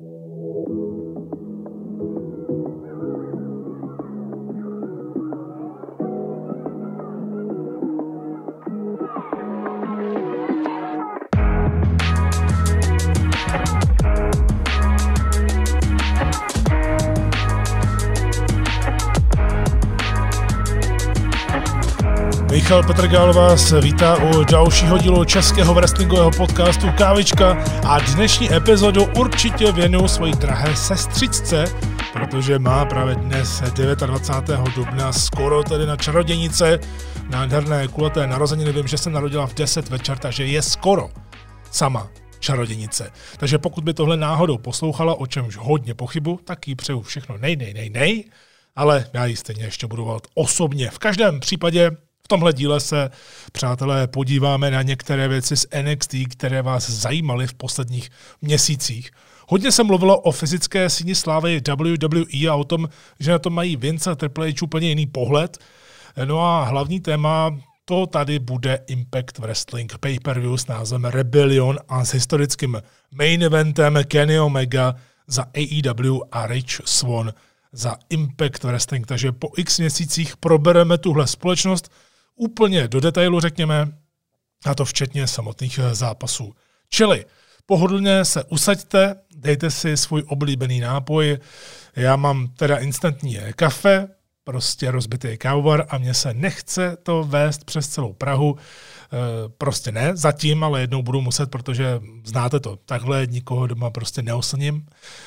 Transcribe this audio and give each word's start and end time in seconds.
Thank 0.00 0.10
you. 0.12 0.37
Michal 22.68 22.86
Petrgal 22.86 23.32
vás 23.32 23.72
vítá 23.72 24.16
u 24.16 24.44
dalšího 24.44 24.98
dílu 24.98 25.24
českého 25.24 25.74
wrestlingového 25.74 26.30
podcastu 26.30 26.86
Kávička 26.98 27.64
a 27.86 28.00
dnešní 28.00 28.54
epizodu 28.54 29.04
určitě 29.18 29.72
věnuju 29.72 30.08
svojí 30.08 30.32
drahé 30.32 30.76
sestřičce, 30.76 31.64
protože 32.12 32.58
má 32.58 32.84
právě 32.84 33.14
dnes 33.14 33.62
29. 34.06 34.74
dubna 34.74 35.12
skoro 35.12 35.62
tedy 35.62 35.86
na 35.86 35.96
čarodějnice, 35.96 36.78
nádherné 37.30 37.88
kulaté 37.88 38.26
narozeniny, 38.26 38.72
vím, 38.72 38.86
že 38.86 38.98
se 38.98 39.10
narodila 39.10 39.46
v 39.46 39.54
10 39.54 39.88
večer, 39.88 40.18
takže 40.18 40.46
je 40.46 40.62
skoro 40.62 41.10
sama 41.70 42.08
čarodějnice. 42.38 43.12
Takže 43.36 43.58
pokud 43.58 43.84
by 43.84 43.94
tohle 43.94 44.16
náhodou 44.16 44.58
poslouchala, 44.58 45.14
o 45.14 45.26
čemž 45.26 45.56
hodně 45.56 45.94
pochybu, 45.94 46.40
tak 46.44 46.68
jí 46.68 46.74
přeju 46.74 47.02
všechno 47.02 47.38
nej, 47.38 47.56
nej, 47.56 47.74
nej, 47.74 47.90
nej, 47.90 48.24
ale 48.76 49.06
já 49.12 49.26
ji 49.26 49.36
stejně 49.36 49.64
ještě 49.64 49.86
budu 49.86 50.04
volat 50.04 50.26
osobně. 50.34 50.90
V 50.90 50.98
každém 50.98 51.40
případě 51.40 51.90
tomhle 52.28 52.52
díle 52.52 52.80
se, 52.80 53.10
přátelé, 53.52 54.06
podíváme 54.06 54.70
na 54.70 54.82
některé 54.82 55.28
věci 55.28 55.56
z 55.56 55.66
NXT, 55.82 56.14
které 56.28 56.62
vás 56.62 56.90
zajímaly 56.90 57.46
v 57.46 57.54
posledních 57.54 58.10
měsících. 58.42 59.10
Hodně 59.48 59.72
se 59.72 59.84
mluvilo 59.84 60.20
o 60.20 60.32
fyzické 60.32 60.90
síni 60.90 61.14
slávy 61.14 61.60
WWE 61.68 62.48
a 62.50 62.54
o 62.54 62.64
tom, 62.64 62.88
že 63.20 63.30
na 63.30 63.38
to 63.38 63.50
mají 63.50 63.76
Vince 63.76 64.10
a 64.10 64.14
Triple 64.14 64.48
H 64.48 64.62
úplně 64.62 64.88
jiný 64.88 65.06
pohled. 65.06 65.58
No 66.24 66.40
a 66.40 66.64
hlavní 66.64 67.00
téma 67.00 67.58
to 67.84 68.06
tady 68.06 68.38
bude 68.38 68.78
Impact 68.86 69.38
Wrestling 69.38 69.98
pay-per-view 69.98 70.56
s 70.56 70.66
názvem 70.66 71.04
Rebellion 71.04 71.78
a 71.88 72.04
s 72.04 72.12
historickým 72.12 72.82
main 73.10 73.42
eventem 73.42 73.98
Kenny 74.08 74.40
Omega 74.40 74.94
za 75.26 75.42
AEW 75.42 76.20
a 76.32 76.46
Rich 76.46 76.80
Swan 76.84 77.32
za 77.72 77.96
Impact 78.10 78.64
Wrestling. 78.64 79.06
Takže 79.06 79.32
po 79.32 79.48
x 79.56 79.78
měsících 79.78 80.36
probereme 80.36 80.98
tuhle 80.98 81.26
společnost, 81.26 81.92
úplně 82.38 82.88
do 82.88 83.00
detailu, 83.00 83.40
řekněme, 83.40 83.92
a 84.64 84.74
to 84.74 84.84
včetně 84.84 85.26
samotných 85.26 85.78
eh, 85.78 85.94
zápasů. 85.94 86.54
Čili 86.90 87.24
pohodlně 87.66 88.24
se 88.24 88.44
usaďte, 88.44 89.16
dejte 89.36 89.70
si 89.70 89.96
svůj 89.96 90.22
oblíbený 90.26 90.80
nápoj. 90.80 91.38
Já 91.96 92.16
mám 92.16 92.48
teda 92.48 92.76
instantní 92.76 93.38
kafe, 93.56 94.08
prostě 94.44 94.90
rozbitý 94.90 95.36
kávovar 95.38 95.86
a 95.88 95.98
mně 95.98 96.14
se 96.14 96.34
nechce 96.34 96.96
to 97.02 97.24
vést 97.24 97.64
přes 97.64 97.88
celou 97.88 98.12
Prahu. 98.12 98.56
E, 99.12 99.48
prostě 99.58 99.92
ne, 99.92 100.16
zatím, 100.16 100.64
ale 100.64 100.80
jednou 100.80 101.02
budu 101.02 101.20
muset, 101.20 101.50
protože 101.50 102.00
znáte 102.24 102.60
to, 102.60 102.76
takhle 102.76 103.26
nikoho 103.26 103.66
doma 103.66 103.90
prostě 103.90 104.22
neoslním. 104.22 104.86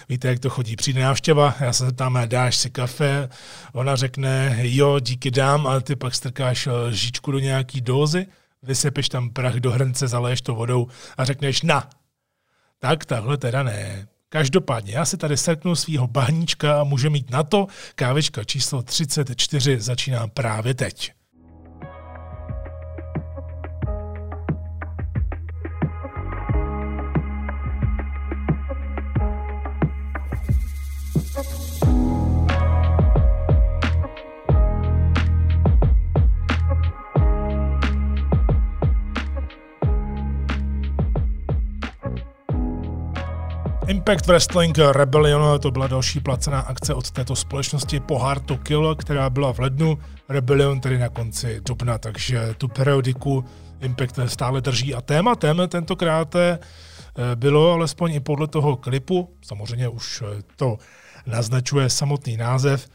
Víte, 0.10 0.28
jak 0.28 0.40
to 0.40 0.50
chodí. 0.50 0.76
Přijde 0.76 1.02
návštěva, 1.02 1.56
já 1.60 1.74
se 1.74 1.86
zeptám, 1.86 2.20
dáš 2.26 2.58
si 2.58 2.70
kafe, 2.70 3.30
ona 3.74 3.96
řekne, 3.96 4.58
jo, 4.62 5.00
díky 5.00 5.32
dám, 5.32 5.68
ale 5.68 5.82
ty 5.82 5.96
pak 5.96 6.16
strkáš 6.16 6.68
lžičku 6.88 7.32
do 7.32 7.40
nějaký 7.40 7.82
dózy, 7.82 8.28
vysypeš 8.64 9.10
tam 9.10 9.30
prach 9.30 9.56
do 9.56 9.72
hrnce, 9.72 10.08
zaleješ 10.08 10.42
to 10.42 10.56
vodou 10.56 10.88
a 11.18 11.26
řekneš 11.26 11.62
na. 11.62 11.90
Tak 12.80 13.06
takhle 13.06 13.38
teda 13.38 13.64
ne. 13.64 14.08
Každopádně, 14.30 14.94
já 14.94 15.06
si 15.06 15.18
tady 15.18 15.38
seknu 15.38 15.76
svého 15.76 16.08
bahníčka 16.08 16.82
a 16.82 16.84
může 16.84 17.10
mít 17.10 17.30
na 17.30 17.44
to. 17.44 17.68
Kávečka 17.96 18.44
číslo 18.44 18.84
34 18.84 19.80
začíná 19.80 20.28
právě 20.28 20.74
teď. 20.74 21.12
Impact 43.92 44.28
Wrestling 44.28 44.78
Rebellion, 44.92 45.60
to 45.60 45.72
byla 45.72 45.88
další 45.88 46.20
placená 46.20 46.60
akce 46.60 46.94
od 46.94 47.12
této 47.12 47.36
společnosti 47.36 48.00
Pohár 48.00 48.40
to 48.40 48.58
Kill, 48.58 48.96
která 48.96 49.30
byla 49.30 49.54
v 49.54 49.60
lednu, 49.60 49.98
Rebellion 50.30 50.80
tedy 50.80 50.98
na 50.98 51.10
konci 51.10 51.62
dubna, 51.66 51.98
takže 51.98 52.56
tu 52.58 52.68
periodiku 52.68 53.46
Impact 53.82 54.20
stále 54.26 54.62
drží. 54.62 54.96
A 54.96 55.02
tématem 55.02 55.62
tentokrát 55.68 56.36
eh, 56.36 56.60
bylo 57.36 57.72
alespoň 57.72 58.14
i 58.14 58.20
podle 58.20 58.48
toho 58.48 58.76
klipu, 58.76 59.36
samozřejmě 59.42 59.88
už 59.88 60.22
eh, 60.22 60.42
to 60.56 60.78
naznačuje 61.26 61.90
samotný 61.90 62.38
název, 62.38 62.88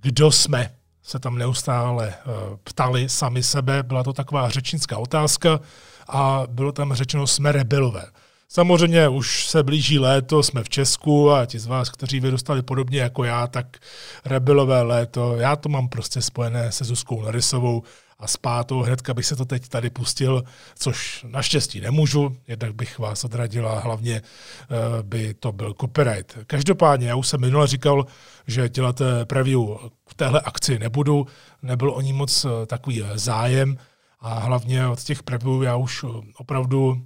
kdo 0.00 0.32
jsme, 0.32 0.70
se 1.02 1.18
tam 1.18 1.38
neustále 1.38 2.08
eh, 2.08 2.22
ptali 2.64 3.08
sami 3.08 3.42
sebe, 3.42 3.82
byla 3.82 4.04
to 4.04 4.12
taková 4.12 4.48
řečnická 4.48 4.98
otázka 4.98 5.60
a 6.08 6.42
bylo 6.50 6.72
tam 6.72 6.94
řečeno 6.94 7.26
jsme 7.26 7.52
rebelové. 7.52 8.04
Samozřejmě 8.50 9.08
už 9.08 9.46
se 9.46 9.62
blíží 9.62 9.98
léto, 9.98 10.42
jsme 10.42 10.64
v 10.64 10.68
Česku 10.68 11.30
a 11.30 11.46
ti 11.46 11.58
z 11.58 11.66
vás, 11.66 11.90
kteří 11.90 12.20
vyrůstali 12.20 12.62
podobně 12.62 13.00
jako 13.00 13.24
já, 13.24 13.46
tak 13.46 13.76
rebelové 14.24 14.82
léto, 14.82 15.36
já 15.36 15.56
to 15.56 15.68
mám 15.68 15.88
prostě 15.88 16.22
spojené 16.22 16.72
se 16.72 16.84
Zuzkou 16.84 17.22
Narisovou 17.22 17.82
a 18.18 18.26
s 18.26 18.36
pátou, 18.36 18.82
hnedka 18.82 19.14
bych 19.14 19.26
se 19.26 19.36
to 19.36 19.44
teď 19.44 19.68
tady 19.68 19.90
pustil, 19.90 20.44
což 20.78 21.24
naštěstí 21.28 21.80
nemůžu, 21.80 22.36
jednak 22.46 22.74
bych 22.74 22.98
vás 22.98 23.24
odradil 23.24 23.68
a 23.68 23.80
hlavně 23.80 24.22
uh, 24.22 24.76
by 25.02 25.34
to 25.34 25.52
byl 25.52 25.74
copyright. 25.80 26.38
Každopádně, 26.46 27.08
já 27.08 27.16
už 27.16 27.28
jsem 27.28 27.40
minule 27.40 27.66
říkal, 27.66 28.06
že 28.46 28.68
dělat 28.68 29.02
preview 29.24 29.60
v 30.08 30.14
téhle 30.16 30.40
akci 30.40 30.78
nebudu, 30.78 31.26
nebyl 31.62 31.90
o 31.90 32.00
ní 32.00 32.12
moc 32.12 32.44
uh, 32.44 32.50
takový 32.66 33.04
zájem 33.14 33.78
a 34.20 34.38
hlavně 34.38 34.86
od 34.86 35.02
těch 35.02 35.22
preview 35.22 35.62
já 35.62 35.76
už 35.76 36.04
opravdu 36.36 37.02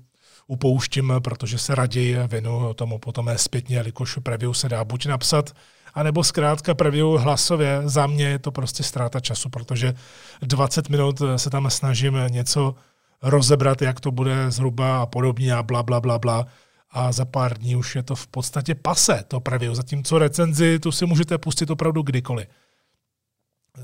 upouštím, 0.47 1.13
protože 1.25 1.59
se 1.59 1.75
raději 1.75 2.17
věnu 2.27 2.75
tomu 2.75 2.99
potom 2.99 3.31
zpětně, 3.37 3.77
jelikož 3.77 4.19
preview 4.23 4.53
se 4.53 4.69
dá 4.69 4.85
buď 4.85 5.07
napsat, 5.07 5.51
anebo 5.95 6.25
zkrátka 6.25 6.75
preview 6.75 7.07
hlasově. 7.07 7.83
Za 7.85 8.07
mě 8.07 8.25
je 8.25 8.39
to 8.39 8.51
prostě 8.53 8.83
ztráta 8.83 9.21
času, 9.21 9.49
protože 9.49 9.95
20 10.43 10.89
minut 10.89 11.23
se 11.37 11.51
tam 11.51 11.71
snažím 11.71 12.21
něco 12.29 12.75
rozebrat, 13.23 13.83
jak 13.83 14.01
to 14.01 14.11
bude 14.11 14.51
zhruba 14.51 15.03
a 15.03 15.07
podobně 15.07 15.55
a 15.55 15.63
bla, 15.63 15.83
bla, 15.83 16.01
bla, 16.01 16.19
bla. 16.19 16.47
A 16.91 17.13
za 17.13 17.25
pár 17.25 17.59
dní 17.59 17.77
už 17.77 17.97
je 17.97 18.03
to 18.03 18.15
v 18.15 18.27
podstatě 18.27 18.75
pase, 18.75 19.25
to 19.29 19.41
preview. 19.41 19.75
Zatímco 19.75 20.19
recenzi, 20.19 20.79
tu 20.79 20.93
si 20.93 21.07
můžete 21.07 21.39
pustit 21.39 21.71
opravdu 21.71 22.03
kdykoliv. 22.03 22.49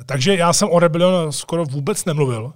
Takže 0.06 0.36
já 0.36 0.52
jsem 0.52 0.68
o 0.70 0.78
Rebellion 0.78 1.32
skoro 1.32 1.64
vůbec 1.64 2.04
nemluvil 2.04 2.52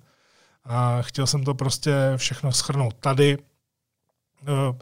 a 0.65 1.03
chtěl 1.03 1.27
jsem 1.27 1.45
to 1.45 1.55
prostě 1.55 1.93
všechno 2.17 2.53
schrnout 2.53 2.95
tady. 3.01 3.39
Uh, 4.49 4.77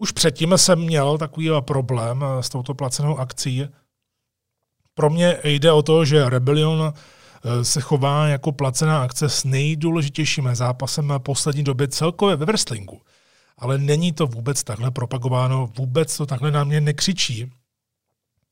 už 0.00 0.12
předtím 0.12 0.52
jsem 0.56 0.78
měl 0.78 1.18
takový 1.18 1.50
problém 1.60 2.24
eh, 2.24 2.42
s 2.42 2.48
touto 2.48 2.74
placenou 2.74 3.18
akcí. 3.18 3.68
Pro 4.94 5.10
mě 5.10 5.38
jde 5.44 5.72
o 5.72 5.82
to, 5.82 6.04
že 6.04 6.30
Rebellion 6.30 6.92
eh, 6.92 7.64
se 7.64 7.80
chová 7.80 8.26
jako 8.26 8.52
placená 8.52 9.02
akce 9.02 9.28
s 9.28 9.44
nejdůležitějším 9.44 10.48
zápasem 10.52 11.12
poslední 11.18 11.64
době 11.64 11.88
celkově 11.88 12.36
ve 12.36 12.46
wrestlingu. 12.46 13.00
Ale 13.58 13.78
není 13.78 14.12
to 14.12 14.26
vůbec 14.26 14.64
takhle 14.64 14.90
propagováno, 14.90 15.70
vůbec 15.76 16.16
to 16.16 16.26
takhle 16.26 16.50
na 16.50 16.64
mě 16.64 16.80
nekřičí. 16.80 17.52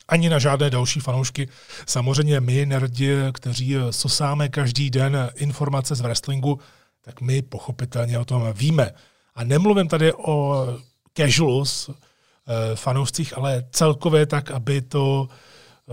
Ani 0.09 0.29
na 0.29 0.39
žádné 0.39 0.71
další 0.71 1.01
fanoušky. 1.01 1.49
Samozřejmě 1.87 2.41
my, 2.41 2.67
nerdi, 2.67 3.17
kteří 3.33 3.75
sosáme 3.91 4.49
každý 4.49 4.91
den 4.91 5.31
informace 5.35 5.95
z 5.95 6.01
wrestlingu, 6.01 6.61
tak 7.05 7.21
my 7.21 7.43
pochopitelně 7.43 8.19
o 8.19 8.25
tom 8.25 8.53
víme. 8.53 8.93
A 9.39 9.45
nemluvím 9.45 9.89
tady 9.89 10.13
o 10.13 10.67
casuals, 11.15 11.91
eh, 11.91 12.77
fanoušcích, 12.77 13.39
ale 13.39 13.65
celkově 13.71 14.27
tak, 14.27 14.51
aby 14.51 14.83
to 14.83 15.29
eh, 15.31 15.93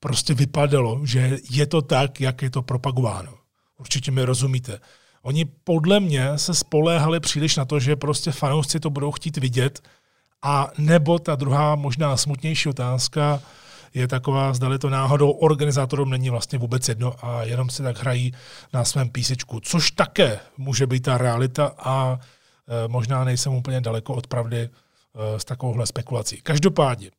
prostě 0.00 0.34
vypadalo, 0.34 1.00
že 1.04 1.38
je 1.50 1.66
to 1.66 1.82
tak, 1.82 2.20
jak 2.20 2.42
je 2.42 2.50
to 2.50 2.62
propagováno. 2.62 3.32
Určitě 3.78 4.10
mi 4.10 4.24
rozumíte. 4.24 4.80
Oni 5.22 5.44
podle 5.44 6.00
mě 6.00 6.38
se 6.38 6.54
spoléhali 6.54 7.20
příliš 7.20 7.56
na 7.56 7.64
to, 7.64 7.80
že 7.80 7.96
prostě 7.96 8.32
fanoušci 8.32 8.80
to 8.80 8.90
budou 8.90 9.12
chtít 9.12 9.36
vidět 9.36 9.82
a 10.42 10.70
nebo 10.78 11.18
ta 11.18 11.34
druhá 11.34 11.74
možná 11.74 12.16
smutnější 12.16 12.68
otázka 12.68 13.42
je 13.94 14.08
taková, 14.08 14.52
zdali 14.52 14.78
to 14.78 14.90
náhodou 14.90 15.30
organizátorům 15.30 16.10
není 16.10 16.30
vlastně 16.30 16.58
vůbec 16.58 16.88
jedno 16.88 17.14
a 17.26 17.42
jenom 17.42 17.70
si 17.70 17.82
tak 17.82 17.98
hrají 17.98 18.32
na 18.72 18.84
svém 18.84 19.08
písečku, 19.08 19.60
což 19.60 19.90
také 19.90 20.40
může 20.56 20.86
být 20.86 21.00
ta 21.00 21.18
realita 21.18 21.72
a 21.78 22.18
možná 22.88 23.24
nejsem 23.24 23.52
úplně 23.52 23.80
daleko 23.80 24.14
od 24.14 24.26
pravdy 24.26 24.58
eh, 24.58 25.40
s 25.40 25.44
takovouhle 25.44 25.86
spekulací. 25.86 26.40
Každopádně, 26.42 27.10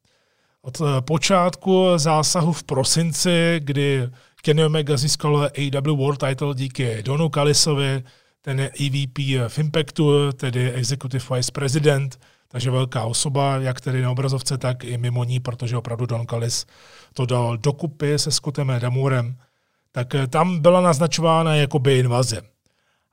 Od 0.61 0.81
eh, 0.81 1.01
počátku 1.01 1.85
zásahu 1.97 2.53
v 2.53 2.63
prosinci, 2.63 3.59
kdy 3.63 4.09
Kenny 4.41 4.65
Omega 4.65 4.97
získal 4.97 5.49
AW 5.57 5.97
World 5.97 6.19
Title 6.19 6.55
díky 6.55 7.03
Donu 7.03 7.29
Kalisovi, 7.29 8.03
ten 8.41 8.59
je 8.59 8.69
EVP 8.69 9.17
v 9.47 9.59
Impactu, 9.59 10.31
tedy 10.31 10.71
Executive 10.71 11.35
Vice 11.35 11.51
President, 11.51 12.19
takže 12.47 12.71
velká 12.71 13.03
osoba, 13.03 13.57
jak 13.57 13.81
tedy 13.81 14.01
na 14.01 14.11
obrazovce, 14.11 14.57
tak 14.57 14.83
i 14.83 14.97
mimo 14.97 15.23
ní, 15.23 15.39
protože 15.39 15.77
opravdu 15.77 16.05
Don 16.05 16.27
Callis 16.27 16.65
to 17.13 17.25
dal 17.25 17.57
dokupy 17.57 18.19
se 18.19 18.31
Scottem 18.31 18.71
Damurem, 18.79 19.37
tak 19.91 20.15
eh, 20.15 20.27
tam 20.27 20.59
byla 20.59 20.81
naznačována 20.81 21.55
jakoby 21.55 21.99
invaze. 21.99 22.41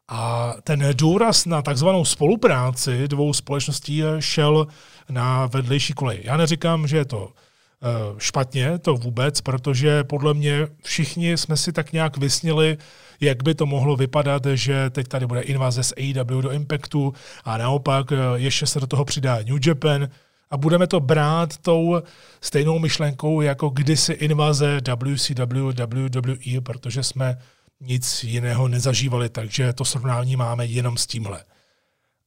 A 0.08 0.54
ten 0.62 0.90
důraz 0.96 1.46
na 1.46 1.62
takzvanou 1.62 2.04
spolupráci 2.04 3.08
dvou 3.08 3.32
společností 3.32 4.02
šel 4.18 4.66
na 5.10 5.46
vedlejší 5.46 5.92
kolej. 5.92 6.20
Já 6.24 6.36
neříkám, 6.36 6.86
že 6.86 6.96
je 6.96 7.04
to 7.04 7.32
eh, 7.32 7.86
špatně, 8.18 8.78
to 8.78 8.94
vůbec, 8.94 9.40
protože 9.40 10.04
podle 10.04 10.34
mě 10.34 10.68
všichni 10.82 11.36
jsme 11.36 11.56
si 11.56 11.72
tak 11.72 11.92
nějak 11.92 12.16
vysnili, 12.16 12.78
jak 13.20 13.42
by 13.42 13.54
to 13.54 13.66
mohlo 13.66 13.96
vypadat, 13.96 14.42
že 14.54 14.90
teď 14.90 15.08
tady 15.08 15.26
bude 15.26 15.40
invaze 15.40 15.82
z 15.82 15.92
AEW 15.92 16.42
do 16.42 16.50
Impactu 16.50 17.12
a 17.44 17.58
naopak 17.58 18.12
eh, 18.12 18.16
ještě 18.34 18.66
se 18.66 18.80
do 18.80 18.86
toho 18.86 19.04
přidá 19.04 19.38
New 19.46 19.58
Japan 19.66 20.08
a 20.50 20.56
budeme 20.56 20.86
to 20.86 21.00
brát 21.00 21.56
tou 21.56 22.02
stejnou 22.40 22.78
myšlenkou 22.78 23.40
jako 23.40 23.68
kdysi 23.68 24.12
invaze 24.12 24.80
WCW, 25.04 25.68
WWE, 25.68 26.60
protože 26.60 27.02
jsme 27.02 27.38
nic 27.86 28.24
jiného 28.24 28.68
nezažívali, 28.68 29.28
takže 29.28 29.72
to 29.72 29.84
srovnání 29.84 30.36
máme 30.36 30.66
jenom 30.66 30.96
s 30.96 31.06
tímhle. 31.06 31.44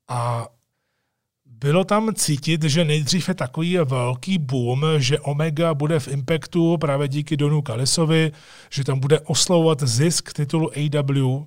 A 0.07 0.47
bylo 1.45 1.83
tam 1.83 2.13
cítit, 2.15 2.63
že 2.63 2.85
nejdřív 2.85 3.27
je 3.27 3.33
takový 3.33 3.77
velký 3.77 4.37
boom, 4.37 4.85
že 4.97 5.19
Omega 5.19 5.73
bude 5.73 5.99
v 5.99 6.07
Impactu 6.07 6.77
právě 6.77 7.07
díky 7.07 7.37
Donu 7.37 7.61
Kalisovi, 7.61 8.31
že 8.69 8.83
tam 8.83 8.99
bude 8.99 9.19
oslovovat 9.19 9.83
zisk 9.83 10.33
titulu 10.33 10.71
AW. 10.71 11.43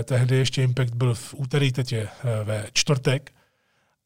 Eh, 0.00 0.04
tehdy 0.04 0.36
ještě 0.36 0.62
Impact 0.62 0.94
byl 0.94 1.14
v 1.14 1.34
úterý, 1.34 1.72
teď 1.72 1.92
je 1.92 2.02
eh, 2.02 2.44
ve 2.44 2.66
čtvrtek. 2.72 3.32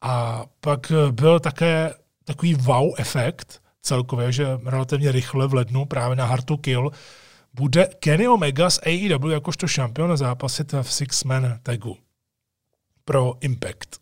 A 0.01 0.45
pak 0.59 0.91
byl 1.11 1.39
také 1.39 1.93
takový 2.23 2.53
wow 2.53 2.93
efekt 2.97 3.61
celkově, 3.81 4.31
že 4.31 4.47
relativně 4.65 5.11
rychle 5.11 5.47
v 5.47 5.53
lednu 5.53 5.85
právě 5.85 6.15
na 6.15 6.25
Hard 6.25 6.45
to 6.45 6.57
Kill 6.57 6.91
bude 7.53 7.87
Kenny 7.99 8.27
Omega 8.27 8.69
z 8.69 8.79
AEW 8.85 9.31
jakožto 9.31 9.67
šampion 9.67 10.17
zápasit 10.17 10.73
v 10.73 10.91
Six-Man 10.91 11.59
tagu 11.63 11.97
pro 13.05 13.33
Impact. 13.41 14.01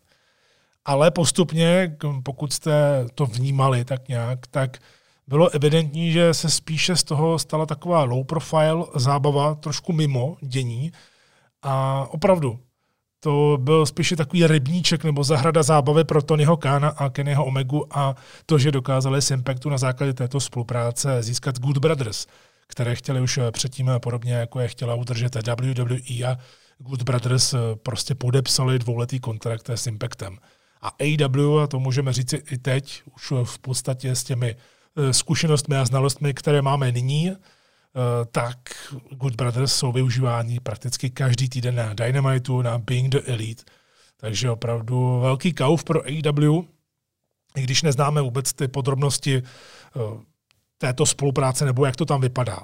Ale 0.84 1.10
postupně, 1.10 1.96
pokud 2.22 2.52
jste 2.52 3.06
to 3.14 3.26
vnímali 3.26 3.84
tak 3.84 4.08
nějak, 4.08 4.46
tak 4.46 4.78
bylo 5.26 5.48
evidentní, 5.48 6.12
že 6.12 6.34
se 6.34 6.50
spíše 6.50 6.96
z 6.96 7.04
toho 7.04 7.38
stala 7.38 7.66
taková 7.66 8.04
low 8.04 8.24
profile 8.24 8.84
zábava, 8.94 9.54
trošku 9.54 9.92
mimo 9.92 10.36
dění. 10.40 10.92
A 11.62 12.06
opravdu, 12.10 12.60
to 13.20 13.58
byl 13.60 13.86
spíše 13.86 14.16
takový 14.16 14.46
rybníček 14.46 15.04
nebo 15.04 15.24
zahrada 15.24 15.62
zábavy 15.62 16.04
pro 16.04 16.22
Tonyho 16.22 16.56
Kána 16.56 16.88
a 16.88 17.10
Kennyho 17.10 17.44
Omegu 17.44 17.98
a 17.98 18.14
to, 18.46 18.58
že 18.58 18.72
dokázali 18.72 19.22
z 19.22 19.30
Impactu 19.30 19.70
na 19.70 19.78
základě 19.78 20.12
této 20.12 20.40
spolupráce 20.40 21.22
získat 21.22 21.58
Good 21.58 21.78
Brothers– 21.78 22.26
které 22.68 22.94
chtěli 22.94 23.20
už 23.20 23.38
eh, 23.38 23.50
předtím 23.50 23.88
eh, 23.88 23.98
podobně, 23.98 24.32
jako 24.32 24.60
je 24.60 24.68
chtěla 24.68 24.94
udržet 24.94 25.34
WWE 25.34 26.24
a 26.26 26.38
Good 26.78 27.02
Brothers 27.02 27.54
eh, 27.54 27.58
prostě 27.82 28.14
podepsali 28.14 28.78
dvouletý 28.78 29.20
kontrakt 29.20 29.70
s 29.70 29.86
Impactem. 29.86 30.38
A 30.82 30.88
AEW, 30.88 31.58
a 31.58 31.66
to 31.66 31.80
můžeme 31.80 32.12
říct 32.12 32.32
i 32.32 32.58
teď, 32.58 33.02
už 33.14 33.32
v 33.44 33.58
podstatě 33.58 34.14
s 34.14 34.24
těmi 34.24 34.56
zkušenostmi 35.10 35.76
a 35.76 35.84
znalostmi, 35.84 36.34
které 36.34 36.62
máme 36.62 36.92
nyní, 36.92 37.32
tak 38.32 38.58
Good 39.10 39.34
Brothers 39.34 39.74
jsou 39.74 39.92
využíváni 39.92 40.60
prakticky 40.60 41.10
každý 41.10 41.48
týden 41.48 41.74
na 41.74 41.94
Dynamitu, 41.94 42.62
na 42.62 42.78
Being 42.78 43.08
the 43.08 43.18
Elite. 43.26 43.62
Takže 44.16 44.50
opravdu 44.50 45.20
velký 45.20 45.52
kauf 45.52 45.84
pro 45.84 46.02
AEW, 46.02 46.62
i 47.56 47.62
když 47.62 47.82
neznáme 47.82 48.22
vůbec 48.22 48.52
ty 48.52 48.68
podrobnosti 48.68 49.42
této 50.78 51.06
spolupráce 51.06 51.64
nebo 51.64 51.86
jak 51.86 51.96
to 51.96 52.04
tam 52.04 52.20
vypadá. 52.20 52.58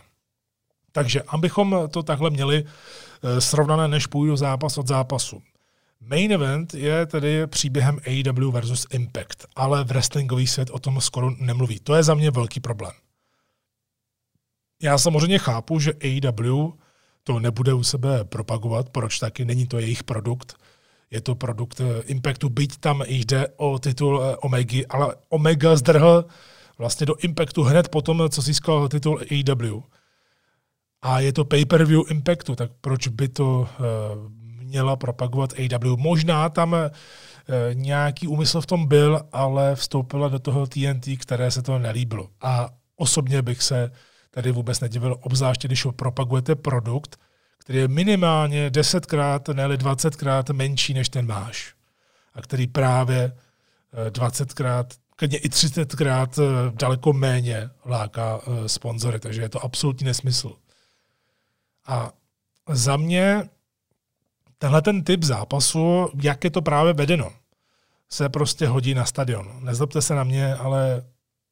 Takže 0.92 1.22
abychom 1.22 1.78
to 1.90 2.02
takhle 2.02 2.30
měli 2.30 2.64
eh, 2.64 3.40
srovnané, 3.40 3.88
než 3.88 4.06
půjdu 4.06 4.36
zápas 4.36 4.78
od 4.78 4.86
zápasu. 4.86 5.42
Main 6.00 6.32
event 6.32 6.74
je 6.74 7.06
tedy 7.06 7.46
příběhem 7.46 7.98
AEW 8.06 8.50
versus 8.50 8.86
Impact, 8.90 9.46
ale 9.56 9.84
v 9.84 9.86
wrestlingový 9.86 10.46
svět 10.46 10.70
o 10.70 10.78
tom 10.78 11.00
skoro 11.00 11.30
nemluví. 11.30 11.80
To 11.80 11.94
je 11.94 12.02
za 12.02 12.14
mě 12.14 12.30
velký 12.30 12.60
problém. 12.60 12.92
Já 14.82 14.98
samozřejmě 14.98 15.38
chápu, 15.38 15.80
že 15.80 15.92
AEW 15.92 16.70
to 17.22 17.40
nebude 17.40 17.74
u 17.74 17.82
sebe 17.82 18.24
propagovat, 18.24 18.88
proč 18.88 19.18
taky, 19.18 19.44
není 19.44 19.66
to 19.66 19.78
jejich 19.78 20.04
produkt, 20.04 20.56
je 21.10 21.20
to 21.20 21.34
produkt 21.34 21.80
eh, 21.80 22.02
Impactu, 22.06 22.48
byť 22.48 22.76
tam 22.76 23.02
jde 23.06 23.48
o 23.56 23.78
titul 23.78 24.22
eh, 24.22 24.36
Omega, 24.36 24.84
ale 24.88 25.16
Omega 25.28 25.76
zdrhl 25.76 26.24
vlastně 26.78 27.06
do 27.06 27.14
Impactu 27.16 27.62
hned 27.62 27.88
potom, 27.88 28.28
co 28.28 28.42
získal 28.42 28.88
titul 28.88 29.20
AEW. 29.30 29.80
A 31.02 31.20
je 31.20 31.32
to 31.32 31.44
pay-per-view 31.44 32.02
Impactu, 32.10 32.56
tak 32.56 32.70
proč 32.80 33.08
by 33.08 33.28
to 33.28 33.60
uh, 33.60 33.66
měla 34.62 34.96
propagovat 34.96 35.52
AEW? 35.52 35.96
Možná 35.96 36.48
tam 36.48 36.72
uh, 36.72 36.78
nějaký 37.72 38.26
úmysl 38.26 38.60
v 38.60 38.66
tom 38.66 38.86
byl, 38.86 39.20
ale 39.32 39.74
vstoupila 39.74 40.28
do 40.28 40.38
toho 40.38 40.66
TNT, 40.66 41.06
které 41.18 41.50
se 41.50 41.62
to 41.62 41.78
nelíbilo. 41.78 42.28
A 42.40 42.68
osobně 42.96 43.42
bych 43.42 43.62
se 43.62 43.90
tady 44.30 44.52
vůbec 44.52 44.80
nedivil, 44.80 45.16
obzvláště 45.20 45.68
když 45.68 45.84
ho 45.84 45.92
propagujete 45.92 46.54
produkt, 46.54 47.16
který 47.58 47.78
je 47.78 47.88
minimálně 47.88 48.70
10krát, 48.70 49.54
ne 49.54 49.68
20krát 49.68 50.54
menší 50.54 50.94
než 50.94 51.08
ten 51.08 51.26
máš. 51.26 51.74
A 52.34 52.42
který 52.42 52.66
právě 52.66 53.32
20krát 54.10 54.84
klidně 55.16 55.38
i 55.38 55.48
30krát 55.48 56.42
eh, 56.42 56.72
daleko 56.74 57.12
méně 57.12 57.70
láká 57.86 58.40
eh, 58.46 58.68
sponzory, 58.68 59.20
takže 59.20 59.42
je 59.42 59.48
to 59.48 59.64
absolutní 59.64 60.04
nesmysl. 60.04 60.56
A 61.86 62.12
za 62.68 62.96
mě 62.96 63.48
tenhle 64.58 64.82
ten 64.82 65.04
typ 65.04 65.22
zápasu, 65.22 66.10
jak 66.22 66.44
je 66.44 66.50
to 66.50 66.62
právě 66.62 66.92
vedeno, 66.92 67.32
se 68.10 68.28
prostě 68.28 68.66
hodí 68.66 68.94
na 68.94 69.04
stadion. 69.04 69.64
Nezlobte 69.64 70.02
se 70.02 70.14
na 70.14 70.24
mě, 70.24 70.54
ale 70.54 71.04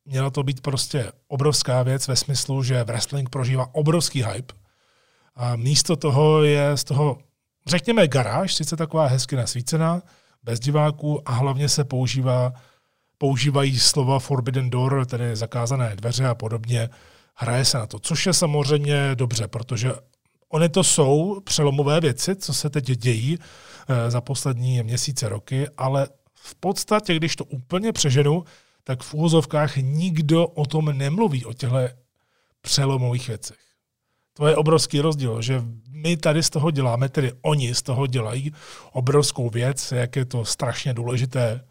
měla 0.05 0.31
to 0.31 0.43
být 0.43 0.61
prostě 0.61 1.13
obrovská 1.29 1.83
věc 1.83 2.09
ve 2.09 2.17
smyslu, 2.17 2.63
že 2.63 2.85
wrestling 2.85 3.29
prožívá 3.29 3.75
obrovský 3.75 4.23
hype 4.25 4.55
a 5.35 5.57
místo 5.57 5.97
toho 5.97 6.43
je 6.43 6.77
z 6.77 6.85
toho, 6.85 7.19
řekněme, 7.67 8.09
garáž, 8.09 8.55
sice 8.55 8.77
taková 8.77 9.07
hezky 9.07 9.37
nasvícená, 9.37 10.03
bez 10.43 10.61
diváků 10.61 11.29
a 11.29 11.33
hlavně 11.33 11.69
se 11.69 11.85
používá 11.85 12.53
používají 13.23 13.79
slova 13.79 14.19
Forbidden 14.19 14.71
Door, 14.71 15.07
tedy 15.07 15.37
zakázané 15.37 15.97
dveře 15.97 16.27
a 16.27 16.35
podobně, 16.35 16.89
hraje 17.35 17.65
se 17.65 17.79
na 17.79 17.87
to, 17.87 17.99
což 17.99 18.27
je 18.27 18.33
samozřejmě 18.33 19.15
dobře, 19.15 19.49
protože 19.49 19.93
Ony 20.49 20.69
to 20.69 20.85
jsou 20.85 21.41
přelomové 21.45 22.01
věci, 22.01 22.37
co 22.37 22.55
se 22.55 22.71
teď 22.71 22.85
dějí 22.85 23.39
eh, 23.39 24.11
za 24.11 24.21
poslední 24.21 24.83
měsíce, 24.83 25.29
roky, 25.29 25.69
ale 25.77 26.09
v 26.35 26.55
podstatě, 26.55 27.15
když 27.15 27.37
to 27.37 27.45
úplně 27.45 27.93
přeženu, 27.93 28.45
tak 28.85 29.03
v 29.03 29.15
úvozovkách 29.15 29.77
nikdo 29.77 30.47
o 30.47 30.67
tom 30.67 30.99
nemluví, 30.99 31.45
o 31.45 31.53
těchto 31.53 31.77
přelomových 32.61 33.29
věcech. 33.29 33.63
To 34.35 34.47
je 34.47 34.57
obrovský 34.57 35.01
rozdíl, 35.01 35.43
že 35.43 35.63
my 35.89 36.17
tady 36.17 36.43
z 36.43 36.51
toho 36.51 36.71
děláme, 36.71 37.09
tedy 37.09 37.33
oni 37.43 37.75
z 37.75 37.83
toho 37.83 38.07
dělají 38.07 38.53
obrovskou 38.93 39.51
věc, 39.51 39.93
jak 39.93 40.17
je 40.17 40.25
to 40.25 40.45
strašně 40.45 40.95
důležité 40.95 41.65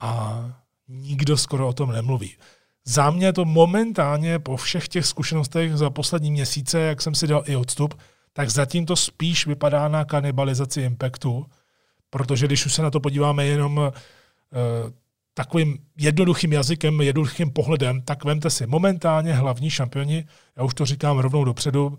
a 0.00 0.65
nikdo 0.88 1.36
skoro 1.36 1.68
o 1.68 1.72
tom 1.72 1.92
nemluví. 1.92 2.36
Za 2.84 3.10
mě 3.10 3.32
to 3.32 3.44
momentálně 3.44 4.38
po 4.38 4.56
všech 4.56 4.88
těch 4.88 5.06
zkušenostech 5.06 5.76
za 5.76 5.90
poslední 5.90 6.30
měsíce, 6.30 6.80
jak 6.80 7.02
jsem 7.02 7.14
si 7.14 7.26
dal 7.26 7.42
i 7.46 7.56
odstup, 7.56 7.94
tak 8.32 8.50
zatím 8.50 8.86
to 8.86 8.96
spíš 8.96 9.46
vypadá 9.46 9.88
na 9.88 10.04
kanibalizaci 10.04 10.80
impactu, 10.80 11.46
protože 12.10 12.46
když 12.46 12.66
už 12.66 12.74
se 12.74 12.82
na 12.82 12.90
to 12.90 13.00
podíváme 13.00 13.46
jenom 13.46 13.76
uh, 13.76 13.90
takovým 15.34 15.78
jednoduchým 15.96 16.52
jazykem, 16.52 17.00
jednoduchým 17.00 17.50
pohledem, 17.50 18.02
tak 18.02 18.24
vemte 18.24 18.50
si 18.50 18.66
momentálně 18.66 19.34
hlavní 19.34 19.70
šampioni, 19.70 20.24
já 20.56 20.62
už 20.62 20.74
to 20.74 20.86
říkám 20.86 21.18
rovnou 21.18 21.44
dopředu, 21.44 21.86
uh, 21.86 21.96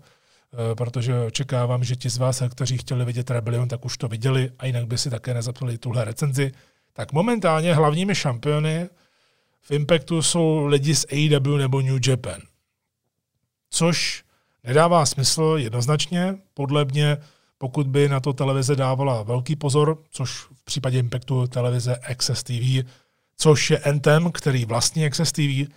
protože 0.74 1.20
očekávám, 1.20 1.84
že 1.84 1.96
ti 1.96 2.10
z 2.10 2.18
vás, 2.18 2.42
kteří 2.50 2.78
chtěli 2.78 3.04
vidět 3.04 3.30
Rebellion, 3.30 3.68
tak 3.68 3.84
už 3.84 3.98
to 3.98 4.08
viděli 4.08 4.50
a 4.58 4.66
jinak 4.66 4.86
by 4.86 4.98
si 4.98 5.10
také 5.10 5.34
nezapsali 5.34 5.78
tuhle 5.78 6.04
recenzi 6.04 6.52
tak 6.98 7.12
momentálně 7.12 7.74
hlavními 7.74 8.14
šampiony 8.14 8.88
v 9.60 9.70
Impactu 9.70 10.22
jsou 10.22 10.66
lidi 10.66 10.94
z 10.94 11.06
AEW 11.12 11.58
nebo 11.58 11.80
New 11.80 12.08
Japan. 12.08 12.40
Což 13.70 14.24
nedává 14.64 15.06
smysl 15.06 15.54
jednoznačně. 15.58 16.38
Podle 16.54 16.84
mě, 16.84 17.16
pokud 17.58 17.86
by 17.86 18.08
na 18.08 18.20
to 18.20 18.32
televize 18.32 18.76
dávala 18.76 19.22
velký 19.22 19.56
pozor, 19.56 19.98
což 20.10 20.30
v 20.32 20.64
případě 20.64 20.98
Impactu 20.98 21.46
televize 21.46 21.96
Access 21.96 22.42
TV, 22.42 22.90
což 23.36 23.70
je 23.70 23.78
Anthem, 23.78 24.32
který 24.32 24.64
vlastní 24.64 25.06
Access 25.06 25.32
TV, 25.32 25.72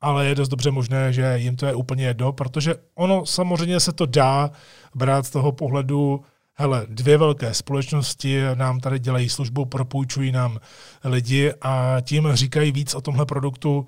ale 0.00 0.26
je 0.26 0.34
dost 0.34 0.48
dobře 0.48 0.70
možné, 0.70 1.12
že 1.12 1.38
jim 1.38 1.56
to 1.56 1.66
je 1.66 1.74
úplně 1.74 2.06
jedno, 2.06 2.32
protože 2.32 2.74
ono 2.94 3.26
samozřejmě 3.26 3.80
se 3.80 3.92
to 3.92 4.06
dá 4.06 4.50
brát 4.94 5.26
z 5.26 5.30
toho 5.30 5.52
pohledu, 5.52 6.24
hele, 6.60 6.86
dvě 6.88 7.18
velké 7.18 7.54
společnosti 7.54 8.42
nám 8.54 8.80
tady 8.80 8.98
dělají 8.98 9.28
službu, 9.28 9.64
propůjčují 9.64 10.32
nám 10.32 10.60
lidi 11.04 11.52
a 11.62 11.96
tím 12.02 12.28
říkají 12.32 12.72
víc 12.72 12.94
o 12.94 13.00
tomhle 13.00 13.26
produktu, 13.26 13.86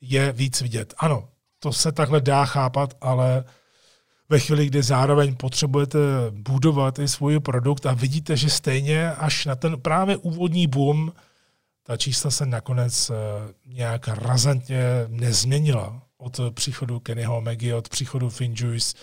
je 0.00 0.32
víc 0.32 0.60
vidět. 0.60 0.94
Ano, 0.98 1.28
to 1.58 1.72
se 1.72 1.92
takhle 1.92 2.20
dá 2.20 2.44
chápat, 2.44 2.94
ale 3.00 3.44
ve 4.28 4.38
chvíli, 4.38 4.66
kdy 4.66 4.82
zároveň 4.82 5.36
potřebujete 5.36 5.98
budovat 6.30 6.98
i 6.98 7.08
svůj 7.08 7.40
produkt 7.40 7.86
a 7.86 7.94
vidíte, 7.94 8.36
že 8.36 8.50
stejně 8.50 9.12
až 9.12 9.46
na 9.46 9.54
ten 9.54 9.80
právě 9.80 10.16
úvodní 10.16 10.66
boom 10.66 11.12
ta 11.82 11.96
čísla 11.96 12.30
se 12.30 12.46
nakonec 12.46 13.10
eh, 13.10 13.14
nějak 13.66 14.08
razantně 14.08 14.82
nezměnila 15.08 16.02
od 16.18 16.40
příchodu 16.50 17.00
Kennyho 17.00 17.36
Omegy, 17.36 17.74
od 17.74 17.88
příchodu 17.88 18.30
Finjuice 18.30 18.96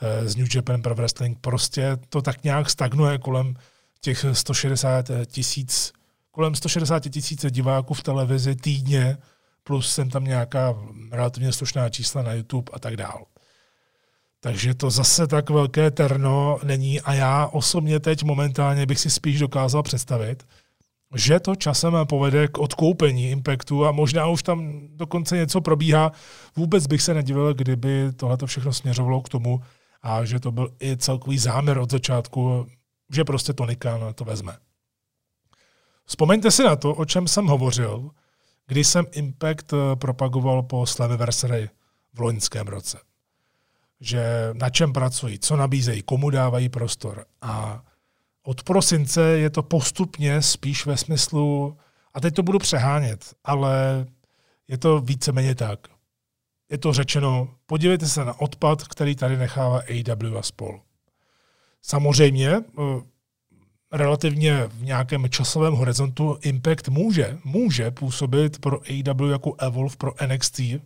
eh, 0.00 0.28
z 0.28 0.36
New 0.36 0.48
Japan 0.54 0.82
Pro 0.82 0.94
Wrestling. 0.94 1.38
Prostě 1.40 1.96
to 2.08 2.22
tak 2.22 2.44
nějak 2.44 2.70
stagnuje 2.70 3.18
kolem 3.18 3.54
těch 4.00 4.24
160 4.32 5.10
tisíc 5.26 5.92
kolem 6.36 6.54
160 6.54 7.08
tisíc 7.08 7.46
diváků 7.50 7.94
v 7.94 8.02
televizi 8.02 8.56
týdně, 8.56 9.16
plus 9.64 9.94
jsem 9.94 10.10
tam 10.10 10.24
nějaká 10.24 10.74
relativně 11.12 11.52
slušná 11.52 11.88
čísla 11.88 12.22
na 12.22 12.32
YouTube 12.32 12.70
a 12.72 12.78
tak 12.78 12.96
dál. 12.96 13.24
Takže 14.40 14.74
to 14.74 14.90
zase 14.90 15.26
tak 15.26 15.50
velké 15.50 15.90
terno 15.90 16.58
není 16.64 17.00
a 17.00 17.14
já 17.14 17.46
osobně 17.46 18.00
teď 18.00 18.24
momentálně 18.24 18.86
bych 18.86 19.00
si 19.00 19.10
spíš 19.10 19.38
dokázal 19.38 19.82
představit, 19.82 20.46
že 21.14 21.40
to 21.40 21.54
časem 21.54 21.94
povede 22.04 22.48
k 22.48 22.58
odkoupení 22.58 23.30
Impactu 23.30 23.86
a 23.86 23.92
možná 23.92 24.26
už 24.26 24.42
tam 24.42 24.88
dokonce 24.96 25.36
něco 25.36 25.60
probíhá. 25.60 26.12
Vůbec 26.56 26.86
bych 26.86 27.02
se 27.02 27.14
nedivil, 27.14 27.54
kdyby 27.54 28.12
tohle 28.16 28.36
všechno 28.46 28.72
směřovalo 28.72 29.20
k 29.20 29.28
tomu 29.28 29.60
a 30.06 30.24
že 30.24 30.40
to 30.40 30.52
byl 30.52 30.74
i 30.82 30.96
celkový 30.96 31.38
záměr 31.38 31.78
od 31.78 31.90
začátku, 31.90 32.66
že 33.12 33.24
prostě 33.24 33.52
Tony 33.52 33.76
Khan 33.76 34.14
to 34.14 34.24
vezme. 34.24 34.56
Vzpomeňte 36.04 36.50
si 36.50 36.62
na 36.62 36.76
to, 36.76 36.94
o 36.94 37.04
čem 37.04 37.28
jsem 37.28 37.46
hovořil, 37.46 38.10
když 38.66 38.86
jsem 38.86 39.06
Impact 39.12 39.72
eh, 39.72 39.96
propagoval 39.96 40.62
po 40.62 40.86
Slammiversary 40.86 41.70
v 42.14 42.20
loňském 42.20 42.66
roce. 42.66 42.98
Že 44.00 44.50
na 44.52 44.70
čem 44.70 44.92
pracují, 44.92 45.38
co 45.38 45.56
nabízejí, 45.56 46.02
komu 46.02 46.30
dávají 46.30 46.68
prostor. 46.68 47.24
A 47.42 47.82
od 48.42 48.62
prosince 48.62 49.20
je 49.22 49.50
to 49.50 49.62
postupně 49.62 50.42
spíš 50.42 50.86
ve 50.86 50.96
smyslu, 50.96 51.76
a 52.14 52.20
teď 52.20 52.34
to 52.34 52.42
budu 52.42 52.58
přehánět, 52.58 53.34
ale 53.44 54.06
je 54.68 54.78
to 54.78 55.00
víceméně 55.00 55.54
tak. 55.54 55.88
Je 56.70 56.78
to 56.78 56.92
řečeno, 56.92 57.55
podívejte 57.66 58.06
se 58.06 58.24
na 58.24 58.40
odpad, 58.40 58.82
který 58.82 59.16
tady 59.16 59.36
nechává 59.36 59.78
AW 59.78 60.38
a 60.38 60.42
spol. 60.42 60.80
Samozřejmě, 61.82 62.50
eh, 62.50 62.62
relativně 63.92 64.66
v 64.66 64.84
nějakém 64.84 65.30
časovém 65.30 65.74
horizontu 65.74 66.38
Impact 66.42 66.88
může, 66.88 67.38
může 67.44 67.90
působit 67.90 68.58
pro 68.58 68.80
AW 68.90 69.30
jako 69.30 69.54
Evolve 69.58 69.96
pro 69.96 70.22
NXT. 70.26 70.60
Eh, 70.60 70.80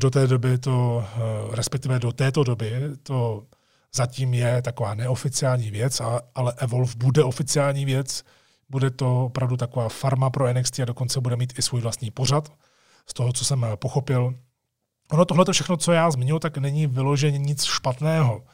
do 0.00 0.10
té 0.10 0.26
doby 0.26 0.58
to, 0.58 1.04
eh, 1.04 1.56
respektive 1.56 1.98
do 1.98 2.12
této 2.12 2.44
doby 2.44 2.72
to 3.02 3.46
zatím 3.94 4.34
je 4.34 4.62
taková 4.62 4.94
neoficiální 4.94 5.70
věc, 5.70 6.02
ale 6.34 6.52
Evolve 6.56 6.94
bude 6.96 7.24
oficiální 7.24 7.84
věc. 7.84 8.24
Bude 8.70 8.90
to 8.90 9.24
opravdu 9.24 9.56
taková 9.56 9.88
farma 9.88 10.30
pro 10.30 10.46
NXT 10.46 10.82
a 10.82 10.84
dokonce 10.84 11.20
bude 11.20 11.36
mít 11.36 11.58
i 11.58 11.62
svůj 11.62 11.80
vlastní 11.80 12.10
pořad. 12.10 12.52
Z 13.06 13.14
toho, 13.14 13.32
co 13.32 13.44
jsem 13.44 13.66
pochopil. 13.76 14.34
Ono 15.10 15.24
tohle 15.24 15.44
všechno, 15.52 15.76
co 15.76 15.92
já 15.92 16.10
zmiňuji, 16.10 16.38
tak 16.38 16.58
není 16.58 16.86
vyloženě 16.86 17.38
nic 17.38 17.64
špatného. 17.64 18.44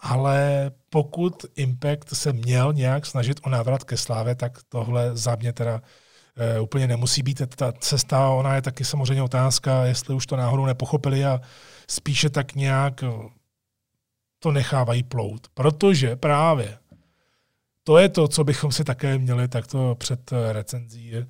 Ale 0.00 0.70
pokud 0.90 1.46
Impact 1.56 2.14
se 2.14 2.32
měl 2.32 2.72
nějak 2.72 3.06
snažit 3.06 3.40
o 3.42 3.48
návrat 3.48 3.84
ke 3.84 3.96
slávě, 3.96 4.34
tak 4.34 4.58
tohle 4.68 5.16
za 5.16 5.34
mě 5.34 5.52
teda 5.52 5.82
e, 6.36 6.60
úplně 6.60 6.86
nemusí 6.86 7.22
být 7.22 7.42
ta 7.56 7.72
cesta. 7.72 8.28
Ona 8.28 8.54
je 8.54 8.62
taky 8.62 8.84
samozřejmě 8.84 9.22
otázka, 9.22 9.84
jestli 9.84 10.14
už 10.14 10.26
to 10.26 10.36
náhodou 10.36 10.66
nepochopili 10.66 11.24
a 11.24 11.40
spíše 11.88 12.30
tak 12.30 12.54
nějak 12.54 13.04
to 14.38 14.52
nechávají 14.52 15.02
plout. 15.02 15.48
Protože 15.54 16.16
právě 16.16 16.78
to 17.84 17.98
je 17.98 18.08
to, 18.08 18.28
co 18.28 18.44
bychom 18.44 18.72
si 18.72 18.84
také 18.84 19.18
měli 19.18 19.48
takto 19.48 19.94
před 19.98 20.32
recenzí 20.52 21.14
eh, 21.16 21.24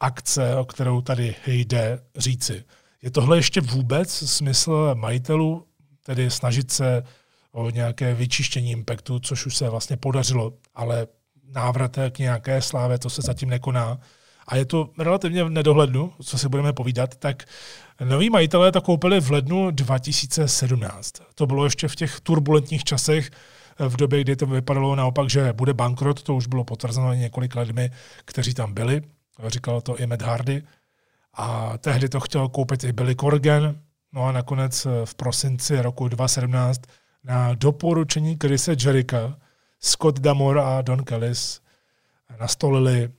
akce, 0.00 0.56
o 0.56 0.64
kterou 0.64 1.00
tady 1.00 1.34
jde, 1.46 2.00
říci. 2.16 2.64
Je 3.02 3.10
tohle 3.10 3.38
ještě 3.38 3.60
vůbec 3.60 4.12
smysl 4.12 4.90
majitelů, 4.94 5.64
tedy 6.02 6.30
snažit 6.30 6.70
se 6.70 7.02
o 7.52 7.70
nějaké 7.70 8.14
vyčištění 8.14 8.70
impactu, 8.70 9.18
což 9.18 9.46
už 9.46 9.56
se 9.56 9.68
vlastně 9.68 9.96
podařilo, 9.96 10.52
ale 10.74 11.06
návrat 11.52 11.98
k 12.10 12.18
nějaké 12.18 12.62
slávě, 12.62 12.98
to 12.98 13.10
se 13.10 13.22
zatím 13.22 13.50
nekoná. 13.50 13.98
A 14.48 14.56
je 14.56 14.64
to 14.64 14.90
relativně 14.98 15.44
v 15.44 15.50
nedohlednu, 15.50 16.12
co 16.22 16.38
si 16.38 16.48
budeme 16.48 16.72
povídat, 16.72 17.16
tak 17.16 17.44
Noví 18.04 18.30
majitelé 18.30 18.72
to 18.72 18.80
koupili 18.80 19.20
v 19.20 19.30
lednu 19.30 19.70
2017. 19.70 21.12
To 21.34 21.46
bylo 21.46 21.64
ještě 21.64 21.88
v 21.88 21.96
těch 21.96 22.20
turbulentních 22.20 22.84
časech, 22.84 23.30
v 23.78 23.96
době, 23.96 24.20
kdy 24.20 24.36
to 24.36 24.46
vypadalo 24.46 24.96
naopak, 24.96 25.30
že 25.30 25.52
bude 25.52 25.74
bankrot, 25.74 26.22
to 26.22 26.34
už 26.34 26.46
bylo 26.46 26.64
potvrzeno 26.64 27.14
několik 27.14 27.56
lidmi, 27.56 27.90
kteří 28.24 28.54
tam 28.54 28.74
byli. 28.74 29.02
Říkal 29.46 29.80
to 29.80 29.96
i 29.96 30.06
Matt 30.06 30.22
Hardy. 30.22 30.62
A 31.34 31.78
tehdy 31.78 32.08
to 32.08 32.20
chtěl 32.20 32.48
koupit 32.48 32.84
i 32.84 32.92
Billy 32.92 33.16
Corgan. 33.16 33.76
No 34.12 34.24
a 34.24 34.32
nakonec 34.32 34.86
v 35.04 35.14
prosinci 35.14 35.82
roku 35.82 36.08
2017 36.08 36.80
na 37.24 37.54
doporučení 37.54 38.36
Krise 38.36 38.76
Jericha 38.84 39.36
Scott 39.80 40.20
Damore 40.20 40.62
a 40.62 40.82
Don 40.82 41.04
Kellis 41.04 41.60
nastolili 42.40 43.10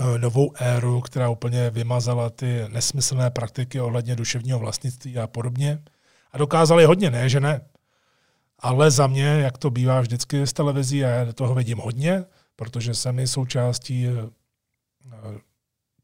Eh, 0.00 0.18
novou 0.18 0.52
éru, 0.60 1.00
která 1.00 1.28
úplně 1.28 1.70
vymazala 1.70 2.30
ty 2.30 2.64
nesmyslné 2.68 3.30
praktiky 3.30 3.80
ohledně 3.80 4.16
duševního 4.16 4.58
vlastnictví 4.58 5.18
a 5.18 5.26
podobně. 5.26 5.82
A 6.32 6.38
dokázali 6.38 6.84
hodně, 6.84 7.10
ne, 7.10 7.28
že 7.28 7.40
ne. 7.40 7.60
Ale 8.58 8.90
za 8.90 9.06
mě, 9.06 9.24
jak 9.24 9.58
to 9.58 9.70
bývá 9.70 10.00
vždycky 10.00 10.46
z 10.46 10.52
televizí, 10.52 11.04
a 11.04 11.08
já 11.08 11.32
toho 11.32 11.54
vidím 11.54 11.78
hodně, 11.78 12.24
protože 12.56 12.94
jsem 12.94 13.18
i 13.18 13.26
součástí 13.26 14.06
eh, 14.08 14.30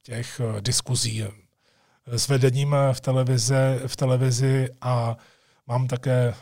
těch 0.06 0.40
eh, 0.40 0.60
diskuzí 0.60 1.24
s 2.06 2.28
vedením 2.28 2.76
v, 2.92 3.00
televize, 3.00 3.80
v 3.86 3.96
televizi 3.96 4.68
a 4.80 5.16
mám 5.66 5.86
také 5.86 6.34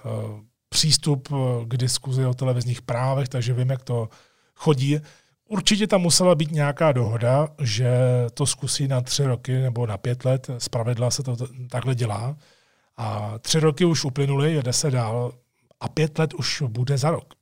přístup 0.68 1.28
k 1.64 1.76
diskuzi 1.76 2.26
o 2.26 2.34
televizních 2.34 2.82
právech, 2.82 3.28
takže 3.28 3.52
vím, 3.52 3.70
jak 3.70 3.82
to 3.82 4.08
chodí. 4.54 5.00
Určitě 5.48 5.86
tam 5.86 6.00
musela 6.00 6.34
být 6.34 6.50
nějaká 6.50 6.92
dohoda, 6.92 7.48
že 7.60 7.90
to 8.34 8.46
zkusí 8.46 8.88
na 8.88 9.00
tři 9.00 9.24
roky 9.24 9.52
nebo 9.52 9.86
na 9.86 9.98
pět 9.98 10.24
let. 10.24 10.50
Zpravidla 10.58 11.10
se 11.10 11.22
to 11.22 11.36
takhle 11.70 11.94
dělá. 11.94 12.36
A 12.96 13.38
tři 13.38 13.60
roky 13.60 13.84
už 13.84 14.04
uplynuly, 14.04 14.54
jede 14.54 14.72
se 14.72 14.90
dál 14.90 15.32
a 15.80 15.88
pět 15.88 16.18
let 16.18 16.34
už 16.34 16.62
bude 16.68 16.98
za 16.98 17.10
rok. 17.10 17.34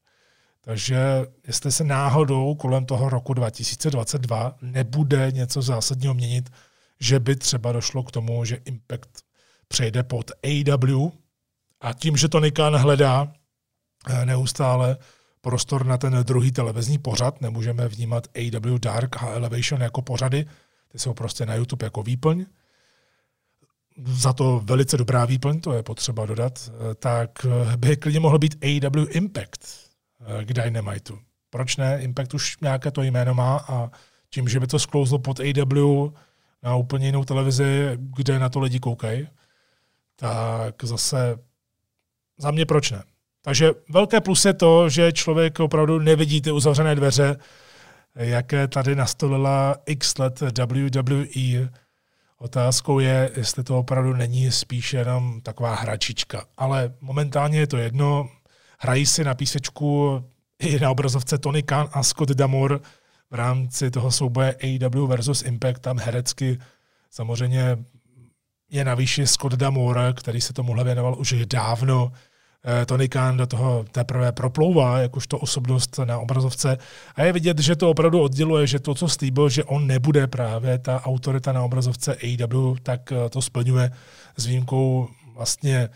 Takže 0.65 1.27
jestli 1.47 1.73
se 1.73 1.85
náhodou 1.85 2.55
kolem 2.55 2.87
toho 2.87 3.09
roku 3.09 3.35
2022 3.35 4.57
nebude 4.63 5.31
něco 5.31 5.63
zásadního 5.63 6.15
měnit, 6.15 6.51
že 7.01 7.21
by 7.21 7.37
třeba 7.37 7.73
došlo 7.73 8.03
k 8.03 8.11
tomu, 8.11 8.45
že 8.45 8.59
Impact 8.65 9.11
přejde 9.69 10.03
pod 10.03 10.31
AW 10.31 11.09
a 11.81 11.93
tím, 11.93 12.17
že 12.17 12.29
to 12.29 12.41
Nikan 12.41 12.77
hledá 12.77 13.33
eh, 14.09 14.27
neustále 14.27 14.97
prostor 15.41 15.87
na 15.87 15.99
ten 15.99 16.13
druhý 16.23 16.53
televizní 16.53 16.99
pořad. 16.99 17.41
Nemůžeme 17.41 17.89
vnímat 17.89 18.29
AW 18.37 18.79
Dark 18.79 19.23
a 19.23 19.27
Elevation 19.27 19.83
jako 19.83 20.03
pořady, 20.03 20.47
ty 20.89 20.99
jsou 20.99 21.15
prostě 21.15 21.47
na 21.47 21.55
YouTube 21.55 21.87
jako 21.87 22.03
výplň. 22.03 22.47
Za 24.07 24.33
to 24.33 24.61
velice 24.65 24.97
dobrá 24.97 25.25
výplň, 25.25 25.61
to 25.61 25.73
je 25.73 25.83
potřeba 25.83 26.27
dodat, 26.27 26.71
tak 26.99 27.47
by 27.77 27.97
klidně 27.97 28.21
mohl 28.21 28.39
být 28.39 28.65
AW 28.65 29.07
Impact 29.11 29.92
k 30.43 30.53
Dynamitu. 30.53 31.19
Proč 31.51 31.77
ne? 31.77 32.03
Impact 32.03 32.35
už 32.35 32.57
nějaké 32.61 32.91
to 32.91 33.03
jméno 33.03 33.35
má 33.35 33.57
a 33.69 33.91
tím, 34.31 34.49
že 34.49 34.61
by 34.61 34.67
to 34.67 34.79
sklouzlo 34.79 35.19
pod 35.19 35.41
AW 35.41 36.09
na 36.63 36.77
úplně 36.77 37.07
jinou 37.07 37.25
televizi, 37.25 37.91
kde 37.97 38.39
na 38.39 38.49
to 38.49 38.61
lidi 38.61 38.81
koukají, 38.81 39.29
tak 40.17 40.85
zase 40.85 41.39
za 42.39 42.51
mě 42.51 42.67
proč 42.67 42.91
ne? 42.91 43.03
Takže 43.43 43.71
velké 43.89 44.21
plus 44.21 44.45
je 44.45 44.55
to, 44.55 44.89
že 44.89 45.13
člověk 45.13 45.61
opravdu 45.61 45.99
nevidí 45.99 46.41
ty 46.41 46.53
uzavřené 46.53 46.95
dveře, 46.95 47.37
jaké 48.15 48.69
tady 48.69 48.97
nastolila 48.97 49.77
x 49.87 50.19
let 50.19 50.41
WWE. 50.41 51.69
Otázkou 52.39 52.99
je, 52.99 53.31
jestli 53.37 53.65
to 53.65 53.79
opravdu 53.79 54.13
není 54.13 54.51
spíše 54.51 54.97
jenom 54.97 55.41
taková 55.41 55.75
hračička. 55.75 56.45
Ale 56.57 56.95
momentálně 57.01 57.59
je 57.59 57.67
to 57.67 57.77
jedno. 57.77 58.29
Hrají 58.83 59.07
si 59.07 59.25
na 59.25 59.35
písečku 59.35 60.25
i 60.59 60.81
na 60.81 60.91
obrazovce 60.91 61.39
Tony 61.39 61.63
Khan 61.63 61.89
a 61.93 62.03
Scott 62.03 62.31
Damore 62.31 62.79
v 63.31 63.35
rámci 63.35 63.91
toho 63.91 64.11
souboje 64.11 64.55
AW 64.55 65.07
versus 65.07 65.43
Impact. 65.43 65.83
Tam 65.83 65.99
herecky 65.99 66.59
samozřejmě 67.11 67.79
je 68.71 68.85
na 68.85 68.95
výši 68.95 69.27
Scott 69.27 69.53
Damore, 69.53 70.13
který 70.13 70.41
se 70.41 70.53
tomuhle 70.53 70.85
věnoval 70.85 71.19
už 71.19 71.35
dávno. 71.47 72.13
Eh, 72.65 72.87
Tony 72.87 73.09
Khan 73.09 73.37
do 73.37 73.47
toho 73.47 73.85
teprve 73.93 74.33
proplouvá, 74.33 74.99
jakožto 74.99 75.39
osobnost 75.39 75.99
na 76.05 76.19
obrazovce. 76.19 76.79
A 77.15 77.23
je 77.23 77.33
vidět, 77.33 77.59
že 77.59 77.77
to 77.77 77.91
opravdu 77.91 78.21
odděluje, 78.21 78.67
že 78.67 78.79
to, 78.79 78.95
co 78.95 79.09
slíbil, 79.09 79.49
že 79.49 79.65
on 79.65 79.87
nebude 79.87 80.27
právě 80.27 80.79
ta 80.79 81.05
autorita 81.05 81.53
na 81.53 81.63
obrazovce 81.63 82.17
AEW, 82.17 82.77
tak 82.83 83.13
eh, 83.13 83.29
to 83.29 83.43
splňuje 83.43 83.91
s 84.37 84.47
výjimkou 84.47 85.09
vlastně 85.35 85.89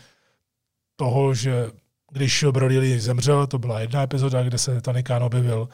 toho, 0.95 1.33
že 1.33 1.71
když 2.11 2.45
Brody 2.51 2.79
Lee 2.79 2.99
zemřel, 2.99 3.47
to 3.47 3.59
byla 3.59 3.79
jedna 3.79 4.03
epizoda, 4.03 4.43
kde 4.43 4.57
se 4.57 4.81
Tony 4.81 5.03
Khan 5.03 5.23
objevil, 5.23 5.69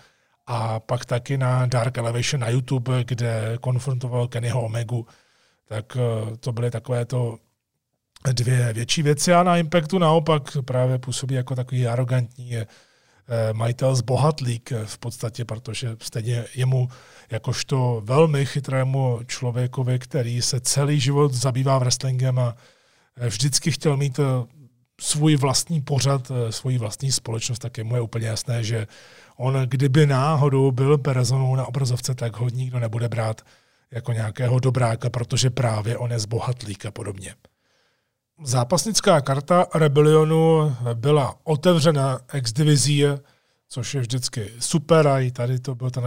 a 0.47 0.79
pak 0.79 1.05
taky 1.05 1.37
na 1.37 1.65
Dark 1.65 1.97
Elevation 1.97 2.41
na 2.41 2.49
YouTube, 2.49 3.03
kde 3.03 3.57
konfrontoval 3.61 4.27
Kennyho 4.27 4.61
Omegu, 4.61 5.07
tak 5.65 5.97
eh, 5.97 6.37
to 6.37 6.51
byly 6.51 6.71
takové 6.71 7.05
to 7.05 7.37
dvě 8.31 8.73
větší 8.73 9.03
věci. 9.03 9.33
A 9.33 9.43
na 9.43 9.57
Impactu 9.57 9.97
naopak 9.97 10.57
právě 10.65 10.97
působí 10.99 11.35
jako 11.35 11.55
takový 11.55 11.87
arrogantní 11.87 12.57
eh, 12.57 12.67
majitel 13.53 13.95
z 13.95 14.01
bohatlík 14.01 14.71
v 14.85 14.97
podstatě, 14.97 15.45
protože 15.45 15.95
stejně 16.01 16.45
jemu 16.55 16.89
jakožto 17.31 18.01
velmi 18.05 18.45
chytrému 18.45 19.19
člověkovi, 19.27 19.99
který 19.99 20.41
se 20.41 20.59
celý 20.59 20.99
život 20.99 21.33
zabývá 21.33 21.77
wrestlingem 21.77 22.39
a 22.39 22.55
eh, 23.17 23.27
vždycky 23.27 23.71
chtěl 23.71 23.97
mít 23.97 24.19
svůj 25.03 25.35
vlastní 25.35 25.81
pořad, 25.81 26.31
svoji 26.49 26.77
vlastní 26.77 27.11
společnost, 27.11 27.59
tak 27.59 27.77
je 27.77 27.83
mu 27.83 27.95
je 27.95 28.01
úplně 28.01 28.27
jasné, 28.27 28.63
že 28.63 28.87
on 29.37 29.57
kdyby 29.65 30.07
náhodou 30.07 30.71
byl 30.71 30.97
personou 30.97 31.55
na 31.55 31.65
obrazovce, 31.65 32.15
tak 32.15 32.37
ho 32.37 32.49
nikdo 32.49 32.79
nebude 32.79 33.09
brát 33.09 33.41
jako 33.91 34.13
nějakého 34.13 34.59
dobráka, 34.59 35.09
protože 35.09 35.49
právě 35.49 35.97
on 35.97 36.11
je 36.11 36.19
zbohatlík 36.19 36.85
a 36.85 36.91
podobně. 36.91 37.35
Zápasnická 38.43 39.21
karta 39.21 39.65
Rebellionu 39.75 40.75
byla 40.93 41.35
otevřena 41.43 42.19
ex 42.33 42.53
divizí, 42.53 43.03
což 43.69 43.93
je 43.93 44.01
vždycky 44.01 44.51
super 44.59 45.07
a 45.07 45.19
i 45.19 45.31
tady 45.31 45.59
to 45.59 45.75
byl 45.75 45.89
ten 45.91 46.03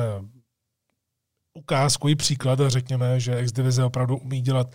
ukázkový 1.54 2.16
příklad, 2.16 2.58
řekněme, 2.66 3.20
že 3.20 3.36
ex 3.36 3.52
divize 3.52 3.84
opravdu 3.84 4.16
umí 4.16 4.40
dělat 4.40 4.66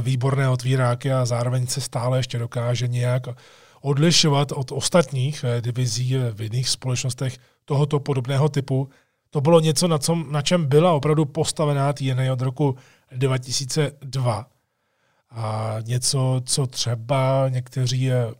výborné 0.00 0.48
otvíráky 0.48 1.12
a 1.12 1.24
zároveň 1.24 1.66
se 1.66 1.80
stále 1.80 2.18
ještě 2.18 2.38
dokáže 2.38 2.88
nějak 2.88 3.22
odlišovat 3.80 4.52
od 4.52 4.72
ostatních 4.72 5.44
divizí 5.60 6.16
v 6.32 6.40
jiných 6.42 6.68
společnostech 6.68 7.38
tohoto 7.64 8.00
podobného 8.00 8.48
typu. 8.48 8.88
To 9.30 9.40
bylo 9.40 9.60
něco, 9.60 9.88
na, 9.88 9.98
co, 9.98 10.14
na 10.14 10.42
čem 10.42 10.66
byla 10.66 10.92
opravdu 10.92 11.24
postavená 11.24 11.92
TNA 11.92 12.32
od 12.32 12.40
roku 12.40 12.76
2002. 13.12 14.46
A 15.30 15.76
něco, 15.84 16.42
co 16.44 16.66
třeba 16.66 17.48
někteří 17.48 18.12
eh, 18.12 18.32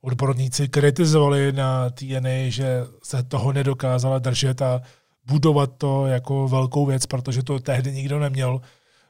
odborníci 0.00 0.68
kritizovali 0.68 1.52
na 1.52 1.90
TNA, 1.90 2.48
že 2.48 2.80
se 3.02 3.22
toho 3.22 3.52
nedokázala 3.52 4.18
držet 4.18 4.62
a 4.62 4.80
budovat 5.26 5.70
to 5.78 6.06
jako 6.06 6.48
velkou 6.48 6.86
věc, 6.86 7.06
protože 7.06 7.42
to 7.42 7.58
tehdy 7.58 7.92
nikdo 7.92 8.18
neměl. 8.18 8.60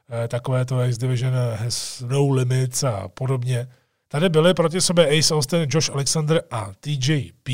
Eh, 0.09 0.27
takové 0.27 0.65
to 0.65 0.81
X 0.81 0.97
Division 0.97 1.33
has 1.55 2.03
no 2.07 2.29
limits 2.29 2.83
a 2.83 3.07
podobně. 3.07 3.67
Tady 4.07 4.29
byly 4.29 4.53
proti 4.53 4.81
sobě 4.81 5.19
Ace 5.19 5.33
Austin, 5.33 5.67
Josh 5.69 5.89
Alexander 5.89 6.43
a 6.51 6.71
TJP. 6.79 7.49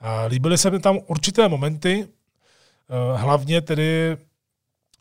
A 0.00 0.24
líbily 0.24 0.58
se 0.58 0.70
mi 0.70 0.80
tam 0.80 0.98
určité 1.06 1.48
momenty, 1.48 2.08
eh, 2.08 3.16
hlavně 3.18 3.60
tedy 3.60 4.16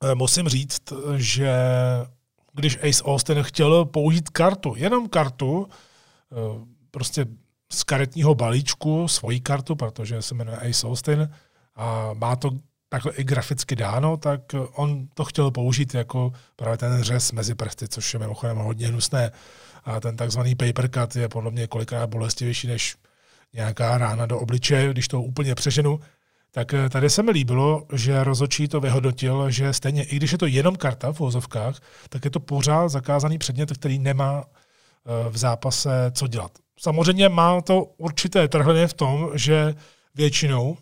eh, 0.03 0.15
musím 0.15 0.49
říct, 0.49 0.93
že 1.15 1.53
když 2.53 2.77
Ace 2.77 3.03
Austin 3.03 3.43
chtěl 3.43 3.85
použít 3.85 4.29
kartu, 4.29 4.73
jenom 4.77 5.09
kartu, 5.09 5.67
prostě 6.91 7.25
z 7.71 7.83
karetního 7.83 8.35
balíčku, 8.35 9.07
svoji 9.07 9.39
kartu, 9.39 9.75
protože 9.75 10.21
se 10.21 10.35
jmenuje 10.35 10.57
Ace 10.57 10.87
Austin 10.87 11.29
a 11.75 12.13
má 12.13 12.35
to 12.35 12.49
takhle 12.93 13.11
i 13.11 13.23
graficky 13.23 13.75
dáno, 13.75 14.17
tak 14.17 14.41
on 14.73 15.07
to 15.13 15.25
chtěl 15.25 15.51
použít 15.51 15.93
jako 15.93 16.31
právě 16.55 16.77
ten 16.77 17.03
řez 17.03 17.31
mezi 17.31 17.55
prsty, 17.55 17.87
což 17.87 18.13
je 18.13 18.19
mimochodem 18.19 18.57
hodně 18.57 18.87
hnusné. 18.87 19.31
A 19.83 19.99
ten 19.99 20.17
takzvaný 20.17 20.55
paper 20.55 20.89
cut 20.89 21.15
je 21.15 21.29
podle 21.29 21.51
mě 21.51 21.67
kolikrát 21.67 22.07
bolestivější 22.07 22.67
než 22.67 22.95
nějaká 23.53 23.97
rána 23.97 24.25
do 24.25 24.39
obličeje, 24.39 24.91
když 24.91 25.07
to 25.07 25.21
úplně 25.21 25.55
přeženu, 25.55 25.99
tak 26.51 26.73
eh, 26.73 26.89
tady 26.89 27.09
se 27.09 27.23
mi 27.23 27.31
líbilo, 27.31 27.83
že 27.93 28.23
rozočí 28.23 28.67
to 28.67 28.79
vyhodnotil, 28.79 29.49
že 29.49 29.73
stejně, 29.73 30.03
i 30.03 30.15
když 30.15 30.31
je 30.31 30.37
to 30.37 30.45
jenom 30.45 30.75
karta 30.75 31.13
v 31.13 31.19
vozovkách, 31.19 31.79
tak 32.09 32.25
je 32.25 32.31
to 32.31 32.39
pořád 32.39 32.87
zakázaný 32.87 33.37
předmět, 33.37 33.71
který 33.71 33.99
nemá 33.99 34.43
eh, 34.45 35.29
v 35.29 35.37
zápase 35.37 36.11
co 36.11 36.27
dělat. 36.27 36.51
Samozřejmě 36.79 37.29
má 37.29 37.61
to 37.61 37.83
určité 37.83 38.47
trhliny 38.47 38.87
v 38.87 38.93
tom, 38.93 39.29
že 39.33 39.73
většinou 40.15 40.77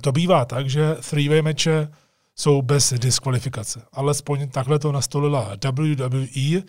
to 0.00 0.12
bývá 0.12 0.44
tak, 0.44 0.70
že 0.70 0.92
three-way 0.92 1.42
meče 1.42 1.88
jsou 2.36 2.62
bez 2.62 2.92
diskvalifikace. 2.92 3.82
Alespoň 3.92 4.48
takhle 4.48 4.78
to 4.78 4.92
nastolila 4.92 5.56
WWE 5.64 6.62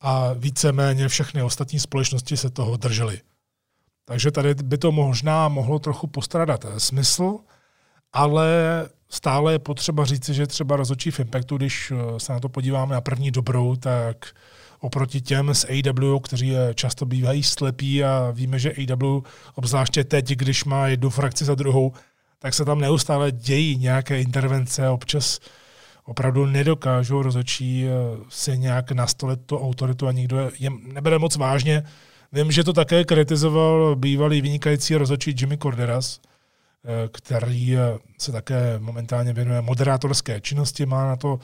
a 0.00 0.32
víceméně 0.32 1.08
všechny 1.08 1.42
ostatní 1.42 1.78
společnosti 1.78 2.36
se 2.36 2.50
toho 2.50 2.76
držely. 2.76 3.20
Takže 4.04 4.30
tady 4.30 4.54
by 4.54 4.78
to 4.78 4.92
možná 4.92 5.48
mohlo 5.48 5.78
trochu 5.78 6.06
postradat 6.06 6.66
smysl, 6.78 7.38
ale 8.12 8.48
stále 9.08 9.52
je 9.52 9.58
potřeba 9.58 10.04
říci, 10.04 10.34
že 10.34 10.46
třeba 10.46 10.76
rozhodčí 10.76 11.10
v 11.10 11.20
Impactu, 11.20 11.56
když 11.56 11.90
eh, 11.90 12.20
se 12.20 12.32
na 12.32 12.40
to 12.40 12.48
podíváme 12.48 12.94
na 12.94 13.00
první 13.00 13.30
dobrou, 13.30 13.76
tak 13.76 14.26
oproti 14.80 15.20
těm 15.20 15.54
z 15.54 15.64
AW, 15.64 16.20
kteří 16.22 16.52
často 16.74 17.06
bývají 17.06 17.42
slepí 17.42 18.04
a 18.04 18.30
víme, 18.30 18.58
že 18.58 18.72
AW, 18.72 19.20
obzvláště 19.54 20.04
teď, 20.04 20.28
když 20.28 20.64
má 20.64 20.86
jednu 20.86 21.10
frakci 21.10 21.44
za 21.44 21.54
druhou, 21.54 21.92
tak 22.42 22.54
se 22.54 22.64
tam 22.64 22.80
neustále 22.80 23.32
dějí 23.32 23.76
nějaké 23.76 24.20
intervence, 24.20 24.88
občas 24.88 25.40
opravdu 26.04 26.46
nedokážou 26.46 27.22
rozhodčí 27.22 27.86
eh, 27.86 27.90
si 28.28 28.58
nějak 28.58 28.92
nastolit 28.92 29.40
tu 29.46 29.58
autoritu 29.58 30.08
a 30.08 30.12
nikdo 30.12 30.50
je 30.58 30.70
nebere 30.70 31.18
moc 31.18 31.36
vážně. 31.36 31.82
Vím, 32.32 32.52
že 32.52 32.64
to 32.64 32.72
také 32.72 33.04
kritizoval 33.04 33.96
bývalý 33.96 34.40
vynikající 34.40 34.96
rozhodčí 34.96 35.34
Jimmy 35.38 35.58
Corderas, 35.58 36.20
eh, 36.20 37.08
který 37.12 37.76
eh, 37.76 37.98
se 38.18 38.32
také 38.32 38.78
momentálně 38.78 39.32
věnuje 39.32 39.60
moderátorské 39.60 40.40
činnosti, 40.40 40.86
má 40.86 41.06
na 41.06 41.16
to 41.16 41.38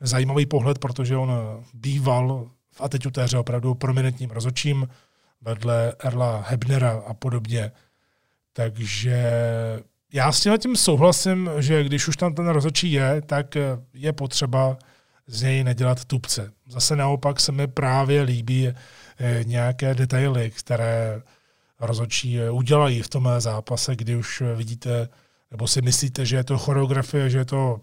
zajímavý 0.00 0.46
pohled, 0.46 0.78
protože 0.78 1.16
on 1.16 1.32
býval 1.74 2.50
v 2.72 2.80
atitutéře 2.80 3.38
opravdu 3.38 3.74
prominentním 3.74 4.30
rozhodčím 4.30 4.88
vedle 5.40 5.92
Erla 5.98 6.44
Hebnera 6.48 7.02
a 7.06 7.14
podobně. 7.14 7.72
Takže 8.52 9.32
já 10.12 10.32
s 10.32 10.58
tím 10.58 10.76
souhlasím, 10.76 11.50
že 11.58 11.84
když 11.84 12.08
už 12.08 12.16
tam 12.16 12.34
ten 12.34 12.48
rozhodčí 12.48 12.92
je, 12.92 13.22
tak 13.26 13.56
je 13.94 14.12
potřeba 14.12 14.78
z 15.26 15.42
něj 15.42 15.64
nedělat 15.64 16.04
tupce. 16.04 16.52
Zase 16.66 16.96
naopak 16.96 17.40
se 17.40 17.52
mi 17.52 17.66
právě 17.66 18.22
líbí 18.22 18.72
Eh, 19.20 19.44
nějaké 19.44 19.94
detaily, 19.94 20.50
které 20.50 21.22
rozhodčí 21.80 22.40
eh, 22.40 22.50
udělají 22.50 23.02
v 23.02 23.08
tom 23.08 23.28
zápase, 23.38 23.96
kdy 23.96 24.16
už 24.16 24.42
vidíte, 24.54 25.08
nebo 25.50 25.66
si 25.66 25.82
myslíte, 25.82 26.26
že 26.26 26.36
je 26.36 26.44
to 26.44 26.58
choreografie, 26.58 27.30
že 27.30 27.38
je 27.38 27.44
to 27.44 27.80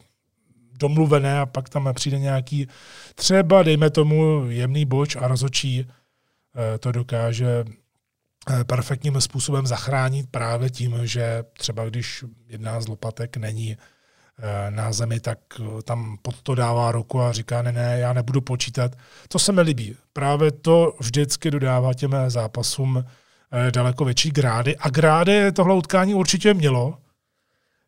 domluvené 0.80 1.40
a 1.40 1.46
pak 1.46 1.70
tam 1.70 1.90
přijde 1.94 2.20
nějaký 2.20 2.68
třeba, 3.16 3.64
dejme 3.64 3.90
tomu, 3.90 4.46
jemný 4.50 4.86
boč 4.86 5.16
a 5.16 5.28
rozhodčí 5.28 5.88
eh, 5.88 6.78
to 6.78 6.92
dokáže 6.92 7.66
perfektním 8.64 9.22
způsobem 9.22 9.68
zachránit 9.68 10.30
právě 10.32 10.70
tím, 10.70 11.00
že 11.04 11.44
třeba 11.54 11.86
když 11.86 12.26
jedna 12.48 12.82
z 12.82 12.88
lopatek 12.88 13.38
není 13.38 13.78
Eh, 14.40 14.72
na 14.72 14.92
zemi, 14.92 15.20
tak 15.20 15.40
eh, 15.60 15.82
tam 15.84 16.18
pod 16.22 16.42
to 16.42 16.56
dává 16.56 16.92
ruku 16.92 17.22
a 17.22 17.32
říká, 17.32 17.62
ne, 17.62 17.72
ne, 17.72 18.00
já 18.00 18.14
nebudu 18.14 18.42
počítat. 18.42 18.92
To 19.28 19.40
se 19.40 19.52
mi 19.52 19.62
líbí. 19.62 19.96
Právě 20.14 20.52
to 20.52 20.96
vždycky 21.00 21.52
dodává 21.52 21.94
těm 21.94 22.16
zápasům 22.28 23.06
eh, 23.52 23.72
daleko 23.72 24.06
větší 24.06 24.32
grády. 24.32 24.78
A 24.78 24.90
grády 24.90 25.52
tohle 25.52 25.76
utkání 25.76 26.14
určitě 26.14 26.54
mělo. 26.54 26.98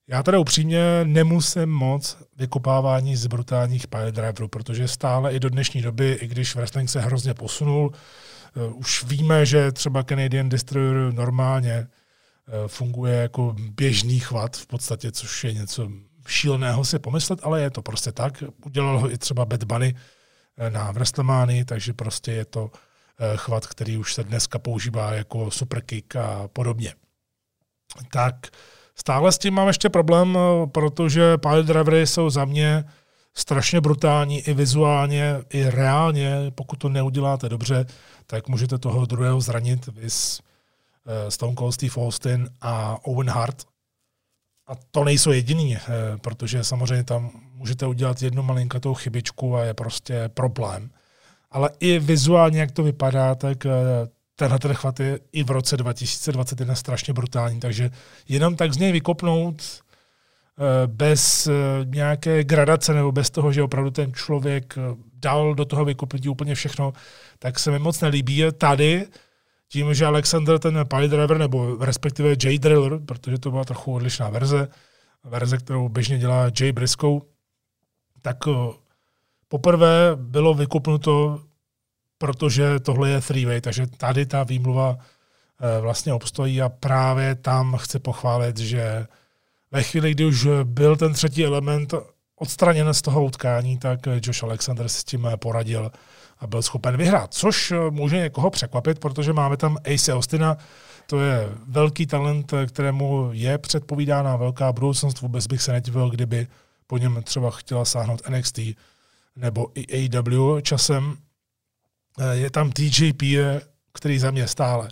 Já 0.07 0.23
teda 0.23 0.39
upřímně 0.39 0.81
nemusím 1.03 1.65
moc 1.65 2.17
vykopávání 2.37 3.15
z 3.15 3.27
brutálních 3.27 3.85
driverů, 4.11 4.47
protože 4.47 4.87
stále 4.87 5.33
i 5.33 5.39
do 5.39 5.49
dnešní 5.49 5.81
doby, 5.81 6.17
i 6.21 6.27
když 6.27 6.55
wrestling 6.55 6.89
se 6.89 7.01
hrozně 7.01 7.33
posunul, 7.33 7.93
už 8.73 9.03
víme, 9.03 9.45
že 9.45 9.71
třeba 9.71 10.03
Canadian 10.03 10.49
Destroyer 10.49 11.13
normálně 11.13 11.87
funguje 12.67 13.15
jako 13.15 13.55
běžný 13.59 14.19
chvat 14.19 14.57
v 14.57 14.67
podstatě, 14.67 15.11
což 15.11 15.43
je 15.43 15.53
něco 15.53 15.89
šíleného 16.27 16.85
si 16.85 16.99
pomyslet, 16.99 17.39
ale 17.43 17.61
je 17.61 17.69
to 17.69 17.81
prostě 17.81 18.11
tak. 18.11 18.43
Udělal 18.65 18.99
ho 18.99 19.11
i 19.11 19.17
třeba 19.17 19.45
Bad 19.45 19.63
Bunny 19.63 19.95
eh, 20.57 20.69
na 20.69 20.91
WrestleMania, 20.91 21.65
takže 21.65 21.93
prostě 21.93 22.31
je 22.31 22.45
to 22.45 22.71
eh, 23.19 23.37
chvat, 23.37 23.67
který 23.67 23.97
už 23.97 24.13
se 24.13 24.23
dneska 24.23 24.59
používá 24.59 25.13
jako 25.13 25.51
superkick 25.51 26.15
a 26.15 26.47
podobně. 26.47 26.93
Tak 28.11 28.35
stále 28.95 29.31
s 29.31 29.37
tím 29.37 29.53
mám 29.53 29.67
ještě 29.67 29.89
problém, 29.89 30.37
eh, 30.37 30.67
protože 30.67 31.37
pile 31.37 31.63
drivery 31.63 32.07
jsou 32.07 32.29
za 32.29 32.45
mě 32.45 32.83
strašně 33.33 33.81
brutální 33.81 34.39
i 34.39 34.53
vizuálně, 34.53 35.35
i 35.49 35.69
reálně, 35.69 36.51
pokud 36.55 36.75
to 36.75 36.89
neuděláte 36.89 37.49
dobře, 37.49 37.85
tak 38.27 38.47
můžete 38.47 38.77
toho 38.77 39.05
druhého 39.05 39.41
zranit, 39.41 39.87
vys 39.87 40.39
uh, 40.39 41.29
Stone 41.29 41.55
Cold 41.55 41.73
Steve 41.73 41.95
Austin 41.97 42.49
a 42.61 42.97
Owen 43.05 43.29
Hart. 43.29 43.63
A 44.67 44.75
to 44.91 45.03
nejsou 45.03 45.31
jediný, 45.31 45.75
uh, 45.75 46.17
protože 46.17 46.63
samozřejmě 46.63 47.03
tam 47.03 47.31
můžete 47.53 47.87
udělat 47.87 48.21
jednu 48.21 48.43
malinkatou 48.43 48.93
chybičku 48.93 49.55
a 49.55 49.63
je 49.63 49.73
prostě 49.73 50.29
problém. 50.33 50.89
Ale 51.51 51.69
i 51.79 51.99
vizuálně, 51.99 52.59
jak 52.59 52.71
to 52.71 52.83
vypadá, 52.83 53.35
tak 53.35 53.65
uh, 53.65 53.71
tenhle 54.35 54.59
ten 54.59 54.73
chvat 54.73 54.99
je 54.99 55.19
i 55.31 55.43
v 55.43 55.51
roce 55.51 55.77
2021 55.77 56.75
strašně 56.75 57.13
brutální, 57.13 57.59
takže 57.59 57.91
jenom 58.27 58.55
tak 58.55 58.73
z 58.73 58.77
něj 58.77 58.91
vykopnout 58.91 59.61
Eh, 60.59 60.87
bez 60.87 61.47
eh, 61.47 61.51
nějaké 61.85 62.43
gradace 62.43 62.93
nebo 62.93 63.11
bez 63.11 63.29
toho, 63.29 63.51
že 63.51 63.63
opravdu 63.63 63.91
ten 63.91 64.13
člověk 64.13 64.75
eh, 64.77 64.95
dal 65.19 65.55
do 65.55 65.65
toho 65.65 65.85
vykupnutí 65.85 66.29
úplně 66.29 66.55
všechno, 66.55 66.93
tak 67.39 67.59
se 67.59 67.71
mi 67.71 67.79
moc 67.79 68.01
nelíbí. 68.01 68.43
Tady 68.57 69.07
tím, 69.69 69.93
že 69.93 70.05
Alexander 70.05 70.59
ten 70.59 70.85
driver, 71.07 71.37
nebo 71.37 71.77
respektive 71.85 72.29
J 72.29 72.59
Driller, 72.59 72.99
protože 73.05 73.37
to 73.37 73.51
byla 73.51 73.63
trochu 73.63 73.93
odlišná 73.93 74.29
verze, 74.29 74.67
verze, 75.23 75.57
kterou 75.57 75.89
běžně 75.89 76.17
dělá 76.17 76.51
Jay 76.59 76.71
Briscoe, 76.71 77.19
tak 78.21 78.37
poprvé 79.47 80.11
bylo 80.15 80.53
vykupnuto, 80.53 81.41
protože 82.17 82.79
tohle 82.79 83.09
je 83.09 83.19
three-way, 83.19 83.61
takže 83.61 83.87
tady 83.87 84.25
ta 84.25 84.43
výmluva 84.43 84.97
vlastně 85.81 86.13
obstojí 86.13 86.61
a 86.61 86.69
právě 86.69 87.35
tam 87.35 87.77
chci 87.77 87.99
pochválit, 87.99 88.57
že 88.57 89.07
ve 89.71 89.83
chvíli, 89.83 90.11
kdy 90.11 90.25
už 90.25 90.47
byl 90.63 90.95
ten 90.95 91.13
třetí 91.13 91.45
element 91.45 91.93
odstraněn 92.39 92.93
z 92.93 93.01
toho 93.01 93.25
utkání, 93.25 93.77
tak 93.77 93.99
Josh 94.23 94.43
Alexander 94.43 94.89
s 94.89 95.03
tím 95.03 95.27
poradil 95.35 95.91
a 96.39 96.47
byl 96.47 96.61
schopen 96.61 96.97
vyhrát, 96.97 97.33
což 97.33 97.73
může 97.89 98.17
někoho 98.17 98.49
překvapit, 98.49 98.99
protože 98.99 99.33
máme 99.33 99.57
tam 99.57 99.77
Ace 99.93 100.13
Austina, 100.13 100.57
to 101.07 101.19
je 101.19 101.49
velký 101.67 102.05
talent, 102.05 102.53
kterému 102.67 103.29
je 103.33 103.57
předpovídána 103.57 104.35
velká 104.35 104.71
budoucnost. 104.71 105.21
Vůbec 105.21 105.47
bych 105.47 105.61
se 105.61 105.71
nedivil, 105.71 106.09
kdyby 106.09 106.47
po 106.87 106.97
něm 106.97 107.23
třeba 107.23 107.51
chtěla 107.51 107.85
sáhnout 107.85 108.29
NXT 108.29 108.59
nebo 109.35 109.67
i 109.75 110.09
AEW 110.09 110.61
časem. 110.61 111.17
Je 112.31 112.49
tam 112.49 112.71
TJP, 112.71 113.21
který 113.93 114.19
za 114.19 114.31
mě 114.31 114.47
stále 114.47 114.89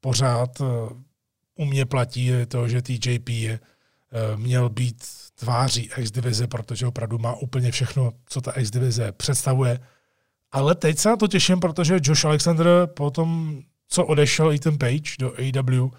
pořád 0.00 0.62
u 1.54 1.64
mě 1.64 1.86
platí 1.86 2.32
to, 2.48 2.68
že 2.68 2.82
TJP 2.82 3.30
Eh, 4.12 4.36
měl 4.36 4.68
být 4.68 5.04
tváří 5.40 5.90
X-divize, 5.96 6.46
protože 6.46 6.86
opravdu 6.86 7.18
má 7.18 7.34
úplně 7.34 7.70
všechno, 7.70 8.12
co 8.26 8.40
ta 8.40 8.52
X-divize 8.52 9.12
představuje. 9.12 9.80
Ale 10.52 10.74
teď 10.74 10.98
se 10.98 11.08
na 11.08 11.16
to 11.16 11.28
těším, 11.28 11.60
protože 11.60 11.98
Josh 12.02 12.24
Alexander 12.24 12.66
po 12.96 13.10
tom, 13.10 13.60
co 13.88 14.06
odešel 14.06 14.50
Ethan 14.50 14.78
Page 14.78 15.16
do 15.18 15.32
AEW, 15.32 15.90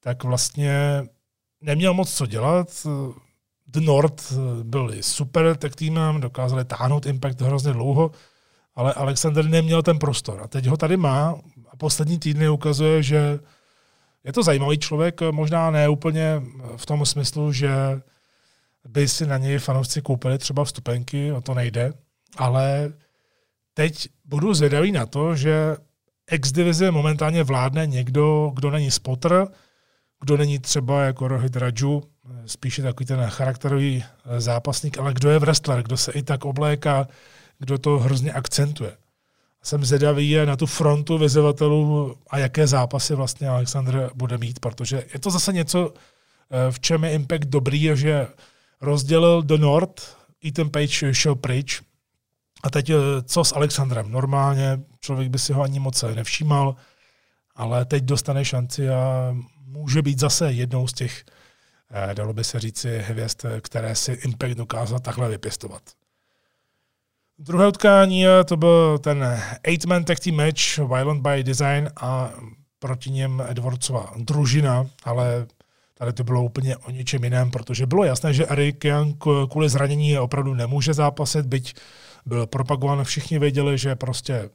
tak 0.00 0.24
vlastně 0.24 1.04
neměl 1.60 1.94
moc 1.94 2.14
co 2.14 2.26
dělat. 2.26 2.86
The 3.66 3.80
North 3.80 4.32
byli 4.62 5.02
super 5.02 5.56
tak 5.56 5.76
týmem, 5.76 6.20
dokázali 6.20 6.64
táhnout 6.64 7.06
Impact 7.06 7.40
hrozně 7.40 7.72
dlouho, 7.72 8.10
ale 8.74 8.94
Alexander 8.94 9.44
neměl 9.44 9.82
ten 9.82 9.98
prostor. 9.98 10.40
A 10.42 10.48
teď 10.48 10.66
ho 10.66 10.76
tady 10.76 10.96
má 10.96 11.34
a 11.70 11.76
poslední 11.76 12.18
týdny 12.18 12.48
ukazuje, 12.48 13.02
že 13.02 13.38
je 14.24 14.32
to 14.32 14.42
zajímavý 14.42 14.78
člověk, 14.78 15.20
možná 15.30 15.70
ne 15.70 15.88
úplně 15.88 16.42
v 16.76 16.86
tom 16.86 17.06
smyslu, 17.06 17.52
že 17.52 18.00
by 18.88 19.08
si 19.08 19.26
na 19.26 19.38
něj 19.38 19.58
fanoušci 19.58 20.02
koupili 20.02 20.38
třeba 20.38 20.64
vstupenky, 20.64 21.32
o 21.32 21.40
to 21.40 21.54
nejde, 21.54 21.92
ale 22.36 22.92
teď 23.74 24.08
budu 24.24 24.54
zvědavý 24.54 24.92
na 24.92 25.06
to, 25.06 25.36
že 25.36 25.76
X-divize 26.30 26.90
momentálně 26.90 27.42
vládne 27.42 27.86
někdo, 27.86 28.52
kdo 28.54 28.70
není 28.70 28.90
spotter, 28.90 29.46
kdo 30.20 30.36
není 30.36 30.58
třeba 30.58 31.02
jako 31.02 31.28
Rohit 31.28 31.56
Raju, 31.56 32.02
spíše 32.46 32.82
takový 32.82 33.06
ten 33.06 33.26
charakterový 33.26 34.04
zápasník, 34.38 34.98
ale 34.98 35.14
kdo 35.14 35.30
je 35.30 35.38
wrestler, 35.38 35.82
kdo 35.82 35.96
se 35.96 36.12
i 36.12 36.22
tak 36.22 36.44
obléká, 36.44 37.08
kdo 37.58 37.78
to 37.78 37.98
hrozně 37.98 38.32
akcentuje. 38.32 38.96
Jsem 39.62 39.84
zvědavý 39.84 40.36
na 40.44 40.56
tu 40.56 40.66
frontu 40.66 41.18
vyzývatelů 41.18 42.16
a 42.30 42.38
jaké 42.38 42.66
zápasy 42.66 43.14
vlastně 43.14 43.48
Alexandr 43.48 44.10
bude 44.14 44.38
mít, 44.38 44.60
protože 44.60 45.04
je 45.14 45.20
to 45.20 45.30
zase 45.30 45.52
něco, 45.52 45.94
eh, 46.50 46.72
v 46.72 46.80
čem 46.80 47.04
je 47.04 47.12
Impact 47.12 47.48
dobrý, 47.48 47.90
že 47.94 48.26
rozdělil 48.82 49.42
do 49.42 49.58
Nord, 49.58 50.16
ten 50.52 50.70
Page 50.70 51.14
šel 51.14 51.34
pryč. 51.34 51.82
A 52.62 52.70
teď 52.70 52.90
eh, 52.90 52.96
co 53.24 53.44
s 53.44 53.54
Alexandrem? 53.54 54.12
Normálně 54.12 54.80
člověk 55.00 55.28
by 55.28 55.38
si 55.38 55.52
ho 55.52 55.62
ani 55.62 55.78
moc 55.78 56.04
nevšímal, 56.14 56.76
ale 57.54 57.84
teď 57.84 58.04
dostane 58.04 58.44
šanci 58.44 58.88
a 58.88 59.34
může 59.66 60.02
být 60.02 60.18
zase 60.18 60.52
jednou 60.52 60.88
z 60.88 60.92
těch, 60.92 61.24
eh, 61.90 62.14
dalo 62.14 62.32
by 62.32 62.44
se 62.44 62.60
říci, 62.60 62.98
hvězd, 62.98 63.46
které 63.60 63.94
si 63.94 64.12
Impact 64.12 64.54
dokázal 64.54 64.98
takhle 64.98 65.28
vypěstovat. 65.28 65.82
Druhé 67.38 67.68
utkání 67.68 68.26
eh, 68.26 68.44
to 68.44 68.56
byl 68.56 68.98
ten 68.98 69.42
eight-man 69.62 70.04
tag 70.04 70.20
team 70.20 70.36
match 70.36 70.78
Violent 70.78 71.22
by 71.22 71.42
Design 71.42 71.90
a 71.96 72.30
proti 72.78 73.10
něm 73.10 73.42
Edwardsova 73.48 74.12
družina, 74.16 74.86
ale 75.02 75.46
tady 76.02 76.12
to 76.12 76.24
bylo 76.24 76.42
úplně 76.42 76.76
o 76.76 76.90
ničem 76.90 77.24
jiném, 77.24 77.50
protože 77.50 77.86
bylo 77.86 78.04
jasné, 78.04 78.34
že 78.34 78.46
Eric 78.46 78.84
Young 78.84 79.24
kvůli 79.50 79.68
zranění 79.68 80.18
opravdu 80.18 80.54
nemůže 80.54 80.94
zápasit, 80.94 81.46
byť 81.46 81.74
byl 82.26 82.46
propagován, 82.46 83.04
všichni 83.04 83.38
věděli, 83.38 83.78
že 83.78 83.96
prostě 83.96 84.34
eh, 84.34 84.48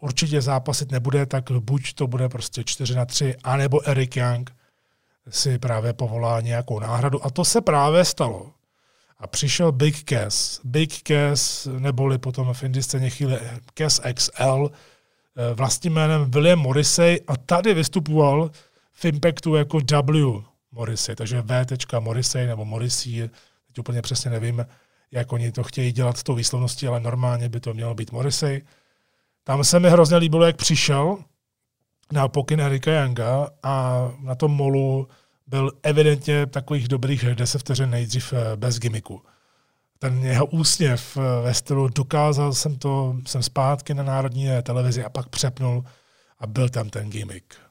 určitě 0.00 0.42
zápasit 0.42 0.92
nebude, 0.92 1.26
tak 1.26 1.50
buď 1.50 1.94
to 1.94 2.06
bude 2.06 2.28
prostě 2.28 2.64
4 2.64 2.94
na 2.94 3.04
3, 3.04 3.34
anebo 3.44 3.88
Eric 3.88 4.16
Young 4.16 4.50
si 5.28 5.58
právě 5.58 5.92
povolá 5.92 6.40
nějakou 6.40 6.80
náhradu. 6.80 7.26
A 7.26 7.30
to 7.30 7.44
se 7.44 7.60
právě 7.60 8.04
stalo 8.04 8.52
a 9.18 9.26
přišel 9.26 9.72
Big 9.72 10.04
Cass. 10.04 10.60
Big 10.64 11.02
Cass, 11.02 11.68
neboli 11.78 12.18
potom 12.18 12.54
v 12.54 12.62
indie 12.62 12.82
scéně 12.82 13.10
chvíli 13.10 13.38
Cass 13.74 14.00
XL, 14.14 14.70
eh, 14.70 15.54
vlastním 15.54 15.92
jménem 15.92 16.30
William 16.30 16.58
Morrissey 16.58 17.20
a 17.26 17.36
tady 17.36 17.74
vystupoval 17.74 18.50
v 18.98 19.04
Impactu 19.04 19.54
jako 19.54 19.78
W 19.78 20.44
Morrissey, 20.72 21.16
takže 21.16 21.42
V. 21.42 22.00
Morrissey 22.00 22.46
nebo 22.46 22.64
Morrissey, 22.64 23.30
teď 23.66 23.78
úplně 23.78 24.02
přesně 24.02 24.30
nevím, 24.30 24.66
jak 25.10 25.32
oni 25.32 25.52
to 25.52 25.62
chtějí 25.62 25.92
dělat 25.92 26.16
s 26.16 26.22
tou 26.22 26.34
výslovností, 26.34 26.86
ale 26.86 27.00
normálně 27.00 27.48
by 27.48 27.60
to 27.60 27.74
mělo 27.74 27.94
být 27.94 28.12
Morrissey. 28.12 28.62
Tam 29.44 29.64
se 29.64 29.80
mi 29.80 29.90
hrozně 29.90 30.16
líbilo, 30.16 30.46
jak 30.46 30.56
přišel 30.56 31.18
na 32.12 32.28
pokyn 32.28 32.60
Erika 32.60 33.02
Younga 33.02 33.48
a 33.62 34.08
na 34.20 34.34
tom 34.34 34.50
molu 34.50 35.08
byl 35.46 35.72
evidentně 35.82 36.46
takových 36.46 36.88
dobrých 36.88 37.24
10 37.24 37.58
vteřin 37.58 37.90
nejdřív 37.90 38.32
eh, 38.32 38.56
bez 38.56 38.78
gimiku. 38.78 39.22
Ten 39.98 40.24
jeho 40.24 40.46
úsměv 40.46 41.16
eh, 41.16 41.42
ve 41.42 41.54
stylu 41.54 41.88
dokázal 41.88 42.54
jsem 42.54 42.76
to, 42.76 43.16
jsem 43.26 43.42
zpátky 43.42 43.94
na 43.94 44.02
národní 44.02 44.48
televizi 44.62 45.04
a 45.04 45.08
pak 45.08 45.28
přepnul 45.28 45.84
a 46.38 46.46
byl 46.46 46.68
tam 46.68 46.90
ten 46.90 47.10
gimmick. 47.10 47.65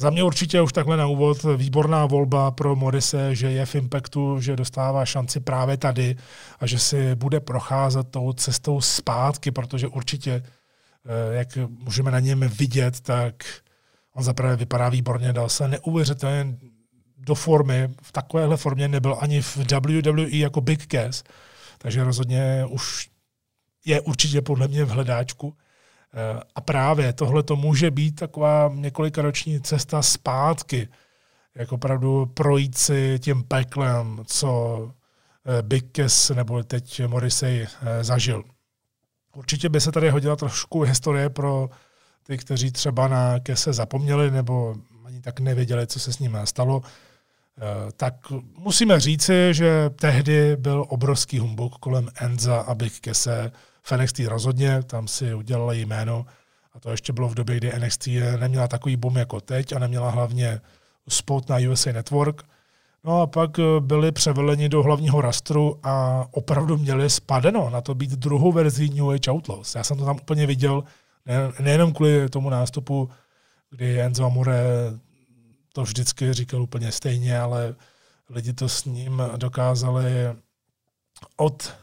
Za 0.00 0.10
mě 0.10 0.22
určitě 0.22 0.60
už 0.60 0.72
takhle 0.72 0.96
na 0.96 1.06
úvod 1.06 1.38
výborná 1.56 2.06
volba 2.06 2.50
pro 2.50 2.76
Morise, 2.76 3.34
že 3.34 3.50
je 3.50 3.66
v 3.66 3.74
Impactu, 3.74 4.40
že 4.40 4.56
dostává 4.56 5.04
šanci 5.04 5.40
právě 5.40 5.76
tady 5.76 6.16
a 6.60 6.66
že 6.66 6.78
si 6.78 7.14
bude 7.14 7.40
procházet 7.40 8.10
tou 8.10 8.32
cestou 8.32 8.80
zpátky, 8.80 9.50
protože 9.50 9.88
určitě, 9.88 10.32
eh, 10.32 11.34
jak 11.34 11.48
můžeme 11.68 12.10
na 12.10 12.20
něm 12.20 12.40
vidět, 12.40 13.00
tak 13.00 13.34
on 14.14 14.22
zaprvé 14.24 14.56
vypadá 14.56 14.88
výborně, 14.88 15.32
dal 15.32 15.48
se 15.48 15.68
neuvěřitelně 15.68 16.58
do 17.16 17.34
formy, 17.34 17.88
v 18.02 18.12
takovéhle 18.12 18.56
formě 18.56 18.88
nebyl 18.88 19.16
ani 19.20 19.42
v 19.42 19.56
WWE 19.56 20.36
jako 20.36 20.60
Big 20.60 20.86
Cass, 20.86 21.22
takže 21.78 22.04
rozhodně 22.04 22.64
už 22.68 23.10
je 23.84 24.00
určitě 24.00 24.42
podle 24.42 24.68
mě 24.68 24.84
v 24.84 24.88
hledáčku. 24.88 25.56
Eh, 26.14 26.40
a 26.54 26.60
právě 26.60 27.12
tohle 27.12 27.42
to 27.42 27.56
může 27.56 27.90
být 27.90 28.14
taková 28.14 28.70
několikaroční 28.74 29.60
cesta 29.60 30.02
zpátky, 30.02 30.88
jak 31.54 31.72
opravdu 31.72 32.26
projít 32.26 32.78
si 32.78 33.18
tím 33.18 33.42
peklem, 33.42 34.22
co 34.26 34.80
eh, 35.44 35.62
Big 35.62 35.84
Cass 35.92 36.30
nebo 36.30 36.62
teď 36.62 37.06
Morrissey 37.06 37.66
eh, 37.82 38.04
zažil. 38.04 38.44
Určitě 39.36 39.68
by 39.68 39.80
se 39.80 39.92
tady 39.92 40.10
hodila 40.10 40.36
trošku 40.36 40.80
historie 40.80 41.30
pro 41.30 41.70
ty, 42.22 42.38
kteří 42.38 42.72
třeba 42.72 43.08
na 43.08 43.40
Kese 43.40 43.72
zapomněli 43.72 44.30
nebo 44.30 44.76
ani 45.04 45.20
tak 45.20 45.40
nevěděli, 45.40 45.86
co 45.86 46.00
se 46.00 46.12
s 46.12 46.18
ním 46.18 46.38
stalo. 46.44 46.82
Tak 47.96 48.14
musíme 48.56 49.00
říci, 49.00 49.48
že 49.50 49.90
tehdy 49.90 50.56
byl 50.56 50.84
obrovský 50.88 51.38
humbuk 51.38 51.74
kolem 51.74 52.08
Enza 52.20 52.60
a 52.60 52.74
Big 52.74 53.00
Kese 53.00 53.52
v 53.88 53.92
NXT 53.92 54.18
rozhodně, 54.18 54.82
tam 54.82 55.08
si 55.08 55.34
udělali 55.34 55.80
jméno 55.80 56.26
a 56.72 56.80
to 56.80 56.90
ještě 56.90 57.12
bylo 57.12 57.28
v 57.28 57.34
době, 57.34 57.56
kdy 57.56 57.72
NXT 57.78 58.08
neměla 58.40 58.68
takový 58.68 58.96
boom 58.96 59.16
jako 59.16 59.40
teď 59.40 59.72
a 59.72 59.78
neměla 59.78 60.10
hlavně 60.10 60.60
spot 61.08 61.48
na 61.48 61.56
USA 61.70 61.92
Network. 61.92 62.42
No 63.04 63.20
a 63.20 63.26
pak 63.26 63.58
eh, 63.58 63.62
byli 63.80 64.12
převeleni 64.12 64.68
do 64.68 64.82
hlavního 64.82 65.20
rastru 65.20 65.80
a 65.82 66.26
opravdu 66.30 66.78
měli 66.78 67.10
spadeno 67.10 67.70
na 67.70 67.80
to 67.80 67.94
být 67.94 68.10
druhou 68.10 68.52
verzí 68.52 68.90
New 68.90 69.10
Age 69.10 69.30
Outlaws. 69.30 69.74
Já 69.74 69.84
jsem 69.84 69.98
to 69.98 70.04
tam 70.04 70.16
úplně 70.16 70.46
viděl, 70.46 70.84
ne, 71.26 71.34
nejenom 71.60 71.92
kvůli 71.92 72.28
tomu 72.28 72.50
nástupu, 72.50 73.10
kdy 73.70 74.00
Enzo 74.00 74.24
Amore 74.24 74.62
to 75.72 75.82
vždycky 75.82 76.32
říkal 76.32 76.62
úplně 76.62 76.92
stejně, 76.92 77.40
ale 77.40 77.74
lidi 78.30 78.52
to 78.52 78.68
s 78.68 78.84
ním 78.84 79.22
dokázali 79.36 80.10
od 81.36 81.74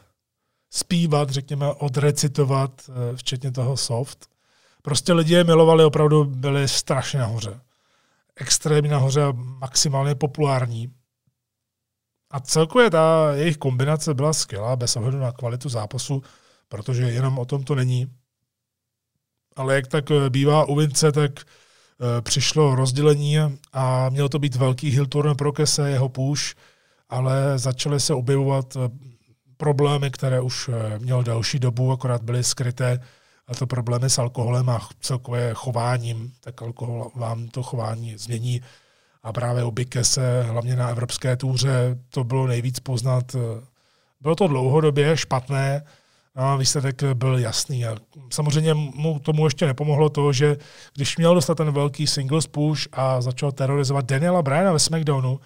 zpívat, 0.76 1.30
řekněme, 1.30 1.72
odrecitovat, 1.72 2.70
eh, 2.88 3.16
včetně 3.16 3.52
toho 3.52 3.76
soft. 3.76 4.26
Prostě 4.82 5.12
lidi 5.12 5.34
je 5.34 5.44
milovali, 5.44 5.84
opravdu 5.84 6.24
byli 6.24 6.68
strašně 6.68 7.18
nahoře. 7.18 7.60
Extrémně 8.36 8.90
nahoře 8.90 9.22
a 9.22 9.32
maximálně 9.36 10.14
populární. 10.14 10.92
A 12.30 12.40
celkově 12.40 12.90
ta 12.90 13.32
jejich 13.34 13.56
kombinace 13.56 14.14
byla 14.14 14.32
skvělá, 14.32 14.76
bez 14.76 14.96
ohledu 14.96 15.18
na 15.18 15.32
kvalitu 15.32 15.68
zápasu, 15.68 16.22
protože 16.68 17.02
jenom 17.02 17.38
o 17.38 17.44
tom 17.44 17.64
to 17.64 17.74
není. 17.74 18.06
Ale 19.56 19.74
jak 19.74 19.86
tak 19.86 20.10
eh, 20.10 20.30
bývá 20.30 20.64
u 20.64 20.74
Vince, 20.74 21.12
tak 21.12 21.40
e, 21.40 22.22
přišlo 22.22 22.74
rozdělení 22.74 23.38
a 23.72 24.08
měl 24.08 24.28
to 24.28 24.38
být 24.38 24.56
velký 24.56 24.90
hill 24.90 25.06
turn 25.06 25.36
pro 25.36 25.52
Kese, 25.52 25.90
jeho 25.90 26.08
push, 26.08 26.54
ale 27.08 27.58
začaly 27.58 28.00
se 28.00 28.14
objevovat 28.14 28.76
problémy, 29.56 30.10
které 30.10 30.40
už 30.40 30.68
eh, 30.68 30.98
měl 30.98 31.22
další 31.22 31.58
dobu, 31.58 31.92
akorát 31.92 32.22
byly 32.22 32.44
skryté, 32.44 33.00
a 33.48 33.54
to 33.54 33.66
problémy 33.66 34.10
s 34.10 34.18
alkoholem 34.18 34.68
a 34.68 34.88
celkové 35.00 35.54
chováním, 35.54 36.32
tak 36.40 36.62
alkohol 36.62 37.10
vám 37.14 37.48
to 37.48 37.62
chování 37.62 38.18
změní. 38.18 38.62
A 39.22 39.32
právě 39.32 39.64
u 39.64 39.74
se, 40.02 40.42
hlavně 40.42 40.76
na 40.76 40.88
evropské 40.88 41.36
túře, 41.36 41.98
to 42.10 42.24
bylo 42.24 42.46
nejvíc 42.46 42.80
poznat. 42.80 43.36
Bylo 44.20 44.34
to 44.34 44.48
dlouhodobě 44.48 45.16
špatné, 45.16 45.82
a 46.34 46.56
výsledek 46.56 47.02
byl 47.02 47.38
jasný. 47.38 47.86
A 47.86 47.96
samozřejmě 48.30 48.74
mu 48.74 49.18
tomu 49.18 49.46
ještě 49.46 49.66
nepomohlo 49.66 50.08
to, 50.08 50.32
že 50.32 50.56
když 50.94 51.16
měl 51.16 51.34
dostat 51.34 51.54
ten 51.54 51.70
velký 51.70 52.06
singles 52.06 52.46
push 52.46 52.88
a 52.92 53.20
začal 53.20 53.52
terorizovat 53.52 54.04
Daniela 54.04 54.42
Bryana 54.42 54.72
ve 54.72 54.78
SmackDownu, 54.78 55.40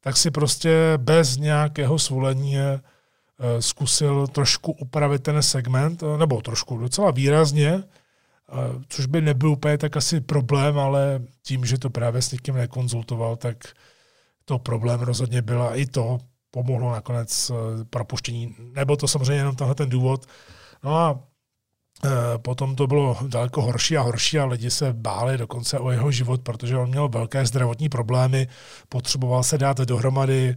tak 0.00 0.16
si 0.16 0.30
prostě 0.30 0.92
bez 0.96 1.36
nějakého 1.36 1.98
svolení 1.98 2.56
Eh, 2.56 2.80
zkusil 3.60 4.26
trošku 4.26 4.72
upravit 4.72 5.22
ten 5.22 5.42
segment, 5.42 6.02
eh, 6.02 6.18
nebo 6.18 6.40
trošku 6.40 6.76
docela 6.76 7.10
výrazně, 7.10 7.68
eh, 7.68 8.54
což 8.88 9.06
by 9.06 9.20
nebyl 9.20 9.50
úplně 9.50 9.78
tak 9.78 9.96
asi 9.96 10.20
problém, 10.20 10.78
ale 10.78 11.20
tím, 11.42 11.64
že 11.64 11.78
to 11.78 11.90
právě 11.90 12.22
s 12.22 12.32
někým 12.32 12.54
nekonzultoval, 12.54 13.36
tak 13.36 13.56
to 14.44 14.58
problém 14.58 15.00
rozhodně 15.00 15.42
byla 15.42 15.74
i 15.74 15.86
to 15.86 16.18
pomohlo 16.50 16.92
nakonec 16.92 17.50
propuštění. 17.90 18.56
Nebo 18.58 18.96
to 18.96 19.08
samozřejmě 19.08 19.34
jenom 19.34 19.56
tenhle 19.56 19.74
ten 19.74 19.88
důvod. 19.88 20.26
No 20.84 20.96
a 20.96 21.20
potom 22.36 22.76
to 22.76 22.86
bylo 22.86 23.18
daleko 23.28 23.62
horší 23.62 23.96
a 23.96 24.00
horší 24.00 24.38
a 24.38 24.46
lidi 24.46 24.70
se 24.70 24.92
báli 24.92 25.38
dokonce 25.38 25.78
o 25.78 25.90
jeho 25.90 26.10
život, 26.10 26.42
protože 26.42 26.76
on 26.76 26.88
měl 26.88 27.08
velké 27.08 27.46
zdravotní 27.46 27.88
problémy, 27.88 28.48
potřeboval 28.88 29.42
se 29.42 29.58
dát 29.58 29.78
dohromady, 29.78 30.56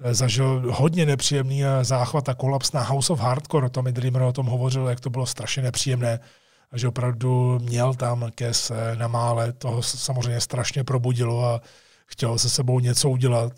zažil 0.00 0.62
hodně 0.74 1.06
nepříjemný 1.06 1.64
eh, 1.64 1.84
záchvat 1.84 2.28
a 2.28 2.34
kolaps 2.34 2.72
na 2.72 2.82
House 2.82 3.12
of 3.12 3.20
Hardcore. 3.20 3.70
Tommy 3.70 3.92
Dreamer 3.92 4.22
o 4.22 4.32
tom 4.32 4.46
hovořil, 4.46 4.88
jak 4.88 5.00
to 5.00 5.10
bylo 5.10 5.26
strašně 5.26 5.62
nepříjemné 5.62 6.20
a 6.70 6.78
že 6.78 6.88
opravdu 6.88 7.58
měl 7.58 7.94
tam 7.94 8.30
kes 8.34 8.70
eh, 8.70 8.96
na 8.96 9.08
mále. 9.08 9.52
Toho 9.52 9.82
samozřejmě 9.82 10.40
strašně 10.40 10.84
probudilo 10.84 11.44
a 11.44 11.60
chtěl 12.06 12.38
se 12.38 12.50
sebou 12.50 12.80
něco 12.80 13.10
udělat. 13.10 13.52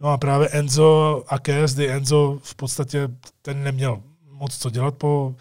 No 0.00 0.08
a 0.08 0.18
právě 0.18 0.48
Enzo 0.48 1.24
a 1.28 1.38
Kes, 1.38 1.74
kdy 1.74 1.90
Enzo 1.90 2.38
v 2.42 2.54
podstatě 2.54 3.08
ten 3.42 3.62
neměl 3.62 4.02
moc 4.30 4.58
co 4.58 4.70
dělat 4.70 4.94
po 4.94 5.34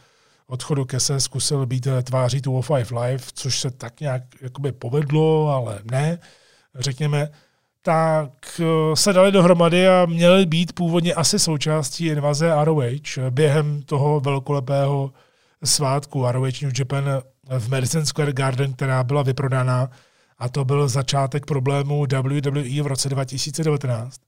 odchodu 0.47 0.86
Kese, 0.86 1.19
zkusil 1.19 1.65
být 1.65 1.88
tváří 2.04 2.41
tu 2.41 2.62
Five 2.62 3.01
Live, 3.01 3.23
což 3.34 3.60
se 3.60 3.71
tak 3.71 3.99
nějak 3.99 4.23
jakoby 4.41 4.71
povedlo, 4.71 5.49
ale 5.49 5.80
ne, 5.91 6.19
řekněme 6.75 7.30
tak 7.82 8.62
eh, 8.62 8.96
se 8.96 9.13
dali 9.13 9.32
dohromady 9.32 9.88
a 9.88 10.06
měli 10.06 10.46
být 10.46 10.74
původně 10.74 11.13
asi 11.13 11.39
součástí 11.39 12.06
invaze 12.06 12.52
ROH 12.63 13.17
během 13.30 13.82
toho 13.82 14.20
velkolepého 14.20 15.12
svátku 15.63 16.32
ROH 16.32 16.62
New 16.62 16.80
Japan 16.80 17.06
v 17.60 17.70
Madison 17.70 18.06
Square 18.06 18.34
Garden, 18.34 18.74
která 18.74 19.04
byla 19.04 19.24
vyprodaná 19.24 19.89
a 20.38 20.50
to 20.50 20.65
byl 20.65 20.88
začátek 20.88 21.46
problému 21.46 22.06
WWE 22.13 22.84
v 22.84 22.88
roce 22.88 23.10
2019. 23.10 24.22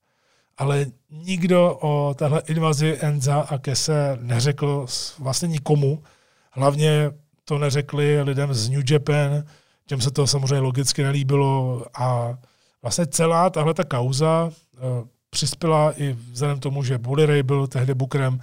Ale 0.58 0.86
nikdo 1.10 1.78
o 1.82 2.13
téhle 2.13 2.42
invazi 2.48 2.98
Enza 3.02 3.39
a 3.42 3.58
Kese 3.58 4.18
neřekl 4.22 4.86
vlastně 5.20 5.48
nikomu. 5.48 6.04
Hlavně 6.52 7.12
to 7.46 7.58
neřekli 7.58 8.22
lidem 8.22 8.54
z 8.54 8.70
New 8.70 8.92
Japan, 8.92 9.44
těm 9.86 10.02
se 10.02 10.12
to 10.12 10.28
samozřejmě 10.28 10.60
logicky 10.60 11.04
nelíbilo 11.04 11.86
a 11.94 12.38
vlastně 12.84 13.08
celá 13.08 13.50
tahle 13.50 13.74
ta 13.74 13.84
kauza 13.84 14.52
uh, 14.74 15.08
přispěla 15.30 15.93
i 16.02 16.13
vzhledem 16.13 16.60
tomu, 16.60 16.84
že 16.84 16.98
Bully 16.98 17.26
Ray 17.26 17.43
byl 17.43 17.67
tehdy 17.67 17.93
bukrem, 17.93 18.39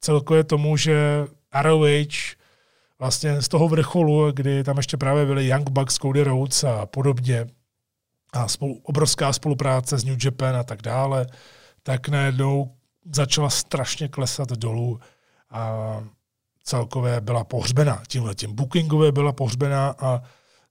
celkově 0.00 0.44
tomu, 0.44 0.76
že 0.76 1.26
ROH 1.62 2.36
vlastně 2.98 3.42
z 3.42 3.48
toho 3.48 3.68
vrcholu, 3.68 4.32
kdy 4.32 4.64
tam 4.64 4.76
ještě 4.76 4.96
právě 4.96 5.26
byli 5.26 5.46
Young 5.48 5.70
Bucks, 5.70 5.94
Cody 5.94 6.22
Rhodes 6.22 6.64
a 6.64 6.86
podobně, 6.86 7.46
a 8.32 8.48
spolu, 8.48 8.80
obrovská 8.82 9.32
spolupráce 9.32 9.98
s 9.98 10.04
New 10.04 10.24
Japan 10.24 10.56
a 10.56 10.62
tak 10.62 10.82
dále, 10.82 11.26
tak 11.82 12.08
najednou 12.08 12.74
začala 13.14 13.50
strašně 13.50 14.08
klesat 14.08 14.48
dolů 14.48 15.00
a 15.50 16.04
celkově 16.64 17.20
byla 17.20 17.44
pohřbena. 17.44 18.02
Tímhle 18.08 18.34
tím 18.34 18.54
bookingově 18.54 19.12
byla 19.12 19.32
pohřbena 19.32 19.94
a 19.98 20.22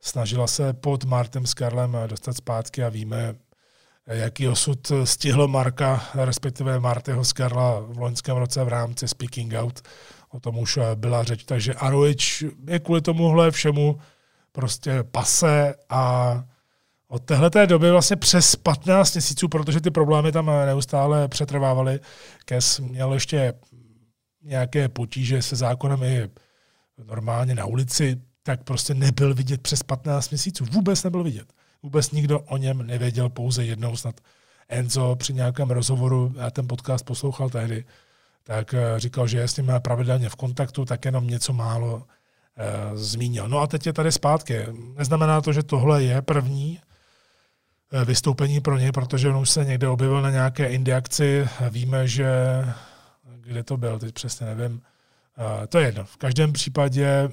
snažila 0.02 0.48
se 0.48 0.74
pod 0.74 1.04
Martem 1.04 1.46
Skarlem 1.46 1.98
dostat 2.08 2.38
zpátky 2.38 2.84
a 2.84 2.90
víme, 2.90 3.36
jaký 4.08 4.48
osud 4.48 4.92
stihl 5.04 5.48
Marka, 5.48 6.04
respektive 6.16 6.80
Martyho 6.80 7.26
Skarla 7.26 7.80
v 7.80 7.98
loňském 7.98 8.38
roce 8.38 8.64
v 8.64 8.68
rámci 8.68 9.08
Speaking 9.08 9.54
Out. 9.54 9.82
O 10.30 10.40
tom 10.40 10.58
už 10.58 10.80
byla 10.96 11.24
řeč, 11.24 11.44
takže 11.44 11.74
Arovič 11.74 12.44
je 12.68 12.80
kvůli 12.80 13.02
tomuhle 13.02 13.52
všemu 13.52 14.00
prostě 14.52 15.04
pase 15.04 15.76
a 15.90 16.44
od 17.08 17.24
téhle 17.26 17.68
doby 17.68 17.92
vlastně 17.92 18.16
přes 18.16 18.56
15 18.56 19.14
měsíců, 19.14 19.48
protože 19.48 19.82
ty 19.82 19.92
problémy 19.92 20.32
tam 20.32 20.52
neustále 20.66 21.28
přetrvávaly, 21.28 22.00
Kes 22.46 22.80
měl 22.80 23.14
ještě 23.14 23.54
nějaké 24.44 24.90
potíže 24.90 25.42
se 25.42 25.56
zákonem 25.56 26.04
i 26.04 26.30
normálně 27.04 27.56
na 27.56 27.66
ulici, 27.66 28.22
tak 28.48 28.64
prostě 28.64 28.94
nebyl 28.94 29.34
vidět 29.34 29.62
přes 29.62 29.84
15 29.84 30.30
měsíců. 30.30 30.66
Vůbec 30.72 31.04
nebyl 31.04 31.24
vidět. 31.24 31.54
Vůbec 31.84 32.12
nikdo 32.12 32.40
o 32.40 32.58
něm 32.58 32.88
nevěděl, 32.88 33.30
pouze 33.30 33.66
jednou 33.66 33.96
snad 33.96 34.16
Enzo 34.70 35.16
při 35.16 35.34
nějakém 35.34 35.72
rozhovoru, 35.72 36.34
já 36.38 36.50
ten 36.50 36.68
podcast 36.68 37.06
poslouchal 37.06 37.50
tehdy, 37.50 37.86
tak 38.44 38.74
eh, 38.74 39.00
říkal, 39.00 39.28
že 39.28 39.38
je 39.38 39.48
s 39.48 39.58
ním 39.58 39.72
pravidelně 39.80 40.30
v 40.30 40.36
kontaktu, 40.36 40.86
tak 40.86 41.06
jenom 41.06 41.28
něco 41.28 41.54
málo 41.54 42.04
e, 42.58 42.98
zmínil. 42.98 43.50
No 43.50 43.60
a 43.60 43.68
teď 43.68 43.86
je 43.86 43.94
tady 43.94 44.12
zpátky. 44.12 44.66
Neznamená 44.98 45.42
to, 45.42 45.54
že 45.54 45.64
tohle 45.64 46.04
je 46.04 46.22
první 46.22 46.80
e, 47.92 48.06
vystoupení 48.06 48.62
pro 48.62 48.78
něj, 48.78 48.92
protože 48.92 49.30
on 49.30 49.38
už 49.38 49.50
se 49.50 49.66
někde 49.66 49.88
objevil 49.88 50.22
na 50.22 50.32
nějaké 50.32 50.68
indiakci. 50.68 51.48
Víme, 51.70 52.08
že 52.08 52.28
kde 53.40 53.64
to 53.64 53.78
byl, 53.78 54.00
teď 54.00 54.14
přesně 54.14 54.46
nevím. 54.46 54.82
E, 55.64 55.68
to 55.68 55.80
je 55.80 55.86
jedno. 55.86 56.06
V 56.06 56.18
každém 56.18 56.54
případě 56.54 57.30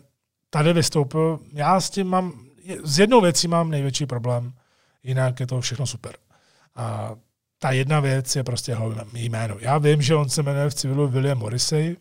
tady 0.54 0.72
vystoupil. 0.72 1.38
Já 1.52 1.80
s 1.80 1.90
tím 1.90 2.06
mám, 2.06 2.32
s 2.82 2.98
jednou 2.98 3.20
věcí 3.20 3.48
mám 3.48 3.70
největší 3.70 4.06
problém, 4.06 4.52
jinak 5.02 5.40
je 5.40 5.46
to 5.46 5.60
všechno 5.60 5.86
super. 5.86 6.16
A 6.76 7.14
ta 7.58 7.70
jedna 7.70 8.00
věc 8.00 8.36
je 8.36 8.44
prostě 8.44 8.72
jeho 8.72 8.94
jméno. 9.14 9.56
Já 9.60 9.78
vím, 9.78 10.02
že 10.02 10.14
on 10.14 10.28
se 10.28 10.42
jmenuje 10.42 10.70
v 10.70 10.74
civilu 10.74 11.08
William 11.08 11.38
Morrissey, 11.38 11.96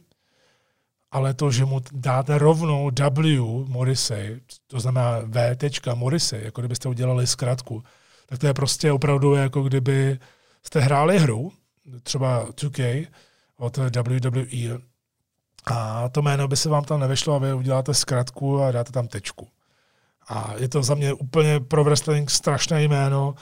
ale 1.12 1.34
to, 1.34 1.52
že 1.52 1.66
mu 1.66 1.82
dáte 1.92 2.38
rovnou 2.38 2.92
W 3.10 3.70
Morrissey, 3.70 4.40
to 4.68 4.80
znamená 4.80 5.20
V. 5.26 5.58
Morrissey, 5.94 6.44
jako 6.44 6.62
kdybyste 6.62 6.90
udělali 6.90 7.28
zkratku, 7.28 7.84
tak 8.26 8.40
to 8.40 8.48
je 8.48 8.54
prostě 8.54 8.92
opravdu 8.92 9.34
jako 9.34 9.64
kdyby 9.64 10.20
jste 10.64 10.80
hráli 10.80 11.20
hru, 11.20 11.52
třeba 12.04 12.46
2K 12.46 13.08
od 13.58 13.78
WWE, 13.78 14.93
a 15.66 16.10
to 16.10 16.22
jméno 16.22 16.48
by 16.48 16.58
se 16.58 16.70
vám 16.70 16.84
tam 16.84 17.00
nevešlo 17.00 17.36
a 17.36 17.38
vy 17.38 17.54
uděláte 17.54 17.94
zkratku 17.94 18.62
a 18.62 18.72
dáte 18.72 18.92
tam 18.92 19.08
tečku. 19.08 19.48
A 20.30 20.54
je 20.58 20.70
to 20.70 20.84
za 20.84 20.96
mě 20.96 21.14
úplně 21.14 21.60
pro 21.60 21.84
wrestling 21.84 22.32
strašné 22.32 22.84
jméno. 22.84 23.36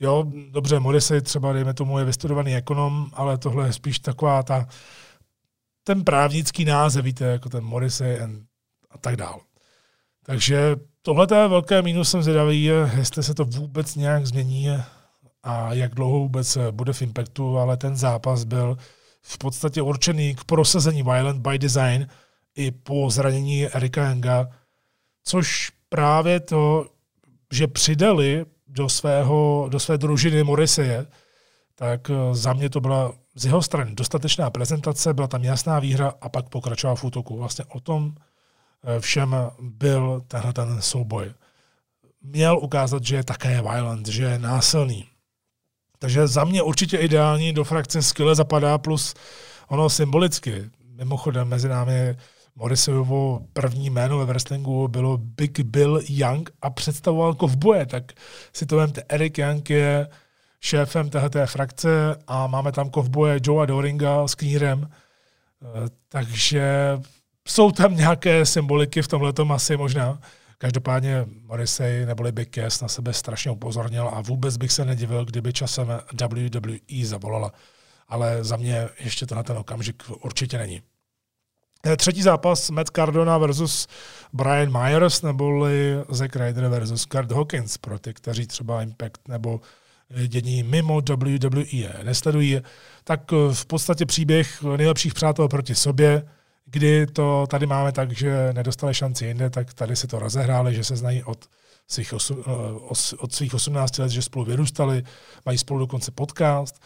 Jo, 0.00 0.24
dobře, 0.50 0.80
Morrissey 0.80 1.20
třeba, 1.20 1.52
dejme 1.52 1.74
tomu, 1.74 1.98
je 1.98 2.04
vystudovaný 2.04 2.56
ekonom, 2.56 3.10
ale 3.12 3.38
tohle 3.38 3.66
je 3.66 3.72
spíš 3.72 3.98
taková 3.98 4.42
ta, 4.42 4.66
ten 5.84 6.04
právnický 6.04 6.64
název, 6.64 7.04
víte, 7.04 7.24
jako 7.24 7.48
ten 7.48 7.64
Morrissey 7.64 8.20
and, 8.20 8.42
a 8.90 8.98
tak 8.98 9.16
dál. 9.16 9.40
Takže 10.24 10.76
tohle 11.02 11.26
je 11.34 11.48
velké 11.48 11.82
mínus, 11.82 12.10
jsem 12.10 12.22
zvědavý, 12.22 12.64
jestli 12.96 13.22
se 13.22 13.34
to 13.34 13.44
vůbec 13.44 13.94
nějak 13.94 14.26
změní 14.26 14.68
a 15.42 15.74
jak 15.74 15.94
dlouho 15.94 16.18
vůbec 16.18 16.58
bude 16.70 16.92
v 16.92 17.02
Impactu, 17.02 17.58
ale 17.58 17.76
ten 17.76 17.96
zápas 17.96 18.44
byl 18.44 18.76
v 19.22 19.38
podstatě 19.38 19.82
určený 19.82 20.34
k 20.34 20.44
prosazení 20.44 21.02
Violent 21.02 21.48
by 21.48 21.58
Design 21.58 22.08
i 22.56 22.70
po 22.70 23.10
zranění 23.10 23.66
Erika 23.66 24.08
Younga, 24.10 24.48
což 25.24 25.72
právě 25.88 26.40
to, 26.40 26.86
že 27.52 27.66
přidali 27.66 28.46
do, 28.66 28.88
svého, 28.88 29.66
do 29.70 29.80
své 29.80 29.98
družiny 29.98 30.42
Morriseje, 30.42 31.06
tak 31.74 32.10
eh, 32.10 32.34
za 32.34 32.52
mě 32.52 32.70
to 32.70 32.80
byla 32.80 33.12
z 33.34 33.44
jeho 33.44 33.62
strany 33.62 33.94
dostatečná 33.94 34.50
prezentace, 34.50 35.14
byla 35.14 35.28
tam 35.28 35.44
jasná 35.44 35.78
výhra 35.78 36.14
a 36.20 36.28
pak 36.28 36.48
pokračoval 36.48 36.96
v 36.96 37.04
útoku. 37.04 37.36
Vlastně 37.36 37.64
o 37.64 37.80
tom 37.80 38.14
eh, 38.84 39.00
všem 39.00 39.36
byl 39.60 40.22
tenhle 40.28 40.52
ten 40.52 40.82
souboj. 40.82 41.32
Měl 42.22 42.58
ukázat, 42.58 43.04
že 43.04 43.16
je 43.16 43.24
také 43.24 43.62
violent, 43.62 44.08
že 44.08 44.22
je 44.22 44.38
násilný. 44.38 45.11
Takže 46.02 46.26
za 46.26 46.44
mě 46.44 46.62
určitě 46.62 46.96
ideální 46.96 47.52
do 47.52 47.64
frakce 47.64 48.02
skvěle 48.02 48.34
zapadá, 48.34 48.78
plus 48.78 49.14
ono 49.68 49.90
symbolicky. 49.90 50.70
Mimochodem 50.96 51.48
mezi 51.48 51.68
námi 51.68 52.16
Morrisovo 52.56 53.40
první 53.52 53.90
jméno 53.90 54.18
ve 54.18 54.24
wrestlingu 54.24 54.88
bylo 54.88 55.18
Big 55.18 55.60
Bill 55.60 56.00
Young 56.08 56.50
a 56.62 56.70
představoval 56.70 57.34
kovboje, 57.34 57.86
tak 57.86 58.12
si 58.52 58.66
to 58.66 58.76
vemte, 58.76 59.02
Eric 59.08 59.38
Young 59.38 59.70
je 59.70 60.08
šéfem 60.60 61.10
této 61.10 61.46
frakce 61.46 62.16
a 62.26 62.46
máme 62.46 62.72
tam 62.72 62.90
kovboje 62.90 63.40
Joea 63.42 63.66
Doringa 63.66 64.28
s 64.28 64.34
knírem, 64.34 64.88
eh, 64.90 65.88
takže 66.08 66.98
jsou 67.48 67.70
tam 67.70 67.96
nějaké 67.96 68.46
symboliky 68.46 69.02
v 69.02 69.08
tomhle 69.08 69.32
asi 69.50 69.76
možná. 69.76 70.18
Každopádně 70.62 71.26
Morrissey 71.44 72.06
neboli 72.06 72.32
Big 72.32 72.54
Cass 72.54 72.80
na 72.80 72.88
sebe 72.88 73.12
strašně 73.12 73.50
upozornil 73.50 74.10
a 74.12 74.20
vůbec 74.20 74.56
bych 74.56 74.72
se 74.72 74.84
nedivil, 74.84 75.24
kdyby 75.24 75.52
časem 75.52 75.88
WWE 76.20 77.04
zavolala. 77.04 77.52
Ale 78.08 78.44
za 78.44 78.56
mě 78.56 78.88
ještě 79.00 79.26
to 79.26 79.34
na 79.34 79.42
ten 79.42 79.56
okamžik 79.56 80.02
určitě 80.20 80.58
není. 80.58 80.82
Eh, 81.86 81.96
třetí 81.96 82.22
zápas 82.22 82.70
Matt 82.70 82.90
Cardona 82.90 83.38
versus 83.38 83.86
Brian 84.32 84.82
Myers 84.82 85.22
neboli 85.22 86.04
Zack 86.08 86.36
Ryder 86.36 86.68
versus 86.68 87.06
Kurt 87.06 87.32
Hawkins 87.32 87.78
pro 87.78 87.98
ty, 87.98 88.14
kteří 88.14 88.46
třeba 88.46 88.82
Impact 88.82 89.28
nebo 89.28 89.60
dění 90.26 90.62
mimo 90.62 91.00
WWE 91.10 91.92
nesledují, 92.02 92.60
tak 93.04 93.32
v 93.52 93.66
podstatě 93.66 94.06
příběh 94.06 94.62
nejlepších 94.62 95.14
přátel 95.14 95.48
proti 95.48 95.74
sobě, 95.74 96.22
kdy 96.72 97.06
to 97.06 97.46
tady 97.46 97.66
máme 97.66 97.92
tak, 97.92 98.12
že 98.12 98.52
nedostali 98.52 98.94
šanci 98.94 99.26
jinde, 99.26 99.50
tak 99.50 99.74
tady 99.74 99.96
se 99.96 100.06
to 100.06 100.18
rozehráli, 100.18 100.74
že 100.74 100.84
se 100.84 100.96
znají 100.96 101.24
od 101.24 101.44
svých, 101.88 102.12
osu, 102.12 102.44
eh, 102.46 103.16
od 103.18 103.32
svých 103.32 103.54
18 103.54 103.98
let, 103.98 104.08
že 104.08 104.22
spolu 104.22 104.44
vyrůstali, 104.44 105.02
mají 105.46 105.58
spolu 105.58 105.80
dokonce 105.80 106.10
podcast, 106.10 106.82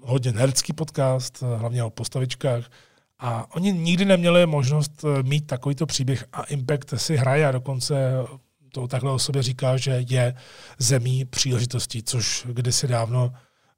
hodně 0.00 0.32
nerdský 0.32 0.72
podcast, 0.72 1.42
hlavně 1.42 1.84
o 1.84 1.90
postavičkách, 1.90 2.64
a 3.18 3.54
oni 3.54 3.72
nikdy 3.72 4.04
neměli 4.04 4.46
možnost 4.46 5.04
eh, 5.04 5.22
mít 5.22 5.46
takovýto 5.46 5.86
příběh 5.86 6.24
a 6.32 6.42
Impact 6.42 6.94
si 6.96 7.16
hraje 7.16 7.46
a 7.48 7.52
dokonce 7.52 8.12
to 8.72 8.88
takhle 8.88 9.12
o 9.12 9.18
sobě 9.18 9.42
říká, 9.42 9.76
že 9.76 10.04
je 10.08 10.34
zemí 10.78 11.24
příležitostí, 11.24 12.02
což 12.02 12.46
kdysi 12.50 12.88
dávno, 12.88 13.32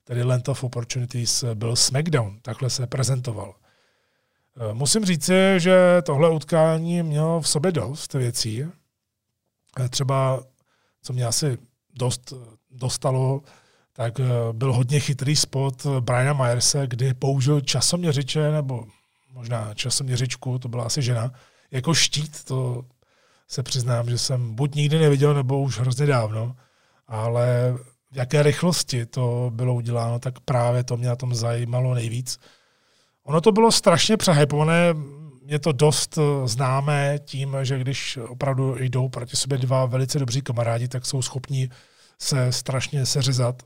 tedy 0.04 0.22
Land 0.22 0.48
of 0.48 0.64
Opportunities, 0.64 1.44
byl 1.54 1.76
SmackDown, 1.76 2.38
takhle 2.42 2.70
se 2.70 2.86
prezentoval. 2.86 3.54
Eh, 4.60 4.74
musím 4.74 5.04
říci, 5.04 5.34
že 5.56 6.02
tohle 6.02 6.30
utkání 6.30 7.02
mělo 7.02 7.40
v 7.40 7.48
sobě 7.48 7.72
dost 7.72 8.14
věcí. 8.14 8.64
Eh, 9.80 9.88
třeba, 9.88 10.40
co 11.02 11.12
mě 11.12 11.26
asi 11.26 11.58
dost 11.94 12.32
dostalo, 12.70 13.42
tak 13.92 14.20
byl 14.52 14.72
hodně 14.72 15.00
chytrý 15.00 15.36
spot 15.36 15.86
Briana 15.86 16.32
Myerse, 16.32 16.86
kdy 16.86 17.14
použil 17.14 17.60
časoměřiče 17.60 18.50
nebo 18.50 18.86
možná 19.32 19.74
časoměřičku, 19.74 20.58
to 20.58 20.68
byla 20.68 20.84
asi 20.84 21.02
žena, 21.02 21.32
jako 21.70 21.94
štít, 21.94 22.44
to 22.44 22.84
se 23.48 23.62
přiznám, 23.62 24.10
že 24.10 24.18
jsem 24.18 24.54
buď 24.54 24.74
nikdy 24.74 24.98
neviděl, 24.98 25.34
nebo 25.34 25.60
už 25.60 25.78
hrozně 25.78 26.06
dávno, 26.06 26.56
ale 27.06 27.74
v 28.12 28.16
jaké 28.16 28.42
rychlosti 28.42 29.06
to 29.06 29.50
bylo 29.54 29.74
uděláno, 29.74 30.18
tak 30.18 30.40
právě 30.40 30.84
to 30.84 30.96
mě 30.96 31.08
na 31.08 31.16
tom 31.16 31.34
zajímalo 31.34 31.94
nejvíc. 31.94 32.38
Ono 33.28 33.40
to 33.40 33.52
bylo 33.52 33.72
strašně 33.72 34.16
přehypované, 34.16 34.94
je 35.46 35.58
to 35.58 35.72
dost 35.72 36.18
známé 36.44 37.18
tím, 37.24 37.56
že 37.62 37.78
když 37.78 38.18
opravdu 38.28 38.76
jdou 38.78 39.08
proti 39.08 39.36
sobě 39.36 39.58
dva 39.58 39.86
velice 39.86 40.18
dobří 40.18 40.42
kamarádi, 40.42 40.88
tak 40.88 41.06
jsou 41.06 41.22
schopni 41.22 41.70
se 42.18 42.52
strašně 42.52 43.06
seřezat. 43.06 43.62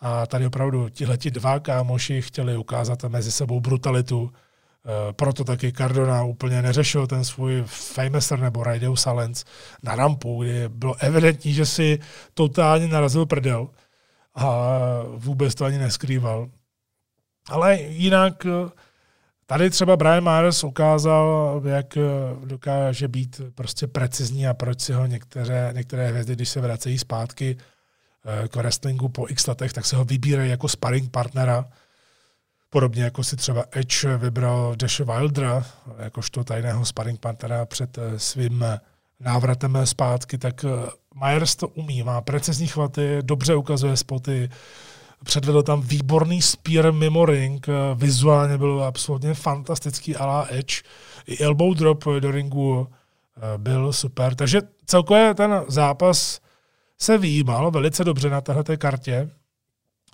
A 0.00 0.26
tady 0.26 0.46
opravdu 0.46 0.88
tihleti 0.88 1.30
dva 1.30 1.60
kámoši 1.60 2.22
chtěli 2.22 2.56
ukázat 2.56 3.04
mezi 3.04 3.32
sebou 3.32 3.60
brutalitu, 3.60 4.32
Eh, 4.88 5.12
proto 5.12 5.44
taky 5.44 5.72
Cardona 5.72 6.24
úplně 6.24 6.62
neřešil 6.62 7.06
ten 7.06 7.24
svůj 7.24 7.62
Famouser 7.66 8.38
nebo 8.38 8.64
Radio 8.64 8.96
Silence 8.96 9.44
na 9.82 9.96
rampu, 9.96 10.42
kdy 10.42 10.68
bylo 10.68 10.94
evidentní, 10.98 11.54
že 11.54 11.66
si 11.66 11.98
totálně 12.34 12.88
narazil 12.88 13.26
prdel 13.26 13.68
a 14.34 14.68
vůbec 15.14 15.54
to 15.54 15.64
ani 15.64 15.78
neskrýval. 15.78 16.48
Ale 17.48 17.76
jinak 17.76 18.46
eh, 18.46 18.70
tady 19.46 19.70
třeba 19.70 19.96
Brian 19.96 20.24
Myers 20.24 20.64
ukázal, 20.64 21.62
jak 21.64 21.96
eh, 21.96 22.00
dokáže 22.44 23.08
být 23.08 23.40
prostě 23.54 23.86
precizní 23.86 24.46
a 24.46 24.54
proč 24.54 24.80
si 24.80 24.92
ho 24.92 25.06
některé, 25.06 25.70
některé 25.72 26.08
hvězdy, 26.08 26.34
když 26.34 26.48
se 26.48 26.60
vracejí 26.60 26.98
zpátky 26.98 27.56
k 28.48 28.56
wrestlingu 28.56 29.08
po 29.08 29.28
x 29.28 29.46
letech, 29.46 29.72
tak 29.72 29.86
se 29.86 29.96
ho 29.96 30.04
vybírají 30.04 30.50
jako 30.50 30.68
sparring 30.68 31.10
partnera. 31.10 31.64
Podobně 32.70 33.02
jako 33.02 33.24
si 33.24 33.36
třeba 33.36 33.64
Edge 33.72 34.16
vybral 34.16 34.76
Dash 34.76 35.00
Wildera 35.00 35.64
jakožto 35.98 36.44
tajného 36.44 36.84
sparring 36.84 37.20
partnera 37.20 37.66
před 37.66 37.98
eh, 37.98 38.18
svým 38.18 38.62
eh, 38.62 38.80
návratem 39.20 39.78
zpátky, 39.84 40.38
tak 40.38 40.64
eh, 40.64 40.68
Myers 41.24 41.56
to 41.56 41.68
umí, 41.68 42.02
má 42.02 42.20
precizní 42.20 42.66
chvaty, 42.66 43.18
dobře 43.22 43.54
ukazuje 43.54 43.96
spoty, 43.96 44.48
předvedl 45.24 45.62
tam 45.62 45.80
výborný 45.80 46.42
spear 46.42 46.92
mimo 46.92 47.26
ring, 47.26 47.66
vizuálně 47.94 48.58
byl 48.58 48.84
absolutně 48.84 49.34
fantastický 49.34 50.16
a 50.16 50.26
la 50.26 50.46
Edge. 50.50 50.82
I 51.26 51.38
elbow 51.38 51.74
drop 51.74 52.04
do 52.20 52.30
ringu 52.30 52.88
byl 53.56 53.92
super. 53.92 54.34
Takže 54.34 54.60
celkově 54.86 55.34
ten 55.34 55.64
zápas 55.68 56.40
se 56.98 57.18
výjímal 57.18 57.70
velice 57.70 58.04
dobře 58.04 58.30
na 58.30 58.40
této 58.40 58.76
kartě 58.76 59.30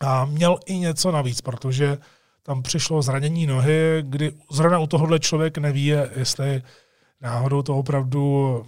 a 0.01 0.25
měl 0.25 0.59
i 0.67 0.79
něco 0.79 1.11
navíc, 1.11 1.41
protože 1.41 1.99
tam 2.43 2.63
přišlo 2.63 3.03
zranění 3.03 3.47
nohy, 3.47 4.03
kdy 4.03 4.33
zrovna 4.51 4.79
u 4.79 4.87
tohohle 4.87 5.19
člověk 5.19 5.59
neví, 5.59 5.87
jestli 6.17 6.63
náhodou 7.21 7.63
to 7.63 7.77
opravdu 7.77 8.65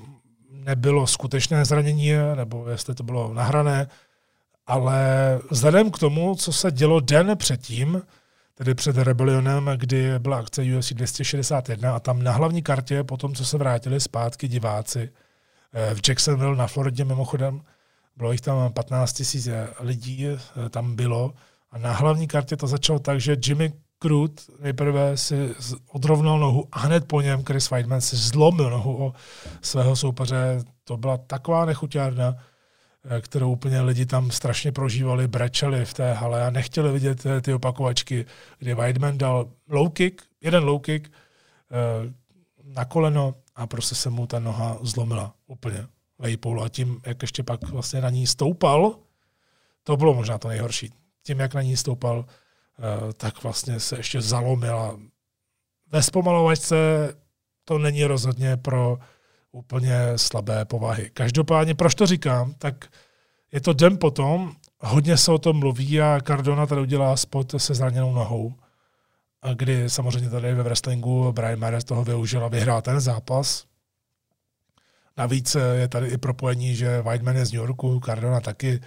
nebylo 0.51 1.07
skutečné 1.07 1.65
zranění, 1.65 2.13
nebo 2.35 2.69
jestli 2.69 2.95
to 2.95 3.03
bylo 3.03 3.35
nahrané, 3.35 3.89
ale 4.67 5.39
vzhledem 5.51 5.91
k 5.91 5.99
tomu, 5.99 6.35
co 6.35 6.53
se 6.53 6.71
dělo 6.71 7.01
den 7.01 7.37
předtím, 7.37 8.03
tedy 8.55 8.75
před 8.75 8.97
Rebellionem, 8.97 9.71
kdy 9.77 10.19
byla 10.19 10.39
akce 10.39 10.63
UFC 10.63 10.93
261 10.93 11.97
a 11.97 12.01
tam 12.01 12.23
na 12.23 12.33
hlavní 12.33 12.63
kartě, 12.63 13.05
po 13.05 13.17
tom, 13.17 13.35
co 13.35 13.45
se 13.45 13.59
vrátili 13.59 14.01
zpátky 14.01 14.49
diváci 14.49 15.11
eh, 15.73 15.95
v 15.95 16.09
Jacksonville 16.09 16.57
na 16.57 16.67
Floridě 16.67 17.05
mimochodem, 17.05 17.61
bylo 18.17 18.33
jich 18.33 18.41
tam 18.41 18.73
15 18.73 19.13
tisíc 19.13 19.49
lidí, 19.81 20.27
eh, 20.27 20.39
tam 20.69 20.97
bylo, 20.97 21.35
a 21.71 21.79
na 21.79 21.93
hlavní 21.93 22.29
kartě 22.29 22.57
to 22.57 22.67
začalo 22.67 22.99
tak, 22.99 23.21
že 23.21 23.37
Jimmy 23.47 23.73
Crute 23.99 24.43
nejprve 24.61 25.17
si 25.17 25.55
odrovnal 25.89 26.39
nohu 26.39 26.69
a 26.73 26.79
hned 26.79 27.05
po 27.05 27.21
něm 27.21 27.45
Chris 27.45 27.71
Weidman 27.71 28.01
si 28.01 28.17
zlomil 28.17 28.71
nohu 28.71 29.05
o 29.05 29.13
svého 29.63 29.97
soupeře. 29.97 30.65
To 30.85 30.97
byla 30.97 31.17
taková 31.17 31.65
nechuťárna, 31.65 32.37
eh, 32.37 32.54
kterou 33.21 33.53
úplně 33.53 33.81
lidi 33.81 34.07
tam 34.07 34.31
strašně 34.31 34.73
prožívali, 34.73 35.29
brečeli 35.29 35.85
v 35.85 35.95
té 35.95 36.13
hale 36.13 36.47
a 36.47 36.51
nechtěli 36.51 36.93
vidět 36.93 37.27
eh, 37.27 37.41
ty 37.41 37.55
opakovačky, 37.55 38.27
kdy 38.59 38.75
Weidman 38.75 39.19
dal 39.19 39.51
low 39.69 39.91
kick, 39.91 40.23
jeden 40.41 40.65
low 40.65 40.81
kick 40.81 41.09
eh, 41.09 42.13
na 42.65 42.85
koleno 42.85 43.35
a 43.55 43.67
prostě 43.67 43.95
se 43.95 44.11
mu 44.11 44.27
ta 44.27 44.39
noha 44.39 44.79
zlomila 44.83 45.35
úplně 45.47 45.87
vejpoulu 46.19 46.63
a 46.63 46.69
tím, 46.69 47.01
jak 47.07 47.23
ještě 47.23 47.43
pak 47.43 47.69
vlastně 47.69 48.01
na 48.01 48.11
ní 48.11 48.27
stoupal, 48.27 48.99
to 49.83 49.97
bylo 49.97 50.15
možná 50.15 50.39
to 50.39 50.49
nejhorší 50.49 50.93
tím, 51.23 51.41
jak 51.41 51.55
na 51.55 51.63
ní 51.63 51.77
stoupal, 51.77 52.25
eh, 52.29 53.13
tak 53.13 53.43
vlastně 53.43 53.81
se 53.81 53.97
ještě 53.97 54.21
zalomila. 54.21 54.99
Ve 55.93 56.03
zpomalovačce 56.03 56.77
to 57.65 57.79
není 57.79 58.05
rozhodně 58.05 58.57
pro 58.57 58.99
úplně 59.53 59.99
slabé 60.17 60.65
povahy. 60.65 61.11
Každopádně, 61.15 61.75
proč 61.75 61.95
to 61.95 62.07
říkám, 62.07 62.55
tak 62.55 62.87
je 63.55 63.61
to 63.61 63.73
den 63.73 63.99
potom, 63.99 64.53
hodně 64.81 65.17
se 65.17 65.33
o 65.33 65.39
tom 65.39 65.57
mluví 65.57 66.01
a 66.01 66.21
Cardona 66.27 66.67
tady 66.67 66.81
udělá 66.81 67.17
spot 67.17 67.55
se 67.57 67.75
zraněnou 67.75 68.13
nohou, 68.13 68.55
a 69.43 69.55
kdy 69.55 69.91
samozřejmě 69.91 70.31
tady 70.31 70.55
ve 70.55 70.63
wrestlingu 70.63 71.33
Brian 71.33 71.59
Myers 71.59 71.85
toho 71.85 72.05
využil 72.05 72.45
a 72.45 72.49
vyhrál 72.49 72.83
ten 72.83 73.01
zápas. 73.01 73.65
Navíc 75.17 75.57
je 75.75 75.89
tady 75.89 76.07
i 76.09 76.19
propojení, 76.19 76.77
že 76.77 77.03
Whiteman 77.03 77.37
je 77.37 77.47
z 77.47 77.53
New 77.53 77.61
Yorku, 77.61 78.01
Cardona 78.05 78.41
taky. 78.41 78.81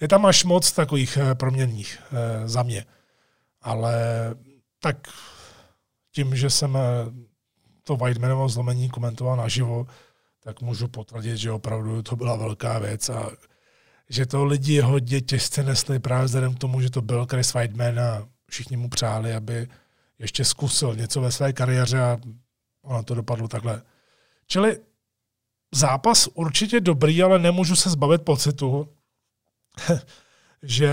Je 0.00 0.08
tam 0.08 0.26
až 0.26 0.44
moc 0.44 0.72
takových 0.72 1.18
proměnných 1.34 1.98
za 2.44 2.62
mě. 2.62 2.84
Ale 3.60 3.94
tak 4.80 4.96
tím, 6.12 6.36
že 6.36 6.50
jsem 6.50 6.78
to 7.82 7.96
Whitemanovo 7.96 8.48
zlomení 8.48 8.88
komentoval 8.88 9.36
naživo, 9.36 9.86
tak 10.40 10.60
můžu 10.60 10.88
potvrdit, 10.88 11.36
že 11.36 11.52
opravdu 11.52 12.02
to 12.02 12.16
byla 12.16 12.36
velká 12.36 12.78
věc 12.78 13.08
a 13.08 13.30
že 14.12 14.26
to 14.26 14.44
lidi 14.44 14.80
hodně 14.80 15.20
těžce 15.20 15.62
nesli 15.62 15.98
právě 15.98 16.24
vzhledem 16.24 16.54
k 16.54 16.58
tomu, 16.58 16.80
že 16.80 16.90
to 16.90 17.02
byl 17.02 17.26
Chris 17.30 17.54
Weidman 17.54 18.00
a 18.00 18.28
všichni 18.50 18.76
mu 18.76 18.88
přáli, 18.88 19.34
aby 19.34 19.68
ještě 20.18 20.44
zkusil 20.44 20.96
něco 20.96 21.20
ve 21.20 21.32
své 21.32 21.52
kariéře 21.52 22.00
a 22.00 22.18
ono 22.82 23.02
to 23.02 23.14
dopadlo 23.14 23.48
takhle. 23.48 23.82
Čili 24.46 24.78
zápas 25.74 26.28
určitě 26.34 26.80
dobrý, 26.80 27.22
ale 27.22 27.38
nemůžu 27.38 27.76
se 27.76 27.90
zbavit 27.90 28.22
pocitu, 28.22 28.88
že 30.62 30.92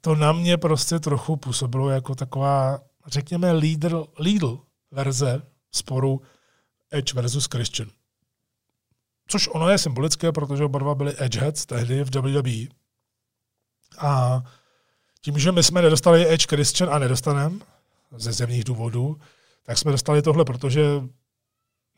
to 0.00 0.14
na 0.14 0.32
mě 0.32 0.56
prostě 0.56 0.98
trochu 0.98 1.36
působilo 1.36 1.90
jako 1.90 2.14
taková, 2.14 2.80
řekněme, 3.06 3.52
Lidl, 3.52 4.06
Lidl 4.18 4.60
verze 4.90 5.42
sporu 5.72 6.22
Edge 6.90 7.14
versus 7.14 7.46
Christian. 7.52 7.90
Což 9.30 9.48
ono 9.48 9.68
je 9.68 9.78
symbolické, 9.78 10.32
protože 10.32 10.64
oba 10.64 10.78
dva 10.78 10.94
byli 10.94 11.14
Edgeheads 11.18 11.66
tehdy 11.66 12.04
v 12.04 12.16
WWE. 12.16 12.66
A 13.98 14.42
tím, 15.20 15.38
že 15.38 15.52
my 15.52 15.62
jsme 15.62 15.82
nedostali 15.82 16.32
Edge 16.32 16.46
Christian 16.48 16.94
a 16.94 16.98
nedostaneme, 16.98 17.58
ze 18.16 18.32
zemních 18.32 18.64
důvodů, 18.64 19.20
tak 19.66 19.78
jsme 19.78 19.92
dostali 19.92 20.22
tohle, 20.22 20.44
protože 20.44 20.82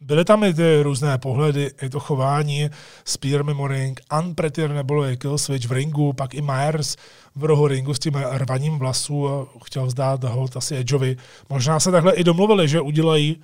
byly 0.01 0.25
tam 0.25 0.45
i 0.45 0.55
ty 0.55 0.83
různé 0.83 1.19
pohledy, 1.19 1.71
i 1.83 1.89
to 1.89 2.01
chování, 2.01 2.71
Spear 3.05 3.45
Memoring, 3.45 4.01
Unprettier 4.19 4.71
nebo 4.71 5.05
Kill 5.19 5.39
Switch 5.39 5.67
v 5.67 5.73
ringu, 5.73 6.13
pak 6.13 6.35
i 6.35 6.41
Myers 6.41 6.97
v 7.35 7.45
rohu 7.45 7.67
ringu 7.67 7.95
s 7.95 7.99
tím 7.99 8.15
rvaním 8.15 8.79
vlasů 8.79 9.49
chtěl 9.65 9.87
vzdát 9.87 10.25
hold 10.25 10.57
asi 10.57 10.77
Edgeovi. 10.77 11.17
Možná 11.49 11.81
se 11.81 11.91
takhle 11.91 12.15
i 12.15 12.25
domluvili, 12.25 12.69
že 12.69 12.81
udělají 12.81 13.43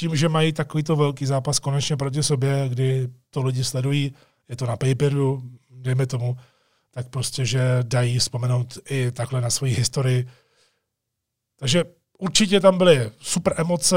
tím, 0.00 0.16
že 0.16 0.28
mají 0.28 0.52
takovýto 0.52 0.96
velký 0.96 1.26
zápas 1.26 1.58
konečně 1.58 1.96
proti 1.96 2.22
sobě, 2.22 2.68
kdy 2.68 3.08
to 3.30 3.42
lidi 3.42 3.64
sledují, 3.64 4.14
je 4.48 4.56
to 4.56 4.66
na 4.66 4.76
paperu, 4.76 5.42
dejme 5.70 6.06
tomu, 6.06 6.36
tak 6.90 7.08
prostě, 7.08 7.44
že 7.44 7.60
dají 7.82 8.18
vzpomenout 8.18 8.78
i 8.90 9.10
takhle 9.10 9.40
na 9.40 9.50
svoji 9.50 9.74
historii. 9.74 10.28
Takže 11.58 11.84
určitě 12.18 12.60
tam 12.60 12.78
byly 12.78 13.10
super 13.20 13.54
emoce, 13.56 13.96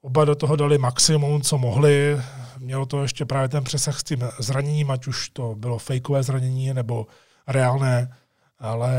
oba 0.00 0.24
do 0.24 0.34
toho 0.34 0.56
dali 0.56 0.78
maximum, 0.78 1.42
co 1.42 1.58
mohli. 1.58 2.20
Mělo 2.58 2.86
to 2.86 3.02
ještě 3.02 3.24
právě 3.24 3.48
ten 3.48 3.64
přesah 3.64 4.00
s 4.00 4.04
tím 4.04 4.28
zraněním, 4.38 4.90
ať 4.90 5.06
už 5.06 5.28
to 5.28 5.54
bylo 5.54 5.78
fejkové 5.78 6.22
zranění 6.22 6.74
nebo 6.74 7.06
reálné, 7.46 8.16
ale 8.58 8.92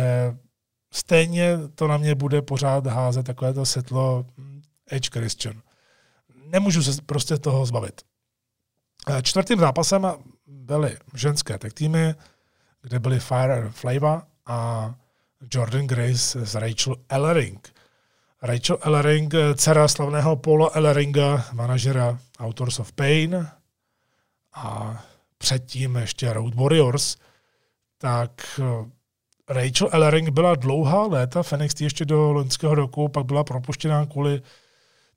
stejně 0.94 1.58
to 1.76 1.88
na 1.88 1.98
mě 1.98 2.16
bude 2.16 2.42
pořád 2.42 2.88
házet 2.88 3.26
takové 3.26 3.54
to 3.54 3.66
světlo 3.66 4.26
hm, 4.38 4.62
Edge 4.92 5.10
Christian 5.14 5.62
nemůžu 6.50 6.84
se 6.84 7.02
prostě 7.06 7.38
toho 7.38 7.66
zbavit. 7.66 8.02
Eh, 9.10 9.22
čtvrtým 9.22 9.60
zápasem 9.60 10.08
byly 10.48 10.98
ženské 11.14 11.58
tech 11.58 11.74
týmy, 11.74 12.16
kde 12.82 13.00
byly 13.00 13.20
Fire 13.20 13.70
Flava 13.70 14.24
a 14.46 14.94
Jordan 15.54 15.88
Grace 15.88 16.46
s 16.46 16.56
Rachel 16.56 16.96
Ellering. 17.10 17.74
Rachel 18.42 18.78
Ellering, 18.82 19.34
eh, 19.34 19.56
dcera 19.56 19.88
slavného 19.88 20.36
Paula 20.36 20.70
Elleringa, 20.74 21.46
manažera 21.54 22.20
Authors 22.40 22.80
of 22.80 22.92
Pain 22.92 23.48
a 24.54 25.00
předtím 25.38 25.96
ještě 25.96 26.34
Road 26.34 26.56
Warriors, 26.56 27.18
tak 27.98 28.32
eh, 28.60 28.90
Rachel 29.50 29.90
Ellering 29.92 30.30
byla 30.30 30.56
dlouhá 30.56 31.08
léta 31.08 31.44
v 31.44 31.54
NXT 31.54 31.82
ještě 31.82 32.06
do 32.06 32.32
loňského 32.32 32.76
roku, 32.76 33.08
pak 33.08 33.26
byla 33.26 33.44
propuštěná 33.44 34.06
kvůli 34.06 34.42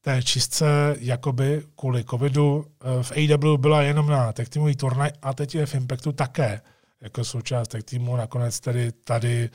té 0.03 0.23
čistce 0.23 0.97
jakoby 0.99 1.63
kvůli 1.77 2.05
covidu 2.05 2.67
eh, 2.67 3.03
v 3.03 3.13
AW 3.13 3.57
byla 3.57 3.83
jenom 3.83 4.07
na 4.07 4.33
tech 4.33 4.49
týmový 4.49 4.77
turnaj 4.77 5.11
a 5.23 5.35
teď 5.35 5.55
je 5.55 5.67
v 5.67 5.75
Impactu 5.75 6.13
také 6.13 6.61
jako 7.01 7.25
součást 7.25 7.69
tech 7.69 7.85
týmu. 7.85 8.17
Nakonec 8.17 8.61
tedy 8.61 8.93
tady 8.93 9.51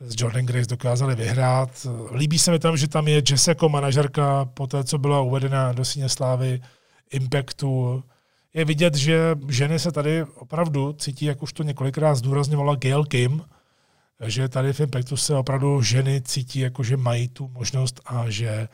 s 0.00 0.20
Jordan 0.20 0.46
Grace 0.46 0.66
dokázali 0.66 1.14
vyhrát. 1.14 1.86
Líbí 2.12 2.38
se 2.38 2.50
mi 2.50 2.58
tam, 2.58 2.76
že 2.76 2.88
tam 2.88 3.08
je 3.08 3.22
Jess 3.30 3.48
jako 3.48 3.68
manažerka 3.68 4.44
po 4.44 4.66
té, 4.66 4.84
co 4.84 4.98
byla 4.98 5.20
uvedena 5.20 5.72
do 5.72 5.84
síně 5.84 6.08
slávy 6.08 6.60
Impactu. 7.10 8.04
Je 8.54 8.64
vidět, 8.64 8.94
že 8.94 9.36
ženy 9.48 9.78
se 9.78 9.92
tady 9.92 10.24
opravdu 10.24 10.92
cítí, 10.92 11.24
jak 11.24 11.42
už 11.42 11.52
to 11.52 11.62
několikrát 11.62 12.14
zdůrazňovala 12.14 12.74
Gail 12.74 13.04
Kim, 13.04 13.44
že 14.26 14.48
tady 14.48 14.72
v 14.72 14.80
Impactu 14.80 15.16
se 15.16 15.34
opravdu 15.34 15.82
ženy 15.82 16.22
cítí, 16.22 16.58
jako 16.58 16.82
že 16.82 16.96
mají 16.96 17.28
tu 17.28 17.48
možnost 17.48 18.00
a 18.06 18.30
že 18.30 18.68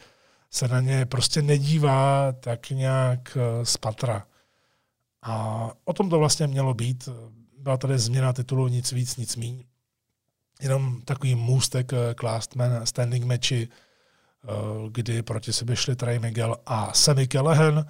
se 0.51 0.69
na 0.69 0.81
ně 0.81 1.07
prostě 1.07 1.43
nedívá 1.43 2.33
tak 2.33 2.71
nějak 2.71 3.37
eh, 3.37 3.65
z 3.65 3.77
patra. 3.77 4.27
A 5.23 5.67
o 5.85 5.93
tom 5.93 6.11
to 6.11 6.19
vlastně 6.19 6.47
mělo 6.47 6.75
být. 6.75 7.09
Byla 7.59 7.77
tady 7.77 7.99
změna 7.99 8.33
titulu, 8.33 8.69
nic 8.69 8.93
víc, 8.93 9.17
nic 9.17 9.37
míň. 9.37 9.65
Jenom 10.61 11.03
takový 11.03 11.35
můstek 11.35 11.93
eh, 11.93 12.15
k 12.15 12.23
last 12.23 12.57
man 12.57 12.87
standing 12.87 13.25
matchi, 13.25 13.69
eh, 13.69 14.49
kdy 14.91 15.23
proti 15.23 15.53
sebe 15.53 15.77
šli 15.77 15.97
Trey 15.97 16.19
Miguel 16.19 16.57
a 16.67 16.93
Sammy 16.93 17.29
Callahan. 17.29 17.87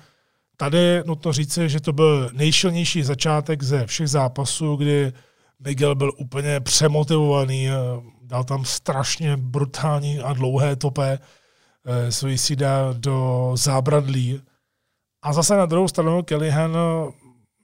Tady 0.56 1.02
nutno 1.06 1.32
říci, 1.32 1.68
že 1.68 1.80
to 1.80 1.92
byl 1.92 2.30
nejšilnější 2.32 3.02
začátek 3.02 3.62
ze 3.62 3.86
všech 3.86 4.08
zápasů, 4.08 4.76
kdy 4.76 5.12
Miguel 5.58 5.94
byl 5.94 6.12
úplně 6.16 6.60
přemotivovaný, 6.60 7.68
dal 8.22 8.44
tam 8.44 8.64
strašně 8.64 9.36
brutální 9.36 10.20
a 10.20 10.32
dlouhé 10.32 10.76
topé, 10.76 11.18
Eh, 11.18 11.39
Suicida 12.10 12.92
do 12.92 13.50
zábradlí. 13.56 14.42
A 15.22 15.32
zase 15.32 15.56
na 15.56 15.66
druhou 15.66 15.88
stranu 15.88 16.22
Kellyhan 16.22 16.76
eh, 16.76 17.12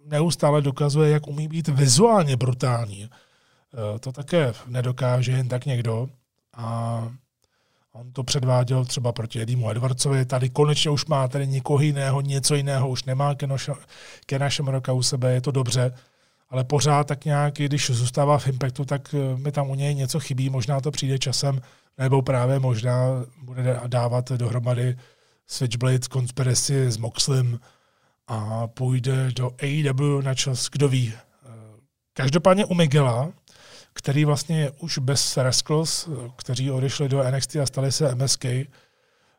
neustále 0.04 0.62
dokazuje, 0.62 1.10
jak 1.10 1.26
umí 1.26 1.48
být 1.48 1.68
vizuálně 1.68 2.36
brutální. 2.36 3.04
Eh, 3.04 3.98
to 3.98 4.12
také 4.12 4.52
nedokáže 4.66 5.32
jen 5.32 5.48
tak 5.48 5.66
někdo. 5.66 6.08
A 6.56 7.08
on 7.92 8.12
to 8.12 8.24
předváděl 8.24 8.84
třeba 8.84 9.12
proti 9.12 9.42
Edimu 9.42 9.70
Edwardsovi. 9.70 10.24
Tady 10.24 10.50
konečně 10.50 10.90
už 10.90 11.06
má 11.06 11.28
tady 11.28 11.46
někoho 11.46 11.80
jiného, 11.80 12.20
něco 12.20 12.54
jiného, 12.54 12.88
už 12.88 13.04
nemá 13.04 13.34
Kena 14.26 14.50
Shamrocka 14.50 14.92
u 14.92 15.02
sebe, 15.02 15.32
je 15.32 15.40
to 15.40 15.50
dobře. 15.50 15.94
Ale 16.50 16.64
pořád 16.64 17.06
tak 17.06 17.24
nějak, 17.24 17.54
když 17.54 17.90
zůstává 17.90 18.38
v 18.38 18.48
Impactu, 18.48 18.84
tak 18.84 19.14
mi 19.36 19.52
tam 19.52 19.70
u 19.70 19.74
něj 19.74 19.94
něco 19.94 20.20
chybí. 20.20 20.50
Možná 20.50 20.80
to 20.80 20.90
přijde 20.90 21.18
časem, 21.18 21.60
nebo 21.98 22.22
právě 22.22 22.58
možná 22.58 23.24
bude 23.42 23.80
dávat 23.86 24.32
dohromady 24.32 24.96
Switchblade 25.46 25.98
Conspiracy 26.12 26.90
s 26.90 26.96
Moxlem 26.96 27.60
a 28.26 28.66
půjde 28.66 29.30
do 29.32 29.50
AEW 29.62 30.22
na 30.22 30.34
čas, 30.34 30.68
kdo 30.72 30.88
ví. 30.88 31.12
Každopádně 32.14 32.64
u 32.64 32.74
Miguela, 32.74 33.32
který 33.92 34.24
vlastně 34.24 34.60
je 34.60 34.70
už 34.70 34.98
bez 34.98 35.36
Rascals, 35.36 36.08
kteří 36.36 36.70
odešli 36.70 37.08
do 37.08 37.30
NXT 37.30 37.56
a 37.56 37.66
stali 37.66 37.92
se 37.92 38.14
MSK, 38.14 38.44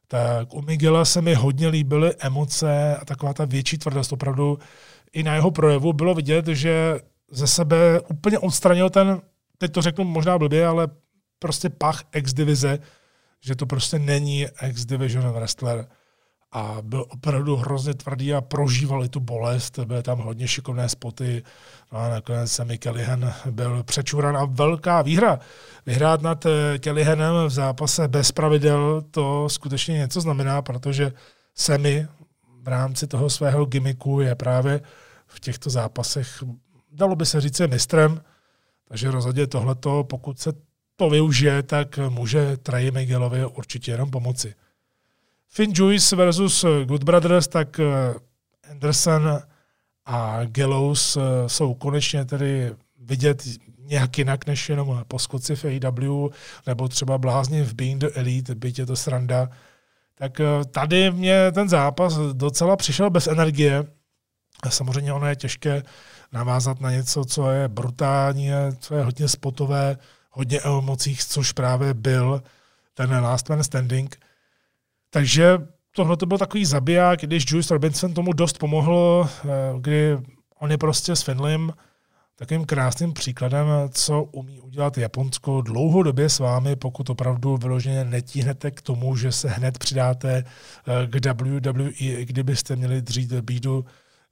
tak 0.08 0.53
u 0.53 0.62
Miguela 0.62 1.05
se 1.05 1.22
mi 1.22 1.34
hodně 1.34 1.68
líbily 1.68 2.14
emoce 2.20 2.95
a 2.95 3.05
taková 3.05 3.34
ta 3.34 3.45
větší 3.45 3.78
tvrdost. 3.78 4.14
Opravdu 4.14 4.60
i 5.14 5.24
na 5.24 5.36
jeho 5.36 5.51
projevu 5.51 5.93
bylo 5.93 6.14
vidět, 6.14 6.47
že 6.47 6.99
ze 7.32 7.47
sebe 7.47 8.01
úplně 8.01 8.39
odstranil 8.39 8.89
ten, 8.89 9.22
teď 9.58 9.72
to 9.72 9.82
řeknu 9.82 10.03
možná 10.03 10.38
blbě, 10.38 10.68
ale 10.68 10.88
prostě 11.39 11.70
pach 11.70 12.03
X-divize, 12.14 12.80
že 13.41 13.55
to 13.55 13.66
prostě 13.66 13.99
není 13.99 14.47
X-division 14.62 15.32
wrestler 15.32 15.88
a 16.51 16.78
byl 16.82 17.05
opravdu 17.10 17.55
hrozně 17.55 17.93
tvrdý 17.93 18.34
a 18.34 18.41
prožíval 18.41 19.03
i 19.03 19.10
tu 19.10 19.20
bolest, 19.20 19.80
byly 19.80 20.03
tam 20.03 20.20
hodně 20.20 20.47
šikovné 20.47 20.89
spoty 20.89 21.43
no 21.91 21.99
a 21.99 22.10
nakonec 22.10 22.51
se 22.51 22.78
Kellyhan 22.78 23.34
byl 23.51 23.84
přečuran 23.84 24.38
a 24.38 24.45
velká 24.45 25.01
výhra. 25.01 25.39
Vyhrát 25.86 26.22
nad 26.22 26.45
eh, 26.45 26.80
Kellyhanem 26.80 27.45
v 27.45 27.49
zápase 27.49 28.08
bez 28.08 28.32
pravidel, 28.32 29.03
to 29.12 29.49
skutečně 29.49 29.93
něco 29.93 30.22
znamená, 30.22 30.62
protože 30.62 31.12
Semi 31.55 32.08
v 32.68 32.70
rámci 32.70 33.07
toho 33.07 33.30
svého 33.30 33.65
gimmicku 33.65 34.22
je 34.22 34.36
právě 34.36 34.82
v 35.28 35.39
těchto 35.39 35.70
zápasech, 35.70 36.43
dalo 36.91 37.15
by 37.15 37.26
se 37.26 37.41
říct, 37.41 37.61
mistrem, 37.68 38.22
takže 38.88 39.11
rozhodně 39.11 39.47
tohleto, 39.47 40.03
pokud 40.03 40.39
se 40.39 40.53
to 40.95 41.09
využije, 41.09 41.63
tak 41.63 41.99
může 42.09 42.57
Trey 42.57 42.91
Miguelovi 42.91 43.45
určitě 43.45 43.91
jenom 43.91 44.11
pomoci. 44.11 44.55
Finn 45.49 45.74
Juice 45.76 46.15
versus 46.15 46.65
Good 46.86 47.03
Brothers, 47.03 47.47
tak 47.47 47.80
eh, 47.80 47.86
Anderson 48.72 49.39
a 50.05 50.45
Gallows 50.45 51.18
eh, 51.18 51.49
jsou 51.49 51.74
konečně 51.74 52.26
tedy 52.26 52.76
vidět 52.99 53.43
nějak 53.80 54.18
jinak 54.18 54.45
než 54.45 54.70
jenom 54.70 55.03
poskoci 55.07 55.55
v 55.55 55.65
AEW, 55.65 56.30
nebo 56.68 56.88
třeba 56.88 57.18
blázni 57.18 57.63
v 57.63 57.74
Being 57.74 58.01
the 58.01 58.07
Elite, 58.13 58.55
byť 58.55 58.80
je 58.80 58.86
to 58.86 58.95
sranda. 58.95 59.49
Tak 60.20 60.39
eh, 60.39 60.45
tady 60.72 61.11
mě 61.11 61.51
ten 61.51 61.70
zápas 61.70 62.18
docela 62.34 62.76
přišel 62.76 63.09
bez 63.09 63.28
energie. 63.28 63.84
Samozřejmě 64.70 65.13
ono 65.13 65.28
je 65.28 65.36
těžké 65.36 65.84
navázat 66.32 66.82
na 66.82 66.91
něco, 66.91 67.26
co 67.26 67.51
je 67.51 67.68
brutální, 67.68 68.49
co 68.80 68.95
je 68.95 69.03
hodně 69.03 69.28
spotové, 69.28 69.97
hodně 70.32 70.61
emocích, 70.61 71.24
což 71.24 71.51
právě 71.51 71.93
byl 71.93 72.43
ten 72.93 73.11
last 73.11 73.49
man 73.49 73.63
standing. 73.63 74.20
Takže 75.09 75.57
tohle 75.91 76.18
to 76.18 76.26
byl 76.26 76.38
takový 76.38 76.65
zabiják, 76.65 77.20
když 77.20 77.51
Juice 77.51 77.74
Robinson 77.74 78.13
tomu 78.13 78.34
dost 78.34 78.57
pomohl, 78.57 79.30
eh, 79.30 79.47
kdy 79.80 80.18
on 80.59 80.72
je 80.72 80.78
prostě 80.78 81.15
s 81.15 81.22
Finlim 81.22 81.74
takovým 82.38 82.65
krásným 82.65 83.13
příkladem, 83.13 83.67
co 83.91 84.23
umí 84.23 84.61
udělat 84.61 84.97
Japonsko 84.97 85.61
dlouhodobě 85.61 86.29
s 86.29 86.39
vámi, 86.39 86.75
pokud 86.75 87.09
opravdu 87.09 87.57
vyloženě 87.57 88.03
netíhnete 88.03 88.71
k 88.71 88.81
tomu, 88.81 89.15
že 89.15 89.31
se 89.31 89.49
hned 89.49 89.77
přidáte 89.77 90.43
eh, 90.43 91.07
k 91.07 91.41
WWE, 91.43 92.25
kdybyste 92.25 92.75
měli 92.75 93.01
dřít 93.01 93.33
bídu 93.33 93.85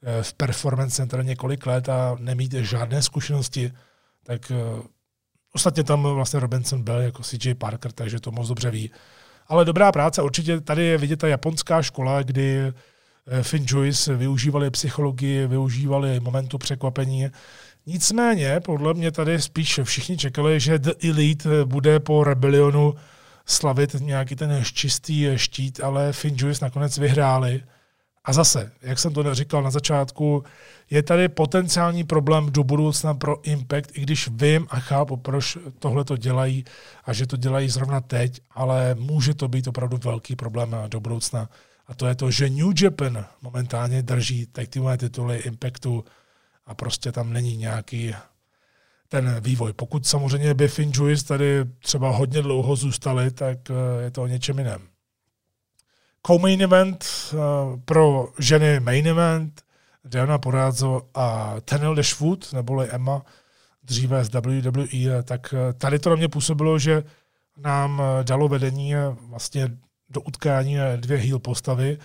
eh, 0.03 0.23
v 0.23 0.33
Performance 0.33 0.95
Center 0.95 1.25
několik 1.25 1.65
let 1.65 1.89
a 1.89 2.15
nemít 2.19 2.53
žádné 2.53 3.01
zkušenosti, 3.01 3.71
tak 4.23 4.51
ostatně 5.53 5.83
tam 5.83 6.03
vlastně 6.03 6.39
Robinson 6.39 6.83
byl 6.83 7.01
jako 7.01 7.23
CJ 7.23 7.53
Parker, 7.53 7.91
takže 7.91 8.19
to 8.19 8.31
moc 8.31 8.47
dobře 8.47 8.71
ví. 8.71 8.91
Ale 9.47 9.65
dobrá 9.65 9.91
práce, 9.91 10.21
určitě 10.21 10.61
tady 10.61 10.83
je 10.83 10.97
vidět 10.97 11.17
ta 11.17 11.27
japonská 11.27 11.81
škola, 11.81 12.21
kdy 12.21 12.57
eh, 12.57 13.43
Finn 13.43 13.65
Joyce 13.67 14.15
využívali 14.15 14.69
psychologii, 14.69 15.47
využívali 15.47 16.19
momentu 16.19 16.57
překvapení. 16.57 17.29
Nicméně, 17.87 18.59
podle 18.59 18.93
mě 18.93 19.11
tady 19.11 19.41
spíš 19.41 19.79
všichni 19.83 20.17
čekali, 20.17 20.59
že 20.59 20.79
The 20.79 20.91
Elite 21.09 21.65
bude 21.65 21.99
po 21.99 22.23
Rebellionu 22.23 22.93
slavit 23.45 23.93
nějaký 23.93 24.35
ten 24.35 24.63
čistý 24.63 25.27
štít, 25.35 25.83
ale 25.83 26.13
Finn 26.13 26.35
Joyce 26.39 26.65
nakonec 26.65 26.97
vyhráli. 26.97 27.63
A 28.23 28.33
zase, 28.33 28.71
jak 28.81 28.99
jsem 28.99 29.13
to 29.13 29.35
říkal 29.35 29.63
na 29.63 29.71
začátku, 29.71 30.43
je 30.89 31.03
tady 31.03 31.29
potenciální 31.29 32.03
problém 32.03 32.51
do 32.51 32.63
budoucna 32.63 33.13
pro 33.13 33.41
Impact, 33.43 33.97
i 33.97 34.01
když 34.01 34.29
vím 34.31 34.67
a 34.69 34.79
chápu, 34.79 35.17
proč 35.17 35.57
tohle 35.79 36.03
to 36.03 36.17
dělají 36.17 36.65
a 37.03 37.13
že 37.13 37.27
to 37.27 37.37
dělají 37.37 37.69
zrovna 37.69 38.01
teď, 38.01 38.41
ale 38.51 38.95
může 38.95 39.33
to 39.33 39.47
být 39.47 39.67
opravdu 39.67 39.97
velký 40.03 40.35
problém 40.35 40.75
do 40.87 40.99
budoucna. 40.99 41.49
A 41.87 41.93
to 41.93 42.07
je 42.07 42.15
to, 42.15 42.31
že 42.31 42.49
New 42.49 42.81
Japan 42.81 43.25
momentálně 43.41 44.01
drží 44.01 44.45
tag 44.45 44.67
tituly 44.97 45.37
Impactu 45.37 46.03
a 46.65 46.75
prostě 46.75 47.11
tam 47.11 47.33
není 47.33 47.57
nějaký 47.57 48.15
ten 49.09 49.39
vývoj. 49.39 49.73
Pokud 49.73 50.07
samozřejmě 50.07 50.53
by 50.53 50.67
Finn 50.67 50.91
Juice 50.95 51.25
tady 51.25 51.65
třeba 51.79 52.09
hodně 52.09 52.41
dlouho 52.41 52.75
zůstali, 52.75 53.31
tak 53.31 53.57
eh, 53.69 54.03
je 54.03 54.11
to 54.11 54.23
o 54.23 54.27
něčem 54.27 54.59
jiném. 54.59 54.81
Co-main 56.27 56.61
event 56.61 57.05
uh, 57.33 57.39
pro 57.85 58.27
ženy 58.39 58.79
main 58.79 59.07
event, 59.07 59.61
Diana 60.05 60.37
Porazzo 60.37 61.01
a 61.13 61.55
Tenel 61.61 61.95
Dashwood, 61.95 62.53
neboli 62.53 62.89
Emma, 62.89 63.21
dříve 63.83 64.25
z 64.25 64.29
WWE, 64.33 65.23
tak 65.23 65.53
uh, 65.53 65.73
tady 65.73 65.99
to 65.99 66.09
na 66.09 66.15
mě 66.15 66.27
působilo, 66.27 66.79
že 66.79 67.03
nám 67.57 68.01
dalo 68.23 68.47
vedení 68.47 68.93
vlastně 69.21 69.77
do 70.09 70.21
utkání 70.21 70.77
dvě 70.95 71.17
heel 71.17 71.39
postavy. 71.39 71.97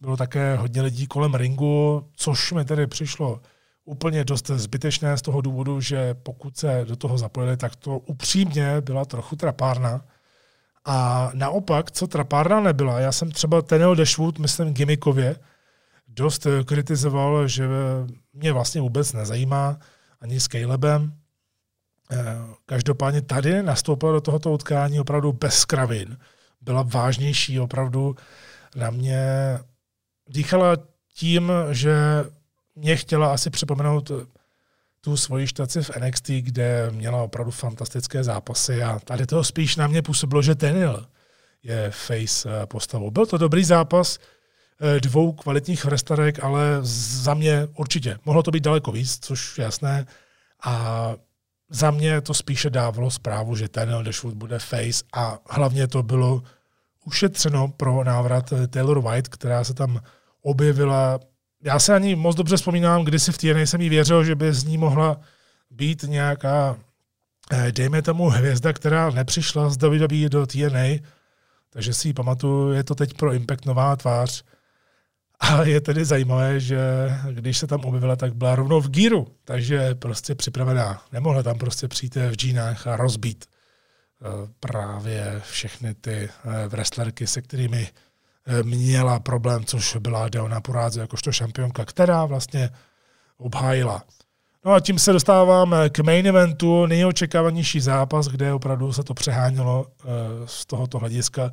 Bylo 0.00 0.16
také 0.16 0.56
hodně 0.56 0.82
lidí 0.82 1.06
kolem 1.06 1.34
ringu, 1.34 2.08
což 2.16 2.52
mi 2.52 2.64
tedy 2.64 2.86
přišlo 2.86 3.40
úplně 3.84 4.24
dost 4.24 4.46
zbytečné 4.46 5.16
z 5.16 5.22
toho 5.22 5.40
důvodu, 5.40 5.80
že 5.80 6.14
pokud 6.14 6.56
se 6.56 6.84
do 6.88 6.96
toho 6.96 7.18
zapojili, 7.18 7.56
tak 7.56 7.76
to 7.76 7.98
upřímně 7.98 8.80
byla 8.80 9.04
trochu 9.04 9.36
trapárna. 9.36 10.04
A 10.84 11.30
naopak, 11.34 11.90
co 11.90 12.06
trapárna 12.06 12.60
nebyla, 12.60 13.00
já 13.00 13.12
jsem 13.12 13.30
třeba 13.30 13.62
Tenel 13.62 13.94
Dashwood, 13.94 14.38
myslím 14.38 14.74
gimmickově, 14.74 15.36
dost 16.08 16.46
eh, 16.46 16.64
kritizoval, 16.64 17.48
že 17.48 17.68
mě 18.32 18.52
vlastně 18.52 18.80
vůbec 18.80 19.12
nezajímá 19.12 19.78
ani 20.20 20.40
s 20.40 20.48
Calebem. 20.48 21.12
Eh, 22.12 22.16
každopádně 22.66 23.22
tady 23.22 23.62
nastoupila 23.62 24.12
do 24.12 24.20
tohoto 24.20 24.52
utkání 24.52 25.00
opravdu 25.00 25.32
bez 25.32 25.64
kravin. 25.64 26.18
Byla 26.60 26.82
vážnější, 26.82 27.60
opravdu 27.60 28.16
na 28.76 28.90
mě 28.90 29.18
dýchala 30.28 30.76
tím, 31.14 31.52
že 31.70 31.94
mě 32.74 32.96
chtěla 32.96 33.32
asi 33.34 33.50
připomenout 33.50 34.10
tu 35.00 35.16
svoji 35.16 35.46
štaci 35.46 35.82
v 35.82 35.90
NXT, 35.96 36.28
kde 36.28 36.90
měla 36.90 37.22
opravdu 37.22 37.50
fantastické 37.50 38.24
zápasy 38.24 38.82
a 38.82 38.98
tady 38.98 39.26
toho 39.26 39.44
spíš 39.44 39.76
na 39.76 39.86
mě 39.86 40.02
působilo, 40.02 40.42
že 40.42 40.54
Tenil 40.54 41.06
je 41.62 41.90
face 41.90 42.48
eh, 42.48 42.66
postavou. 42.66 43.10
Byl 43.10 43.26
to 43.26 43.38
dobrý 43.38 43.64
zápas, 43.64 44.18
eh, 44.80 45.00
dvou 45.00 45.32
kvalitních 45.32 45.84
wrestlerek, 45.84 46.44
ale 46.44 46.78
za 46.82 47.34
mě 47.34 47.68
určitě. 47.76 48.18
Mohlo 48.24 48.42
to 48.42 48.50
být 48.50 48.64
daleko 48.64 48.92
víc, 48.92 49.18
což 49.18 49.58
je 49.58 49.64
jasné. 49.64 50.06
A 50.64 51.14
za 51.70 51.90
mě 51.90 52.20
to 52.20 52.34
spíše 52.34 52.70
dávalo 52.70 53.10
zprávu, 53.10 53.56
že 53.56 53.68
Tenil 53.68 54.02
Dashwood 54.02 54.34
bude 54.34 54.58
face 54.58 55.04
a 55.12 55.38
hlavně 55.50 55.88
to 55.88 56.02
bylo 56.02 56.42
ušetřeno 57.04 57.68
pro 57.68 58.04
návrat 58.04 58.52
eh, 58.52 58.66
Taylor 58.66 59.02
White, 59.02 59.28
která 59.28 59.64
se 59.64 59.74
tam 59.74 60.00
objevila 60.42 61.20
já 61.64 61.78
se 61.78 61.94
ani 61.94 62.16
moc 62.16 62.36
dobře 62.36 62.56
vzpomínám, 62.56 63.04
kdy 63.04 63.18
si 63.18 63.32
v 63.32 63.38
TNA 63.38 63.60
jsem 63.60 63.80
jí 63.80 63.88
věřil, 63.88 64.24
že 64.24 64.34
by 64.34 64.52
z 64.52 64.64
ní 64.64 64.78
mohla 64.78 65.20
být 65.70 66.02
nějaká, 66.02 66.76
eh, 67.52 67.72
dejme 67.72 68.02
tomu, 68.02 68.28
hvězda, 68.28 68.72
která 68.72 69.10
nepřišla 69.10 69.70
z 69.70 69.76
WWE 69.76 70.28
do 70.28 70.46
TNA, 70.46 71.00
takže 71.70 71.94
si 71.94 72.08
ji 72.08 72.14
pamatuju, 72.14 72.72
je 72.72 72.84
to 72.84 72.94
teď 72.94 73.14
pro 73.14 73.32
Impact 73.32 73.66
nová 73.66 73.96
tvář. 73.96 74.44
A 75.40 75.62
je 75.62 75.80
tedy 75.80 76.04
zajímavé, 76.04 76.60
že 76.60 76.78
když 77.30 77.58
se 77.58 77.66
tam 77.66 77.80
objevila, 77.80 78.16
tak 78.16 78.34
byla 78.34 78.54
rovnou 78.54 78.80
v 78.80 78.90
gíru, 78.90 79.26
takže 79.44 79.94
prostě 79.94 80.34
připravená. 80.34 81.02
Nemohla 81.12 81.42
tam 81.42 81.58
prostě 81.58 81.88
přijít 81.88 82.16
v 82.16 82.32
džínách 82.32 82.86
a 82.86 82.96
rozbít 82.96 83.44
eh, 83.44 84.26
právě 84.60 85.42
všechny 85.50 85.94
ty 85.94 86.10
eh, 86.10 86.68
wrestlerky, 86.68 87.26
se 87.26 87.42
kterými 87.42 87.88
měla 88.62 89.20
problém, 89.20 89.64
což 89.64 89.96
byla 89.96 90.28
Deona 90.28 90.60
Puráze 90.60 91.00
jakožto 91.00 91.32
šampionka, 91.32 91.84
která 91.84 92.24
vlastně 92.24 92.70
obhájila. 93.38 94.02
No 94.64 94.72
a 94.72 94.80
tím 94.80 94.98
se 94.98 95.12
dostáváme 95.12 95.90
k 95.90 95.98
main 95.98 96.26
eventu, 96.26 96.86
nejočekávanější 96.86 97.80
zápas, 97.80 98.28
kde 98.28 98.52
opravdu 98.52 98.92
se 98.92 99.04
to 99.04 99.14
přehánělo 99.14 99.86
eh, 99.86 100.04
z 100.46 100.66
tohoto 100.66 100.98
hlediska, 100.98 101.52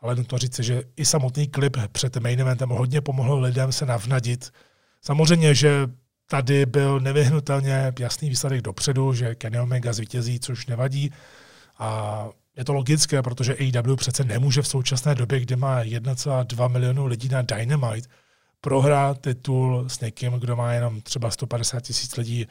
ale 0.00 0.14
nutno 0.14 0.38
říct, 0.38 0.58
že 0.58 0.82
i 0.96 1.04
samotný 1.04 1.48
klip 1.48 1.76
před 1.92 2.16
main 2.16 2.40
eventem 2.40 2.68
hodně 2.68 3.00
pomohl 3.00 3.40
lidem 3.40 3.72
se 3.72 3.86
navnadit. 3.86 4.52
Samozřejmě, 5.02 5.54
že 5.54 5.88
tady 6.30 6.66
byl 6.66 7.00
nevyhnutelně 7.00 7.92
jasný 7.98 8.28
výsledek 8.28 8.62
dopředu, 8.62 9.12
že 9.12 9.34
Kenny 9.34 9.60
Omega 9.60 9.92
zvítězí, 9.92 10.40
což 10.40 10.66
nevadí. 10.66 11.12
A 11.78 12.28
je 12.58 12.64
to 12.64 12.72
logické, 12.72 13.22
protože 13.22 13.56
AEW 13.56 13.96
přece 13.96 14.24
nemůže 14.24 14.62
v 14.62 14.68
současné 14.68 15.14
době, 15.14 15.40
kdy 15.40 15.56
má 15.56 15.82
1,2 15.82 16.68
milionu 16.68 17.06
lidí 17.06 17.28
na 17.28 17.42
Dynamite, 17.42 18.08
prohrát 18.60 19.20
titul 19.20 19.84
s 19.88 20.00
někým, 20.00 20.32
kdo 20.32 20.56
má 20.56 20.72
jenom 20.72 21.00
třeba 21.00 21.30
150 21.30 21.80
tisíc 21.80 22.16
lidí 22.16 22.46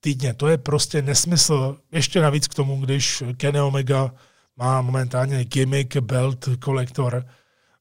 týdně. 0.00 0.34
To 0.34 0.48
je 0.48 0.58
prostě 0.58 1.02
nesmysl. 1.02 1.76
Ještě 1.92 2.20
navíc 2.20 2.48
k 2.48 2.54
tomu, 2.54 2.80
když 2.80 3.22
Kenny 3.36 3.60
Omega 3.60 4.14
má 4.56 4.82
momentálně 4.82 5.44
gimmick 5.44 5.96
belt 5.96 6.48
kolektor 6.60 7.26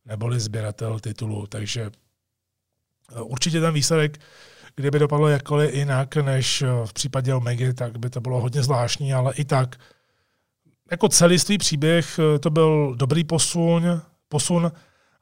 neboli 0.06 0.40
sběratel 0.40 1.00
titulu. 1.00 1.48
Takže 1.48 1.82
eh, 1.82 3.22
určitě 3.22 3.62
ten 3.62 3.74
výsledek, 3.74 4.20
kdyby 4.76 5.00
dopadlo 5.00 5.28
jakkoliv 5.28 5.74
jinak 5.74 6.16
než 6.16 6.64
v 6.86 6.94
případě 6.94 7.34
Omega, 7.34 7.74
tak 7.74 7.98
by 7.98 8.10
to 8.10 8.22
bylo 8.22 8.42
hodně 8.42 8.64
zvláštní, 8.64 9.14
ale 9.14 9.34
i 9.34 9.46
tak 9.46 9.76
jako 10.92 11.10
celistvý 11.10 11.58
příběh 11.58 12.20
eh, 12.20 12.40
to 12.40 12.50
byl 12.50 12.96
dobrý 12.96 13.24
posun, 13.24 14.02
posun 14.30 14.72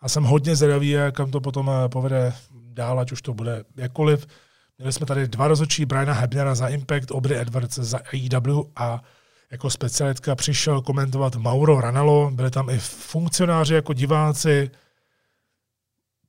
a 0.01 0.09
jsem 0.09 0.23
hodně 0.23 0.55
zvědavý, 0.55 0.95
kam 1.11 1.31
to 1.31 1.41
potom 1.41 1.69
eh, 1.69 1.89
povede 1.89 2.33
dál, 2.51 2.99
ať 2.99 3.11
už 3.11 3.21
to 3.21 3.33
bude 3.33 3.63
jakkoliv. 3.75 4.27
Měli 4.77 4.93
jsme 4.93 5.05
tady 5.05 5.27
dva 5.27 5.47
rozhodčí, 5.47 5.85
Briana 5.85 6.13
Hebnera 6.13 6.55
za 6.55 6.67
Impact, 6.67 7.11
Aubrey 7.11 7.39
Edwards 7.39 7.75
za 7.75 7.99
AEW 8.13 8.61
a 8.75 9.03
jako 9.51 9.69
specialitka 9.69 10.35
přišel 10.35 10.81
komentovat 10.81 11.35
Mauro 11.35 11.81
Ranallo, 11.81 12.31
byli 12.31 12.51
tam 12.51 12.69
i 12.69 12.79
funkcionáři 12.79 13.73
jako 13.73 13.93
diváci. 13.93 14.71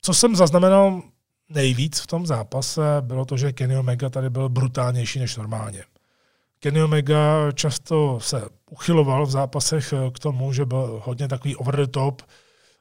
Co 0.02 0.14
jsem 0.14 0.36
zaznamenal 0.36 1.02
nejvíc 1.48 2.00
v 2.00 2.06
tom 2.06 2.26
zápase, 2.26 2.82
bylo 3.00 3.24
to, 3.24 3.36
že 3.36 3.52
Kenny 3.52 3.76
Omega 3.76 4.10
tady 4.10 4.30
byl 4.30 4.48
brutálnější 4.48 5.18
než 5.18 5.36
normálně. 5.36 5.84
Kenny 6.62 6.82
Omega 6.82 7.52
často 7.54 8.20
se 8.20 8.42
uchyloval 8.70 9.26
v 9.26 9.30
zápasech 9.30 9.94
k 10.14 10.18
tomu, 10.18 10.52
že 10.52 10.64
byl 10.64 11.02
hodně 11.04 11.28
takový 11.28 11.56
over 11.56 11.76
the 11.76 11.86
top 11.86 12.22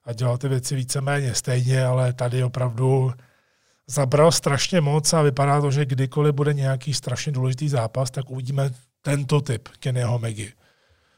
a 0.04 0.14
dělal 0.14 0.38
ty 0.38 0.48
věci 0.48 0.76
víceméně 0.76 1.34
stejně, 1.34 1.86
ale 1.86 2.14
tady 2.14 2.44
opravdu 2.44 3.14
zabral 3.88 4.32
strašně 4.32 4.82
moc 4.82 5.14
a 5.14 5.22
vypadá 5.22 5.62
to, 5.62 5.72
že 5.72 5.86
kdykoliv 5.86 6.36
bude 6.36 6.54
nějaký 6.54 6.94
strašně 6.94 7.32
důležitý 7.32 7.70
zápas, 7.70 8.12
tak 8.12 8.30
uvidíme 8.30 8.72
tento 9.02 9.42
typ 9.42 9.68
Kennyho 9.80 10.20
Megy. 10.20 10.54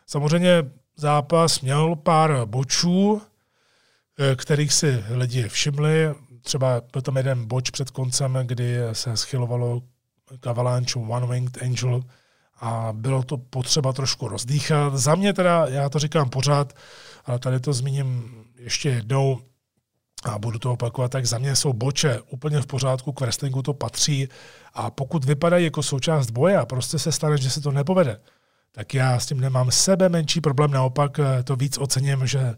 Samozřejmě 0.07 0.64
zápas 0.97 1.62
měl 1.62 1.95
pár 1.95 2.45
bočů, 2.45 3.22
eh, 4.20 4.36
kterých 4.36 4.74
si 4.74 5.03
lidi 5.09 5.49
všimli. 5.49 6.16
třeba 6.41 6.82
byl 6.91 7.01
tam 7.01 7.18
jeden 7.18 7.45
boč 7.45 7.70
před 7.70 7.89
koncem, 7.89 8.39
kdy 8.43 8.78
se 8.91 9.18
schylovalo 9.18 9.82
k 10.39 10.47
Avalanche 10.47 10.99
One 10.99 11.28
Winged 11.28 11.64
Angel 11.64 12.01
a 12.62 12.89
bylo 12.93 13.24
to 13.24 13.38
potřeba 13.38 13.93
trošku 13.93 14.28
rozdýchat. 14.28 14.93
Za 14.95 15.16
mě 15.16 15.34
teda, 15.34 15.66
já 15.66 15.89
to 15.89 15.99
říkám 15.99 16.30
pořád, 16.30 16.74
ale 17.26 17.39
tady 17.39 17.59
to 17.59 17.74
zmíním 17.74 18.32
ještě 18.59 18.89
jednou, 18.89 19.39
a 20.24 20.39
budu 20.39 20.59
to 20.59 20.72
opakovat, 20.72 21.12
tak 21.12 21.26
za 21.26 21.38
mě 21.38 21.55
jsou 21.55 21.74
boče 21.74 22.22
úplně 22.30 22.62
v 22.62 22.66
pořádku, 22.66 23.12
k 23.12 23.22
wrestlingu 23.22 23.62
to 23.62 23.74
patří 23.74 24.28
a 24.74 24.91
pokud 24.91 25.26
vypadají 25.26 25.66
jako 25.66 25.84
součást 25.84 26.30
boje 26.30 26.57
a 26.57 26.66
prostě 26.66 26.99
se 26.99 27.12
stane, 27.12 27.38
že 27.38 27.49
se 27.49 27.62
to 27.62 27.72
nepovede, 27.72 28.22
tak 28.72 28.93
já 28.93 29.20
s 29.20 29.26
tím 29.26 29.39
nemám 29.39 29.72
sebe 29.72 30.09
menší 30.09 30.41
problém, 30.41 30.72
naopak 30.72 31.20
eh, 31.20 31.43
to 31.43 31.55
víc 31.55 31.78
ocením, 31.78 32.28
že 32.28 32.55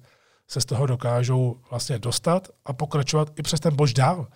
se 0.47 0.61
z 0.61 0.65
toho 0.65 0.85
dokážou 0.85 1.61
vlastně 1.69 1.99
dostat 1.99 2.47
a 2.65 2.73
pokračovat 2.73 3.31
i 3.35 3.41
přes 3.41 3.59
ten 3.59 3.75
bož 3.75 3.93
dál. 3.93 4.27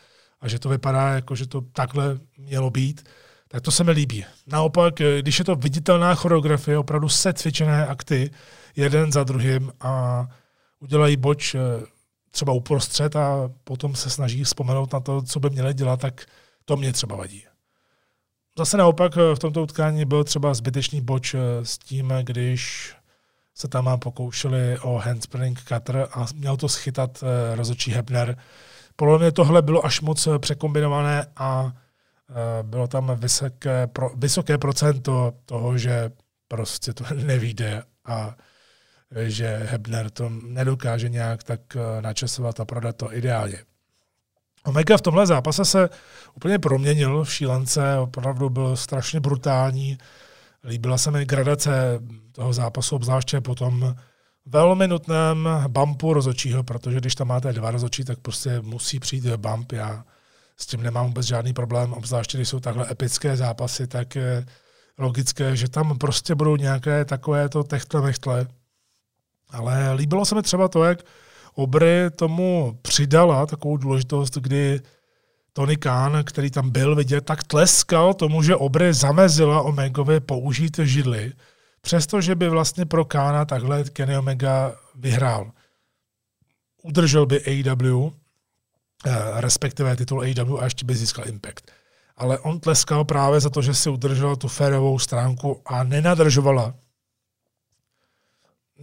A 0.42 0.48
že 0.48 0.60
to 0.60 0.70
vypadá 0.70 1.10
jako, 1.10 1.36
že 1.36 1.48
to 1.48 1.62
takhle 1.62 2.20
mělo 2.38 2.70
být, 2.70 3.04
tak 3.48 3.62
to 3.62 3.72
se 3.72 3.84
mi 3.84 3.92
líbí. 3.92 4.26
Naopak, 4.48 5.02
eh, 5.02 5.22
když 5.22 5.40
je 5.40 5.46
to 5.46 5.56
viditelná 5.56 6.16
choreografie, 6.16 6.78
opravdu 6.78 7.10
set 7.10 7.38
cvičené 7.40 7.88
akty, 7.88 8.32
jeden 8.76 9.12
za 9.12 9.24
druhým 9.24 9.72
a 9.82 10.26
udělají 10.80 11.18
boč 11.18 11.56
eh, 11.56 11.60
třeba 12.32 12.54
uprostřed 12.54 13.16
a 13.16 13.50
potom 13.64 13.96
se 13.96 14.10
snaží 14.10 14.44
vzpomenout 14.44 14.94
na 14.94 15.00
to, 15.00 15.22
co 15.22 15.40
by 15.40 15.50
měli 15.50 15.74
dělat, 15.74 16.00
tak 16.00 16.26
to 16.66 16.78
mě 16.78 16.94
třeba 16.94 17.16
vadí. 17.16 17.44
Zase 18.58 18.78
naopak 18.78 19.18
eh, 19.18 19.36
v 19.36 19.40
tomto 19.40 19.64
utkání 19.64 20.06
byl 20.06 20.24
třeba 20.24 20.54
zbytečný 20.54 21.02
boč 21.02 21.36
s 21.64 21.78
tím, 21.78 22.14
když 22.24 22.94
se 23.56 23.68
tam 23.68 24.00
pokoušeli 24.00 24.80
o 24.80 24.98
handspring 24.98 25.60
cutter 25.60 26.08
a 26.12 26.26
měl 26.36 26.58
to 26.58 26.70
schytat 26.70 27.24
rozočí 27.56 27.92
Hebner. 27.92 28.38
Podle 28.96 29.20
mě 29.20 29.32
tohle 29.32 29.62
bylo 29.62 29.86
až 29.86 30.02
moc 30.02 30.28
překombinované 30.40 31.26
a 31.36 31.74
bylo 32.62 32.88
tam 32.88 33.16
vysoké, 33.16 33.88
pro, 33.88 34.10
vysoké 34.10 34.58
procento 34.58 35.34
toho, 35.46 35.78
že 35.78 36.12
prostě 36.48 36.94
to 36.94 37.04
nevíde 37.14 37.84
a 38.06 38.36
že 39.26 39.58
Hebner 39.58 40.10
to 40.10 40.30
nedokáže 40.30 41.10
nějak 41.10 41.44
tak 41.44 41.62
načasovat 42.02 42.60
a 42.60 42.66
prodat 42.66 42.96
to 42.96 43.14
ideálně. 43.14 43.58
Omega 44.68 44.98
v 44.98 45.02
tomhle 45.02 45.28
zápase 45.28 45.66
se 45.66 45.90
úplně 46.36 46.60
proměnil 46.60 47.24
v 47.24 47.34
šílence, 47.34 47.98
opravdu 47.98 48.50
byl 48.50 48.76
strašně 48.76 49.20
brutální. 49.20 49.98
Líbila 50.64 50.98
se 50.98 51.12
mi 51.12 51.26
gradace 51.26 52.00
toho 52.32 52.54
zápasu, 52.54 52.96
obzvláště 52.96 53.42
po 53.42 53.56
tom 53.56 53.96
velmi 54.46 54.88
nutném 54.88 55.50
bumpu 55.68 56.14
rozočího, 56.14 56.64
protože 56.64 56.98
když 56.98 57.16
tam 57.16 57.28
máte 57.28 57.54
dva 57.54 57.72
rozočí, 57.72 58.04
tak 58.04 58.20
prostě 58.20 58.62
musí 58.62 59.00
přijít 59.00 59.26
bump. 59.26 59.72
Já 59.72 60.04
s 60.60 60.66
tím 60.66 60.84
nemám 60.84 61.08
vůbec 61.08 61.26
žádný 61.26 61.54
problém, 61.54 61.94
obzvláště 61.94 62.38
když 62.38 62.50
jsou 62.50 62.60
takhle 62.60 62.92
epické 62.92 63.38
zápasy, 63.38 63.88
tak 63.88 64.16
je 64.16 64.46
logické, 64.98 65.56
že 65.56 65.70
tam 65.70 65.98
prostě 65.98 66.36
budou 66.36 66.56
nějaké 66.56 67.06
takové 67.06 67.50
to 67.50 67.64
techtle 67.64 68.02
mechtle. 68.02 68.48
Ale 69.50 69.94
líbilo 69.94 70.26
se 70.26 70.36
mi 70.36 70.42
třeba 70.42 70.68
to, 70.68 70.84
jak 70.84 71.00
Obry 71.54 72.12
tomu 72.16 72.80
přidala 72.82 73.46
takovou 73.46 73.78
důležitost, 73.78 74.38
kdy 74.38 74.82
Tony 75.54 75.78
Khan, 75.78 76.24
který 76.24 76.52
tam 76.52 76.70
byl 76.70 76.96
vidět, 76.96 77.22
tak 77.22 77.44
tleskal 77.44 78.14
tomu, 78.14 78.44
že 78.44 78.56
Obry 78.56 78.94
zamezila 78.94 79.62
Omegovi 79.62 80.20
použít 80.20 80.80
židly, 80.84 81.34
přestože 81.82 82.36
by 82.36 82.50
vlastně 82.50 82.86
pro 82.86 83.06
Kána 83.06 83.46
takhle 83.46 83.84
Kenny 83.84 84.18
Omega 84.18 84.76
vyhrál. 84.96 85.52
Udržel 86.84 87.26
by 87.26 87.42
AEW, 87.46 88.12
respektive 89.36 89.96
titul 89.96 90.22
AEW 90.22 90.58
a 90.60 90.64
ještě 90.64 90.86
by 90.86 90.96
získal 90.96 91.28
Impact. 91.28 91.72
Ale 92.18 92.40
on 92.40 92.60
tleskal 92.60 93.06
právě 93.06 93.40
za 93.40 93.50
to, 93.50 93.62
že 93.62 93.74
si 93.74 93.90
udržel 93.90 94.36
tu 94.36 94.48
férovou 94.48 95.00
stránku 95.00 95.62
a 95.66 95.84
nenadržovala. 95.84 96.74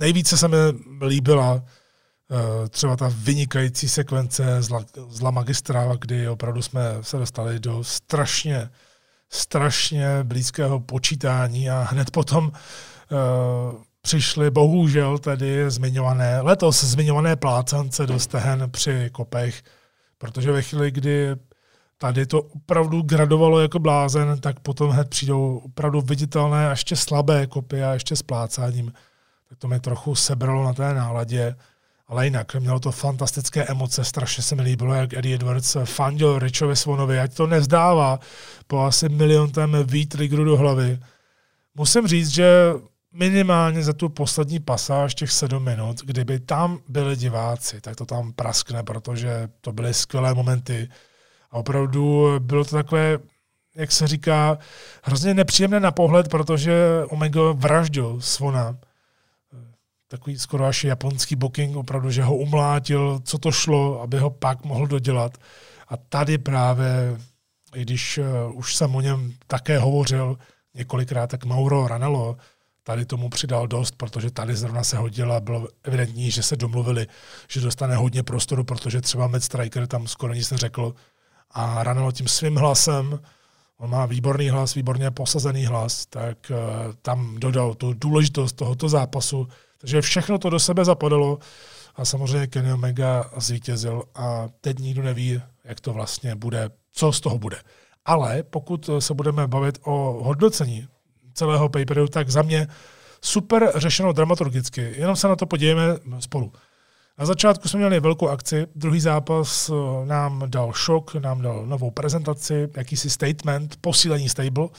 Nejvíce 0.00 0.36
se 0.36 0.48
mi 0.48 0.56
líbila 1.06 1.62
Eh, 2.30 2.68
třeba 2.68 2.96
ta 2.96 3.10
vynikající 3.16 3.88
sekvence 3.88 4.62
zla, 4.62 4.84
zla 5.08 5.30
magistrála, 5.30 5.96
kdy 5.96 6.28
opravdu 6.28 6.62
jsme 6.62 6.80
se 7.00 7.16
dostali 7.16 7.60
do 7.60 7.84
strašně, 7.84 8.70
strašně 9.30 10.08
blízkého 10.22 10.80
počítání 10.80 11.70
a 11.70 11.82
hned 11.90 12.10
potom 12.10 12.46
uh, 12.46 13.82
přišly 14.02 14.50
bohužel 14.50 15.18
tedy 15.18 15.70
zmiňované, 15.70 16.40
letos 16.40 16.84
zmiňované 16.84 17.36
plácance 17.36 18.06
do 18.06 18.18
stehen 18.18 18.70
při 18.70 19.10
kopech, 19.12 19.62
protože 20.18 20.52
ve 20.52 20.62
chvíli, 20.62 20.90
kdy 20.90 21.36
tady 21.98 22.26
to 22.26 22.42
opravdu 22.42 23.02
gradovalo 23.02 23.60
jako 23.60 23.78
blázen, 23.78 24.40
tak 24.40 24.60
potom 24.60 24.90
hned 24.90 25.10
přijdou 25.10 25.56
opravdu 25.56 26.00
viditelné 26.00 26.66
a 26.66 26.70
ještě 26.70 26.96
slabé 26.96 27.46
kopy 27.46 27.84
a 27.84 27.92
ještě 27.92 28.16
s 28.16 28.22
plácáním. 28.22 28.92
Tak 29.48 29.58
to 29.58 29.68
mě 29.68 29.80
trochu 29.80 30.14
sebralo 30.14 30.64
na 30.64 30.72
té 30.72 30.94
náladě. 30.94 31.56
Ale 32.08 32.24
jinak, 32.24 32.54
mělo 32.54 32.80
to 32.80 32.92
fantastické 32.92 33.64
emoce, 33.64 34.04
strašně 34.04 34.42
se 34.42 34.54
mi 34.54 34.62
líbilo, 34.62 34.94
jak 34.94 35.12
Eddie 35.12 35.34
Edwards 35.34 35.76
fandil 35.84 36.38
Richovi 36.38 36.76
Svonovi, 36.76 37.18
ať 37.18 37.34
to 37.34 37.46
nezdává 37.46 38.20
po 38.66 38.80
asi 38.80 39.08
miliontém 39.08 39.76
V-triggeru 39.84 40.44
do 40.44 40.56
hlavy. 40.56 40.98
Musím 41.74 42.06
říct, 42.06 42.28
že 42.28 42.72
minimálně 43.14 43.82
za 43.82 43.92
tu 43.92 44.08
poslední 44.08 44.60
pasáž 44.60 45.14
těch 45.14 45.32
sedm 45.32 45.64
minut, 45.64 46.00
kdyby 46.04 46.40
tam 46.40 46.78
byli 46.88 47.16
diváci, 47.16 47.80
tak 47.80 47.96
to 47.96 48.06
tam 48.06 48.32
praskne, 48.32 48.82
protože 48.82 49.48
to 49.60 49.72
byly 49.72 49.94
skvělé 49.94 50.34
momenty. 50.34 50.88
A 51.50 51.56
opravdu 51.56 52.30
bylo 52.38 52.64
to 52.64 52.76
takové, 52.76 53.18
jak 53.76 53.92
se 53.92 54.06
říká, 54.06 54.58
hrozně 55.02 55.34
nepříjemné 55.34 55.80
na 55.80 55.90
pohled, 55.90 56.28
protože 56.28 56.74
Omega 57.08 57.52
vraždil 57.52 58.20
Svona 58.20 58.76
takový 60.08 60.38
skoro 60.38 60.64
až 60.64 60.84
japonský 60.84 61.36
booking, 61.36 61.76
opravdu, 61.76 62.10
že 62.10 62.22
ho 62.22 62.36
umlátil, 62.36 63.20
co 63.24 63.38
to 63.38 63.52
šlo, 63.52 64.02
aby 64.02 64.18
ho 64.18 64.30
pak 64.30 64.64
mohl 64.64 64.86
dodělat. 64.86 65.38
A 65.88 65.96
tady 65.96 66.38
právě, 66.38 67.18
i 67.74 67.82
když 67.82 68.18
uh, 68.18 68.58
už 68.58 68.76
jsem 68.76 68.94
o 68.94 69.00
něm 69.00 69.32
také 69.46 69.78
hovořil 69.78 70.38
několikrát, 70.74 71.26
tak 71.26 71.44
Mauro 71.44 71.88
Ranello 71.88 72.36
tady 72.86 73.06
tomu 73.06 73.28
přidal 73.28 73.66
dost, 73.66 73.94
protože 73.96 74.30
tady 74.30 74.56
zrovna 74.56 74.84
se 74.84 74.96
hodila, 74.96 75.40
bylo 75.40 75.68
evidentní, 75.82 76.30
že 76.30 76.42
se 76.42 76.56
domluvili, 76.56 77.06
že 77.48 77.60
dostane 77.60 77.96
hodně 77.96 78.22
prostoru, 78.22 78.64
protože 78.64 79.00
třeba 79.00 79.26
Matt 79.26 79.44
Striker 79.44 79.86
tam 79.86 80.06
skoro 80.06 80.34
nic 80.34 80.50
neřekl. 80.50 80.94
A 81.50 81.84
Ranello 81.84 82.12
tím 82.12 82.28
svým 82.28 82.56
hlasem, 82.56 83.20
on 83.78 83.90
má 83.90 84.06
výborný 84.06 84.48
hlas, 84.48 84.74
výborně 84.74 85.10
posazený 85.10 85.66
hlas, 85.66 86.06
tak 86.06 86.38
uh, 86.50 86.56
tam 87.02 87.36
dodal 87.38 87.74
tu 87.74 87.92
důležitost 87.92 88.52
tohoto 88.52 88.88
zápasu, 88.88 89.48
takže 89.78 90.00
všechno 90.00 90.38
to 90.38 90.50
do 90.50 90.58
sebe 90.58 90.84
zapadalo 90.84 91.38
a 91.96 92.04
samozřejmě 92.04 92.46
Kenny 92.46 92.72
Omega 92.72 93.30
zvítězil 93.36 94.02
a 94.14 94.48
teď 94.60 94.78
nikdo 94.78 95.02
neví, 95.02 95.42
jak 95.64 95.80
to 95.80 95.92
vlastně 95.92 96.34
bude, 96.34 96.70
co 96.92 97.12
z 97.12 97.20
toho 97.20 97.38
bude. 97.38 97.56
Ale 98.04 98.42
pokud 98.42 98.90
se 98.98 99.14
budeme 99.14 99.46
bavit 99.46 99.78
o 99.82 100.20
hodnocení 100.22 100.88
celého 101.34 101.68
paperu, 101.68 102.08
tak 102.08 102.30
za 102.30 102.42
mě 102.42 102.68
super 103.20 103.72
řešeno 103.74 104.12
dramaturgicky. 104.12 104.94
Jenom 104.96 105.16
se 105.16 105.28
na 105.28 105.36
to 105.36 105.46
podívejme 105.46 105.84
spolu. 106.20 106.52
Na 107.18 107.26
začátku 107.26 107.68
jsme 107.68 107.78
měli 107.78 108.00
velkou 108.00 108.28
akci, 108.28 108.66
druhý 108.74 109.00
zápas 109.00 109.70
nám 110.04 110.42
dal 110.46 110.72
šok, 110.72 111.14
nám 111.14 111.42
dal 111.42 111.66
novou 111.66 111.90
prezentaci, 111.90 112.68
jakýsi 112.76 113.10
statement, 113.10 113.76
posílení 113.80 114.28
stable– 114.28 114.68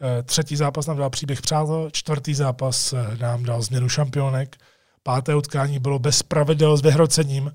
Eh, 0.00 0.22
třetí 0.22 0.56
zápas 0.56 0.86
nám 0.86 0.96
dal 0.96 1.10
příběh 1.10 1.42
přátel, 1.42 1.90
čtvrtý 1.92 2.34
zápas 2.34 2.92
eh, 2.92 3.16
nám 3.16 3.44
dal 3.44 3.62
změnu 3.62 3.88
šampionek, 3.88 4.56
páté 5.02 5.34
utkání 5.34 5.78
bylo 5.78 5.98
bez 5.98 6.22
pravidel 6.22 6.76
s 6.76 6.82
vyhrocením, 6.82 7.52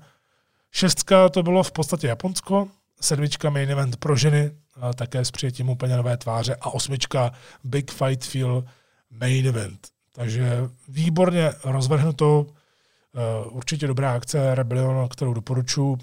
šestka 0.70 1.28
to 1.28 1.42
bylo 1.42 1.62
v 1.62 1.72
podstatě 1.72 2.06
Japonsko, 2.06 2.68
sedmička 3.00 3.50
main 3.50 3.70
event 3.70 3.96
pro 3.96 4.16
ženy, 4.16 4.50
také 4.96 5.24
s 5.24 5.30
přijetím 5.30 5.68
úplně 5.68 5.96
nové 5.96 6.16
tváře 6.16 6.56
a 6.60 6.70
osmička 6.70 7.32
Big 7.64 7.90
Fight 7.90 8.24
Feel 8.24 8.64
main 9.10 9.46
event. 9.46 9.88
Takže 10.12 10.58
výborně 10.88 11.52
rozvrhnutou, 11.64 12.46
eh, 12.50 13.46
určitě 13.50 13.86
dobrá 13.86 14.14
akce 14.14 14.54
Rebellion, 14.54 15.08
kterou 15.08 15.34
doporučuji 15.34 15.98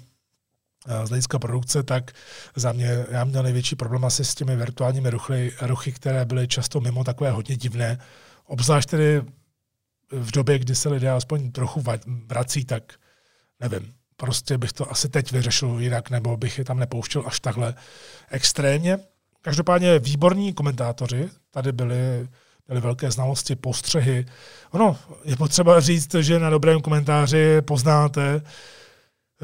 z 1.04 1.08
hlediska 1.08 1.38
produkce, 1.38 1.82
tak 1.82 2.12
za 2.56 2.72
mě, 2.72 3.06
já 3.10 3.24
měl 3.24 3.42
největší 3.42 3.76
problém 3.76 4.04
asi 4.04 4.24
s 4.24 4.34
těmi 4.34 4.56
virtuálními 4.56 5.10
ruchy, 5.10 5.52
ruchy, 5.62 5.92
které 5.92 6.24
byly 6.24 6.48
často 6.48 6.80
mimo 6.80 7.04
takové 7.04 7.30
hodně 7.30 7.56
divné. 7.56 7.98
Obzvlášť 8.46 8.90
tedy 8.90 9.22
v 10.10 10.30
době, 10.30 10.58
kdy 10.58 10.74
se 10.74 10.88
lidé 10.88 11.10
aspoň 11.10 11.52
trochu 11.52 11.84
vrací, 12.26 12.64
tak 12.64 12.92
nevím, 13.60 13.94
prostě 14.16 14.58
bych 14.58 14.72
to 14.72 14.90
asi 14.90 15.08
teď 15.08 15.32
vyřešil 15.32 15.76
jinak, 15.80 16.10
nebo 16.10 16.36
bych 16.36 16.58
je 16.58 16.64
tam 16.64 16.78
nepouštěl 16.78 17.22
až 17.26 17.40
takhle 17.40 17.74
extrémně. 18.30 18.98
Každopádně 19.42 19.98
výborní 19.98 20.52
komentátoři, 20.52 21.28
tady 21.50 21.72
byli, 21.72 22.28
byly 22.68 22.80
velké 22.80 23.10
znalosti, 23.10 23.56
postřehy. 23.56 24.26
Ono, 24.70 24.96
je 25.24 25.36
potřeba 25.36 25.80
říct, 25.80 26.14
že 26.14 26.38
na 26.38 26.50
dobrém 26.50 26.80
komentáři 26.80 27.62
poznáte, 27.62 28.42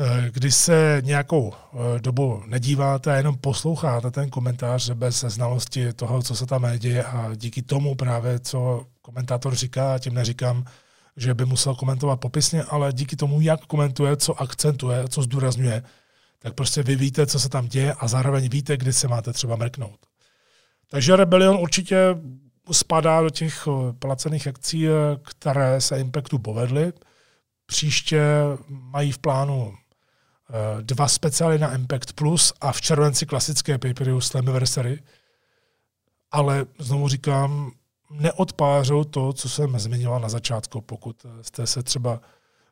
Eh, 0.00 0.30
když 0.30 0.54
se 0.54 1.02
nějakou 1.04 1.52
eh, 1.52 2.00
dobu 2.00 2.42
nedíváte 2.46 3.12
a 3.12 3.16
jenom 3.16 3.36
posloucháte 3.36 4.10
ten 4.10 4.30
komentář 4.30 4.90
bez 4.90 5.20
znalosti 5.20 5.92
toho, 5.92 6.22
co 6.22 6.36
se 6.36 6.46
tam 6.46 6.78
děje 6.78 7.04
a 7.04 7.34
díky 7.34 7.62
tomu 7.62 7.94
právě, 7.94 8.38
co 8.38 8.86
komentátor 9.02 9.54
říká, 9.54 9.98
tím 9.98 10.14
neříkám, 10.14 10.64
že 11.18 11.34
by 11.34 11.44
musel 11.44 11.74
komentovat 11.74 12.16
popisně, 12.16 12.62
ale 12.62 12.92
díky 12.92 13.16
tomu, 13.16 13.40
jak 13.40 13.66
komentuje, 13.66 14.16
co 14.16 14.40
akcentuje, 14.40 15.08
co 15.08 15.22
zdůrazňuje, 15.22 15.82
tak 16.38 16.54
prostě 16.54 16.82
vy 16.82 16.96
víte, 16.96 17.26
co 17.26 17.40
se 17.40 17.48
tam 17.48 17.68
děje 17.68 17.92
a 17.92 18.08
zároveň 18.08 18.48
víte, 18.48 18.76
kdy 18.76 18.92
se 18.92 19.08
máte 19.08 19.32
třeba 19.32 19.56
mrknout. 19.56 20.06
Takže 20.90 21.16
Rebellion 21.16 21.56
určitě 21.56 22.16
spadá 22.72 23.22
do 23.22 23.30
těch 23.30 23.68
eh, 23.68 23.92
placených 23.92 24.46
akcí, 24.46 24.86
které 25.22 25.80
se 25.80 26.00
Impactu 26.00 26.38
povedly. 26.38 26.92
Příště 27.66 28.22
mají 28.68 29.12
v 29.12 29.18
plánu 29.18 29.74
Eh, 30.50 30.82
dva 30.82 31.08
speciály 31.08 31.58
na 31.58 31.74
Impact 31.74 32.12
Plus 32.12 32.52
a 32.60 32.72
v 32.72 32.80
červenci 32.80 33.26
klasické 33.26 33.78
pay-per-view 33.78 34.20
Slammiversary. 34.20 35.02
Ale 36.30 36.66
znovu 36.78 37.08
říkám, 37.08 37.72
neodpářou 38.10 39.04
to, 39.04 39.32
co 39.32 39.48
jsem 39.48 39.78
zmiňoval 39.78 40.20
na 40.20 40.28
začátku. 40.28 40.80
Pokud 40.80 41.26
jste 41.42 41.66
se 41.66 41.82
třeba 41.82 42.20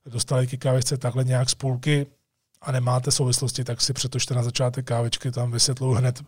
dostali 0.07 0.47
ke 0.47 0.57
kávečce 0.57 0.97
takhle 0.97 1.25
nějak 1.25 1.51
z 1.51 1.55
půlky 1.55 2.07
a 2.61 2.73
nemáte 2.73 3.11
souvislosti, 3.11 3.65
tak 3.65 3.81
si 3.81 3.93
přetočte 3.93 4.35
na 4.35 4.43
začátek 4.43 4.87
kávečky, 4.87 5.31
tam 5.31 5.51
vysvětluji 5.51 5.95
hned 5.95 6.23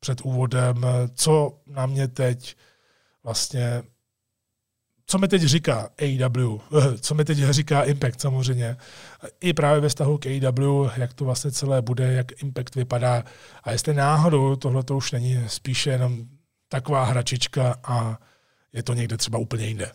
před 0.00 0.20
úvodem, 0.20 0.86
co 1.14 1.58
na 1.66 1.86
mě 1.86 2.08
teď 2.08 2.56
vlastně 3.24 3.82
co 5.06 5.18
mi 5.18 5.28
teď 5.28 5.42
říká 5.42 5.88
AEW, 5.98 6.58
co 7.00 7.14
mi 7.14 7.24
teď 7.24 7.38
říká 7.38 7.82
Impact 7.82 8.20
samozřejmě, 8.20 8.76
i 9.40 9.52
právě 9.52 9.80
ve 9.80 9.88
vztahu 9.88 10.18
k 10.18 10.26
AEW, 10.26 10.90
jak 10.96 11.12
to 11.12 11.24
vlastně 11.24 11.50
celé 11.50 11.82
bude, 11.82 12.12
jak 12.12 12.42
Impact 12.42 12.74
vypadá 12.74 13.24
a 13.62 13.72
jestli 13.72 13.94
náhodou 13.94 14.56
tohle 14.56 14.82
to 14.82 14.96
už 14.96 15.12
není 15.12 15.44
spíše 15.46 15.90
jenom 15.90 16.24
taková 16.68 17.04
hračička 17.04 17.74
a 17.84 18.18
je 18.72 18.82
to 18.82 18.94
někde 18.94 19.16
třeba 19.16 19.38
úplně 19.38 19.66
jinde. 19.66 19.92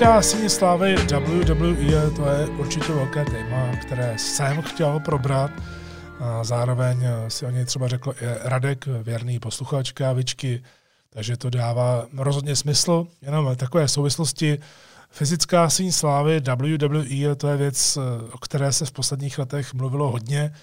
Fyzická 0.00 0.22
síně 0.22 0.50
slávy 0.50 0.96
WWE, 0.96 2.10
to 2.16 2.28
je 2.28 2.46
určitě 2.46 2.92
velké 2.92 3.24
téma, 3.24 3.76
které 3.76 4.18
jsem 4.18 4.62
chtěl 4.62 5.00
probrat. 5.00 5.50
A 6.20 6.44
zároveň 6.44 7.06
si 7.28 7.46
o 7.46 7.50
něj 7.50 7.64
třeba 7.64 7.88
řekl 7.88 8.12
i 8.20 8.24
Radek, 8.42 8.86
věrný 8.86 9.38
posluchač 9.38 9.92
kávičky, 9.92 10.62
takže 11.10 11.36
to 11.36 11.50
dává 11.50 12.06
rozhodně 12.16 12.56
smysl. 12.56 13.06
Jenom 13.22 13.56
takové 13.56 13.88
souvislosti. 13.88 14.58
Fyzická 15.10 15.70
síň 15.70 15.92
slávy 15.92 16.40
WWE, 16.40 17.34
to 17.36 17.48
je 17.48 17.56
věc, 17.56 17.98
o 18.32 18.38
které 18.38 18.72
se 18.72 18.86
v 18.86 18.92
posledních 18.92 19.38
letech 19.38 19.74
mluvilo 19.74 20.10
hodně. 20.10 20.54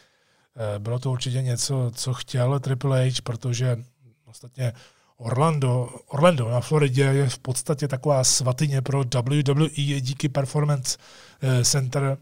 Bylo 0.77 0.99
to 0.99 1.11
určitě 1.11 1.41
něco, 1.41 1.91
co 1.95 2.13
chtěl 2.13 2.59
Triple 2.59 3.09
H, 3.09 3.21
protože 3.23 3.77
ostatně 4.25 4.73
Orlando, 5.17 5.89
Orlando 6.07 6.49
na 6.49 6.61
Floridě 6.61 7.01
je 7.01 7.29
v 7.29 7.39
podstatě 7.39 7.87
taková 7.87 8.23
svatyně 8.23 8.81
pro 8.81 9.03
WWE 9.15 10.01
díky 10.01 10.29
Performance 10.29 10.97
eh, 11.41 11.63
Center. 11.63 12.17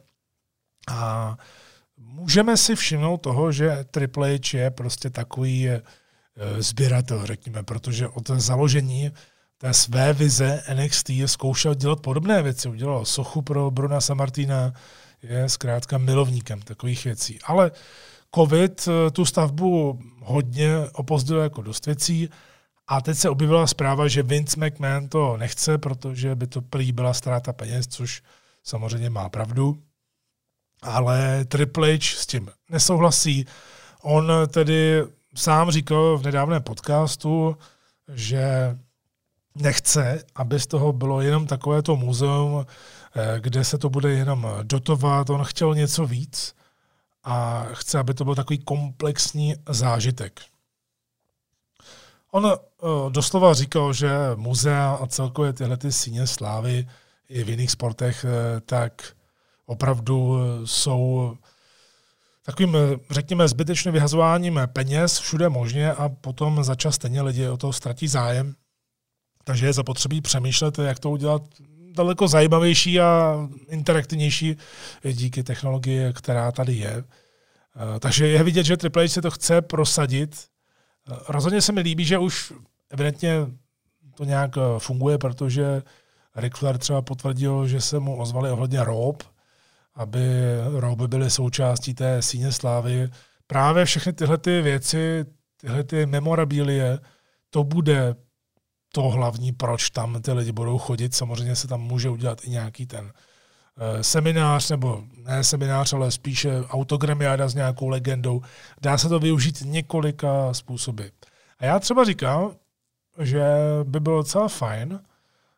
A 0.87 1.37
můžeme 1.97 2.57
si 2.57 2.75
všimnout 2.75 3.17
toho, 3.17 3.51
že 3.51 3.85
Triple 3.91 4.37
H 4.37 4.57
je 4.57 4.71
prostě 4.71 5.09
takový 5.09 5.69
eh, 5.69 5.81
sběratel, 6.59 7.25
řekněme, 7.25 7.63
protože 7.63 8.07
od 8.07 8.29
založení 8.29 9.11
té 9.57 9.73
své 9.73 10.13
vize 10.13 10.63
NXT 10.73 11.09
zkoušel 11.25 11.75
dělat 11.75 11.99
podobné 11.99 12.43
věci. 12.43 12.69
Udělal 12.69 13.05
sochu 13.05 13.41
pro 13.41 13.71
Bruna 13.71 14.01
Samartina, 14.01 14.73
je 15.23 15.49
zkrátka 15.49 15.97
milovníkem 15.97 16.61
takových 16.61 17.05
věcí. 17.05 17.39
Ale 17.43 17.71
COVID 18.35 18.87
eh, 18.87 19.11
tu 19.11 19.25
stavbu 19.25 19.99
hodně 20.21 20.77
opozdil 20.93 21.39
jako 21.39 21.61
dost 21.61 21.85
věcí 21.85 22.29
a 22.87 23.01
teď 23.01 23.17
se 23.17 23.29
objevila 23.29 23.67
zpráva, 23.67 24.07
že 24.07 24.23
Vince 24.23 24.59
McMahon 24.59 25.09
to 25.09 25.37
nechce, 25.37 25.77
protože 25.77 26.35
by 26.35 26.47
to 26.47 26.61
prý 26.61 26.91
byla 26.91 27.13
ztráta 27.13 27.53
peněz, 27.53 27.87
což 27.87 28.21
samozřejmě 28.63 29.09
má 29.09 29.29
pravdu. 29.29 29.77
Ale 30.81 31.45
Triple 31.45 31.93
H 31.93 32.15
s 32.17 32.27
tím 32.27 32.49
nesouhlasí. 32.69 33.45
On 34.01 34.31
tedy 34.47 35.03
sám 35.35 35.71
říkal 35.71 36.17
v 36.17 36.23
nedávném 36.23 36.63
podcastu, 36.63 37.57
že 38.13 38.77
nechce, 39.55 40.23
aby 40.35 40.59
z 40.59 40.67
toho 40.67 40.93
bylo 40.93 41.21
jenom 41.21 41.47
takovéto 41.47 41.95
muzeum, 41.95 42.65
eh, 43.15 43.39
kde 43.39 43.63
se 43.63 43.77
to 43.77 43.89
bude 43.89 44.11
jenom 44.11 44.47
dotovat. 44.63 45.29
On 45.29 45.43
chtěl 45.43 45.75
něco 45.75 46.05
víc 46.05 46.55
a 47.23 47.65
chce, 47.73 47.99
aby 47.99 48.13
to 48.13 48.23
byl 48.25 48.35
takový 48.35 48.59
komplexní 48.59 49.55
zážitek. 49.69 50.41
On 52.35 52.45
uh, 52.45 53.11
doslova 53.11 53.53
říkal, 53.53 53.93
že 53.93 54.09
muzea 54.35 54.97
a 55.01 55.07
celkově 55.07 55.53
tyhle 55.53 55.77
ty 55.77 55.91
síně 55.91 56.27
slávy 56.27 56.87
i 57.29 57.43
v 57.43 57.49
jiných 57.49 57.71
sportech, 57.71 58.25
uh, 58.25 58.59
tak 58.65 59.13
opravdu 59.65 60.37
jsou 60.65 61.33
takovým, 62.45 62.77
řekněme, 63.09 63.47
zbytečným 63.47 63.93
vyhazováním 63.93 64.59
peněz 64.73 65.19
všude 65.19 65.49
možně 65.49 65.93
a 65.93 66.09
potom 66.09 66.63
za 66.63 66.75
čas 66.75 66.95
stejně 66.95 67.21
lidi 67.21 67.47
o 67.47 67.57
to 67.57 67.73
ztratí 67.73 68.07
zájem. 68.07 68.55
Takže 69.43 69.65
je 69.65 69.73
zapotřebí 69.73 70.21
přemýšlet, 70.21 70.79
jak 70.79 70.99
to 70.99 71.09
udělat 71.09 71.41
daleko 71.91 72.27
zajímavější 72.27 72.99
a 72.99 73.35
interaktivnější 73.67 74.57
díky 75.13 75.43
technologii, 75.43 76.13
která 76.13 76.51
tady 76.51 76.73
je. 76.73 77.03
Takže 77.99 78.27
je 78.27 78.43
vidět, 78.43 78.65
že 78.65 78.77
Triple 78.77 79.03
H 79.03 79.09
se 79.09 79.21
to 79.21 79.31
chce 79.31 79.61
prosadit 79.61 80.54
Rozhodně 81.27 81.61
se 81.61 81.71
mi 81.71 81.81
líbí, 81.81 82.05
že 82.05 82.17
už 82.17 82.53
evidentně 82.89 83.31
to 84.15 84.23
nějak 84.23 84.57
eh, 84.57 84.61
funguje, 84.79 85.17
protože 85.17 85.81
Rick 86.35 86.57
Flair 86.57 86.77
třeba 86.77 87.01
potvrdil, 87.01 87.67
že 87.67 87.81
se 87.81 87.99
mu 87.99 88.17
ozvali 88.17 88.51
ohledně 88.51 88.83
rob, 88.83 89.23
aby 89.95 90.25
roby 90.71 91.07
byly 91.07 91.29
součástí 91.29 91.93
té 91.93 92.21
síně 92.21 92.51
slávy. 92.51 93.09
Právě 93.47 93.85
všechny 93.85 94.13
tyhle 94.13 94.37
ty 94.37 94.61
věci, 94.61 95.25
tyhle 95.61 95.83
ty 95.83 96.05
memorabilie, 96.05 96.99
to 97.49 97.63
bude 97.63 98.15
to 98.93 99.01
hlavní, 99.01 99.51
proč 99.51 99.89
tam 99.89 100.21
ty 100.21 100.31
lidi 100.31 100.51
budou 100.51 100.77
chodit. 100.77 101.15
Samozřejmě 101.15 101.55
se 101.55 101.67
tam 101.67 101.81
může 101.81 102.09
udělat 102.09 102.43
i 102.43 102.49
nějaký 102.49 102.85
ten 102.85 103.11
seminář, 104.01 104.69
nebo 104.69 105.03
ne 105.23 105.43
seminář, 105.43 105.93
ale 105.93 106.11
spíše 106.11 106.63
autogramiáda 106.69 107.47
s 107.47 107.55
nějakou 107.55 107.89
legendou. 107.89 108.41
Dá 108.81 108.97
se 108.97 109.09
to 109.09 109.19
využít 109.19 109.61
několika 109.65 110.53
způsoby. 110.53 111.03
A 111.59 111.65
já 111.65 111.79
třeba 111.79 112.03
říkám, 112.03 112.51
že 113.19 113.43
by 113.83 113.99
bylo 113.99 114.17
docela 114.17 114.47
fajn 114.47 114.99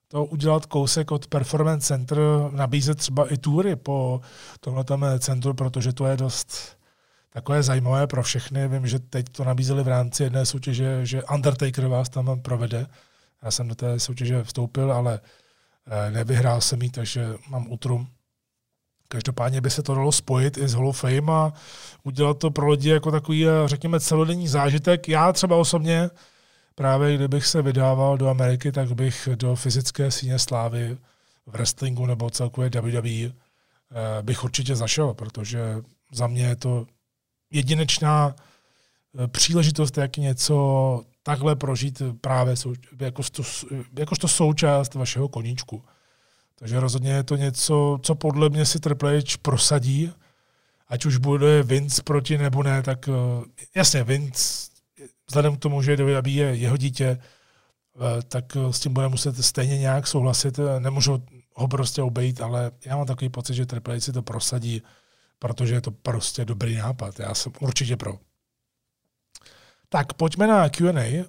to 0.08 0.26
udělat 0.26 0.66
kousek 0.66 1.12
od 1.12 1.28
Performance 1.28 1.88
Center, 1.88 2.18
nabízet 2.52 2.98
třeba 2.98 3.34
i 3.34 3.38
tury 3.38 3.76
po 3.76 4.22
tomhle 4.60 5.20
centru, 5.20 5.54
protože 5.54 5.94
to 5.94 6.06
je 6.06 6.18
dost 6.18 6.78
takové 7.30 7.64
zajímavé 7.64 8.08
pro 8.08 8.24
všechny. 8.24 8.68
Vím, 8.68 8.88
že 8.88 9.00
teď 9.00 9.30
to 9.30 9.44
nabízeli 9.44 9.84
v 9.84 9.88
rámci 9.88 10.24
jedné 10.24 10.46
soutěže, 10.46 11.06
že 11.06 11.24
Undertaker 11.24 11.88
vás 11.88 12.10
tam 12.10 12.42
provede. 12.42 12.88
Já 13.44 13.52
jsem 13.52 13.68
do 13.68 13.76
té 13.76 14.00
soutěže 14.00 14.44
vstoupil, 14.44 14.94
ale 14.94 15.20
Eh, 15.20 15.47
nevyhrál 16.10 16.62
jsem 16.62 16.82
ji, 16.82 16.90
takže 16.90 17.34
mám 17.50 17.72
utrum. 17.72 18.08
Každopádně 19.08 19.62
by 19.62 19.70
se 19.70 19.84
to 19.84 19.96
dalo 19.96 20.12
spojit 20.12 20.58
i 20.58 20.68
s 20.68 20.74
Hall 20.74 20.88
of 20.88 21.00
Fame 21.00 21.34
a 21.34 21.54
udělat 22.04 22.38
to 22.38 22.52
pro 22.52 22.70
lidi 22.70 22.90
jako 22.90 23.12
takový, 23.12 23.48
eh, 23.48 23.52
řekněme, 23.66 24.00
celodenní 24.00 24.48
zážitek. 24.48 25.10
Já 25.10 25.34
třeba 25.34 25.56
osobně, 25.56 26.10
právě 26.76 27.16
kdybych 27.16 27.46
se 27.46 27.62
vydával 27.62 28.18
do 28.18 28.30
Ameriky, 28.30 28.72
tak 28.72 28.92
bych 28.92 29.30
do 29.36 29.56
fyzické 29.56 30.12
síně 30.12 30.40
slávy 30.40 30.98
v 31.46 31.52
wrestlingu 31.52 32.06
nebo 32.06 32.30
celkově 32.30 32.70
WWE 32.70 33.10
eh, 33.10 33.32
bych 34.22 34.44
určitě 34.44 34.76
zašel, 34.76 35.14
protože 35.14 35.60
za 36.14 36.28
mě 36.28 36.46
je 36.46 36.56
to 36.56 36.86
jedinečná 37.52 38.36
příležitost, 39.28 39.98
jak 39.98 40.18
něco 40.18 41.02
takhle 41.28 41.56
prožít 41.56 42.02
právě 42.22 42.56
jakožto, 43.00 43.44
jakožto 44.00 44.28
součást 44.28 44.96
vašeho 44.96 45.28
koníčku. 45.28 45.84
Takže 46.56 46.80
rozhodně 46.80 47.12
je 47.12 47.24
to 47.24 47.36
něco, 47.36 48.00
co 48.02 48.16
podle 48.16 48.50
mě 48.50 48.66
si 48.66 48.80
Triple 48.80 49.18
H 49.18 49.38
prosadí, 49.42 50.12
ať 50.88 51.06
už 51.06 51.18
bude 51.18 51.64
Vince 51.64 52.04
proti 52.04 52.38
nebo 52.38 52.64
ne, 52.64 52.84
tak 52.84 53.10
jasně, 53.76 54.04
Vince, 54.04 54.72
vzhledem 55.28 55.56
k 55.56 55.60
tomu, 55.60 55.82
že 55.82 55.96
WWE 55.96 56.30
je 56.30 56.56
jeho 56.56 56.78
dítě, 56.78 57.20
tak 58.28 58.58
s 58.72 58.80
tím 58.80 58.94
bude 58.94 59.08
muset 59.08 59.46
stejně 59.46 59.78
nějak 59.78 60.08
souhlasit. 60.08 60.60
Nemůžu 60.80 61.24
ho 61.54 61.68
prostě 61.68 62.02
obejít, 62.02 62.42
ale 62.42 62.72
já 62.86 62.98
mám 62.98 63.06
takový 63.06 63.30
pocit, 63.30 63.54
že 63.54 63.66
Triple 63.66 63.96
H 63.96 64.02
si 64.02 64.12
to 64.12 64.22
prosadí, 64.22 64.82
protože 65.40 65.74
je 65.74 65.82
to 65.82 65.92
prostě 65.92 66.46
dobrý 66.46 66.76
nápad. 66.76 67.20
Já 67.20 67.34
jsem 67.34 67.52
určitě 67.60 67.98
pro. 67.98 68.20
Tak 69.90 70.14
pojďme 70.14 70.48
na 70.48 70.70
Q&A. 70.70 71.26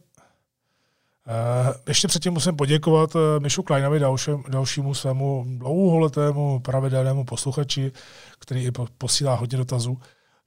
Uh, 1.28 1.74
ještě 1.88 2.08
předtím 2.08 2.32
musím 2.32 2.56
poděkovat 2.56 3.14
uh, 3.14 3.20
Mišu 3.38 3.62
Kleinovi, 3.62 3.98
dalším, 3.98 4.44
dalšímu 4.48 4.94
svému 4.94 5.44
dlouholetému 5.48 6.60
pravidelnému 6.60 7.24
posluchači, 7.24 7.92
který 8.38 8.64
i 8.64 8.70
posílá 8.98 9.34
hodně 9.34 9.58
dotazů. 9.58 9.98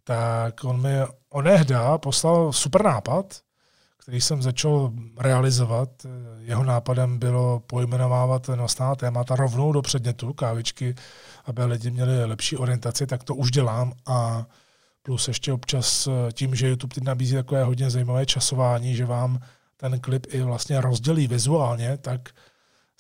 Tak 0.04 0.64
on 0.64 0.82
mi 0.82 0.90
onehda 1.30 1.98
poslal 1.98 2.54
super 2.54 2.84
nápad, 2.84 3.40
který 3.98 4.22
jsem 4.22 4.42
začal 4.42 4.92
realizovat. 5.18 5.90
Jeho 6.40 6.64
nápadem 6.64 7.20
bylo 7.20 7.60
pojmenovávat 7.60 8.48
nosná 8.48 8.96
témata 8.96 9.36
rovnou 9.36 9.72
do 9.72 9.82
předmětu 9.82 10.34
kávičky, 10.34 10.96
aby 11.46 11.66
lidi 11.66 11.92
měli 11.92 12.26
lepší 12.26 12.58
orientaci, 12.58 13.08
tak 13.08 13.24
to 13.24 13.36
už 13.36 13.52
dělám 13.52 13.94
a 14.06 14.46
plus 15.04 15.28
ještě 15.28 15.54
občas 15.54 16.08
tím, 16.34 16.56
že 16.56 16.68
YouTube 16.68 16.96
teď 16.96 17.04
nabízí 17.04 17.36
takové 17.36 17.64
hodně 17.64 17.90
zajímavé 17.90 18.26
časování, 18.26 18.96
že 18.96 19.06
vám 19.06 19.40
ten 19.78 20.00
klip 20.00 20.28
i 20.30 20.42
vlastně 20.42 20.82
rozdělí 20.82 21.28
vizuálně, 21.28 21.98
tak 21.98 22.30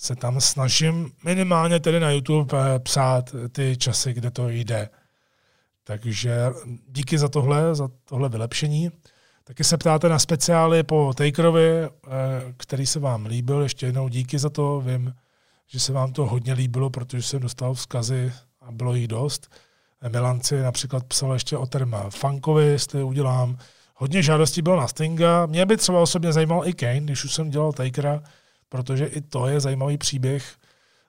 se 0.02 0.16
tam 0.16 0.42
snažím 0.42 1.12
minimálně 1.24 1.80
tedy 1.80 2.00
na 2.00 2.12
YouTube 2.12 2.58
eh, 2.58 2.80
psát 2.80 3.36
ty 3.52 3.78
časy, 3.78 4.14
kde 4.14 4.32
to 4.32 4.50
jde. 4.50 4.90
Takže 5.84 6.38
díky 6.88 7.18
za 7.18 7.28
tohle, 7.28 7.76
za 7.76 7.90
tohle 8.06 8.30
vylepšení. 8.30 8.92
Taky 9.44 9.64
se 9.64 9.78
ptáte 9.78 10.10
na 10.10 10.20
speciály 10.20 10.84
po 10.84 11.14
Takerovi, 11.18 11.70
eh, 11.84 11.90
který 12.58 12.86
se 12.86 13.00
vám 13.00 13.26
líbil. 13.26 13.62
Ještě 13.62 13.86
jednou 13.86 14.08
díky 14.08 14.40
za 14.40 14.50
to. 14.50 14.82
Vím, 14.82 15.14
že 15.68 15.80
se 15.80 15.94
vám 15.94 16.14
to 16.14 16.26
hodně 16.26 16.54
líbilo, 16.54 16.90
protože 16.90 17.24
jsem 17.24 17.40
dostal 17.40 17.74
vzkazy 17.74 18.34
a 18.62 18.72
bylo 18.72 18.96
jich 18.96 19.08
dost. 19.08 19.56
Milanci 20.10 20.62
například 20.62 21.04
psal 21.04 21.34
ještě 21.34 21.58
o 21.58 21.66
terma 21.66 22.10
funkovi, 22.10 22.66
jestli 22.66 23.04
udělám. 23.04 23.58
Hodně 23.96 24.24
žádostí 24.24 24.62
bylo 24.62 24.76
na 24.76 24.88
Stinga. 24.88 25.46
Mě 25.46 25.66
by 25.66 25.78
třeba 25.78 26.00
osobně 26.00 26.34
zajímal 26.34 26.68
i 26.68 26.74
Kane, 26.74 27.02
když 27.02 27.24
už 27.24 27.34
jsem 27.34 27.50
dělal 27.50 27.74
Takera, 27.74 28.24
protože 28.70 29.06
i 29.06 29.22
to 29.22 29.48
je 29.48 29.60
zajímavý 29.60 29.98
příběh. 29.98 30.56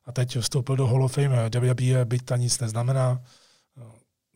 A 0.06 0.12
teď 0.12 0.38
vstoupil 0.38 0.76
do 0.76 0.86
Hall 0.86 1.04
of 1.04 1.12
Fame 1.12 1.50
WWE, 1.50 2.04
byť 2.04 2.24
ta 2.24 2.36
nic 2.36 2.60
neznamená. 2.60 3.20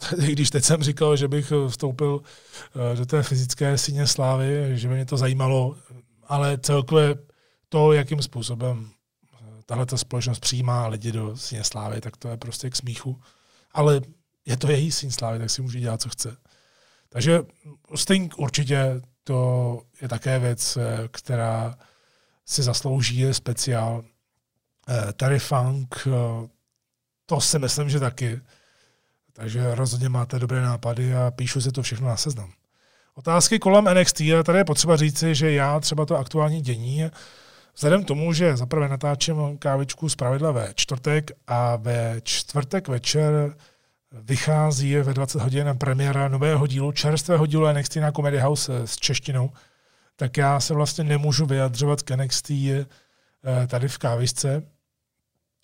když 0.16 0.50
teď 0.50 0.64
jsem 0.64 0.82
říkal, 0.82 1.16
že 1.16 1.28
bych 1.28 1.52
vstoupil 1.68 2.20
eh, 2.92 2.96
do 2.96 3.07
té 3.07 3.22
fyzické 3.22 3.78
síně 3.78 4.07
slávy, 4.07 4.70
že 4.74 4.88
by 4.88 4.94
mě 4.94 5.07
to 5.07 5.16
zajímalo, 5.16 5.76
ale 6.26 6.59
celkově 6.59 7.14
to, 7.68 7.92
jakým 7.92 8.22
způsobem 8.22 8.90
eh, 9.34 9.38
tahle 9.66 9.86
společnost 9.96 10.40
přijímá 10.40 10.86
lidi 10.86 11.12
do 11.12 11.36
síně 11.36 11.64
slávy, 11.64 12.00
tak 12.00 12.16
to 12.16 12.28
je 12.28 12.36
prostě 12.36 12.70
k 12.70 12.76
smíchu. 12.76 13.20
Ale 13.72 14.00
je 14.47 14.57
to 14.57 14.70
její 14.70 14.92
síň 14.92 15.11
slávy, 15.11 15.38
tak 15.38 15.51
si 15.51 15.62
může 15.62 15.80
dělat, 15.80 16.03
co 16.03 16.09
chce. 16.09 16.36
Takže 17.09 17.40
Sting 17.94 18.38
určitě 18.38 19.01
to 19.24 19.82
je 20.03 20.09
také 20.09 20.38
věc, 20.38 20.76
eh, 20.76 21.09
která 21.09 21.78
si 22.47 22.62
zaslouží 22.62 23.34
speciál. 23.34 24.05
Terry 25.16 25.38
Funk, 25.38 26.09
to 27.26 27.40
si 27.40 27.59
myslím, 27.59 27.90
že 27.90 28.01
taky. 28.01 28.40
Takže 29.32 29.74
rozhodně 29.74 30.09
máte 30.09 30.38
dobré 30.38 30.61
nápady 30.61 31.14
a 31.14 31.30
píšu 31.30 31.61
si 31.61 31.72
to 31.72 31.82
všechno 31.82 32.09
na 32.09 32.16
seznam. 32.16 32.53
Otázky 33.14 33.59
kolem 33.59 33.84
NXT, 33.84 34.20
a 34.20 34.42
tady 34.42 34.59
je 34.59 34.64
potřeba 34.64 34.97
říci, 34.97 35.34
že 35.34 35.53
já 35.53 35.80
třeba 35.80 36.07
to 36.07 36.16
aktuální 36.16 36.61
dění, 36.61 37.11
vzhledem 37.74 38.05
k 38.05 38.07
tomu, 38.07 38.32
že 38.32 38.57
zaprvé 38.57 38.88
natáčím 38.88 39.59
kávičku 39.59 40.09
z 40.09 40.16
pravidla 40.16 40.53
ve 40.53 40.72
čtvrtek 40.74 41.30
a 41.47 41.76
ve 41.76 42.20
čtvrtek 42.22 42.88
večer 42.88 43.55
vychází 44.12 44.96
ve 44.96 45.14
20 45.14 45.42
hodin 45.42 45.78
premiéra 45.78 46.28
nového 46.28 46.66
dílu, 46.66 46.92
čerstvého 46.92 47.46
dílu 47.46 47.72
NXT 47.72 47.96
na 47.96 48.12
Comedy 48.12 48.38
House 48.38 48.82
s 48.84 48.96
češtinou, 48.96 49.50
tak 50.16 50.36
já 50.36 50.61
se 50.61 50.74
vlastně 50.74 51.04
nemůžu 51.04 51.46
vyjadřovat 51.46 52.02
k 52.02 52.16
NXT 52.16 52.50
eh, 52.50 52.86
tady 53.66 53.88
v 53.88 53.98
kávisce. 53.98 54.62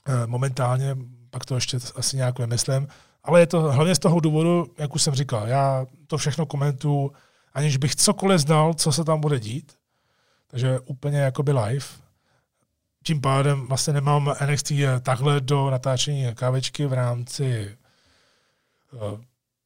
Eh, 0.09 0.26
momentálně, 0.26 0.97
pak 1.30 1.45
to 1.45 1.55
ještě 1.55 1.78
asi 1.97 2.16
nějak 2.16 2.38
vymyslím, 2.38 2.88
ale 3.24 3.40
je 3.40 3.47
to 3.47 3.61
hlavně 3.61 3.95
z 3.95 3.99
toho 3.99 4.20
důvodu, 4.20 4.66
jak 4.78 4.95
už 4.95 5.03
jsem 5.03 5.14
říkal, 5.14 5.49
já 5.49 5.86
to 6.07 6.18
všechno 6.18 6.47
komentuju, 6.47 7.12
aniž 7.55 7.76
bych 7.76 7.97
cokoliv 7.97 8.40
znal, 8.40 8.74
co 8.74 8.93
se 8.93 9.05
tam 9.05 9.20
bude 9.20 9.40
dít. 9.40 9.72
Takže 10.47 10.80
úplně 10.80 11.18
jakoby 11.18 11.53
live. 11.53 11.86
Tím 13.05 13.20
pádem 13.20 13.66
vlastně 13.66 13.93
nemám 13.93 14.34
NXT 14.47 14.72
takhle 15.03 15.40
do 15.40 15.70
natáčení 15.70 16.34
kávečky 16.34 16.86
v 16.86 16.93
rámci 16.93 17.45
eh, 17.45 17.82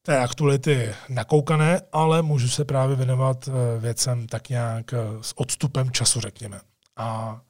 té 0.07 0.19
aktuality 0.19 0.95
nakoukané, 1.09 1.81
ale 1.93 2.23
můžu 2.23 2.49
se 2.49 2.65
právě 2.65 2.97
věnovat 2.97 3.49
eh, 3.49 3.81
věcem 3.81 4.27
tak 4.27 4.49
nějak 4.49 4.93
eh, 4.93 4.99
s 5.21 5.39
odstupem 5.39 5.91
času, 5.91 6.21
řekněme. 6.21 6.61
A 6.97 7.41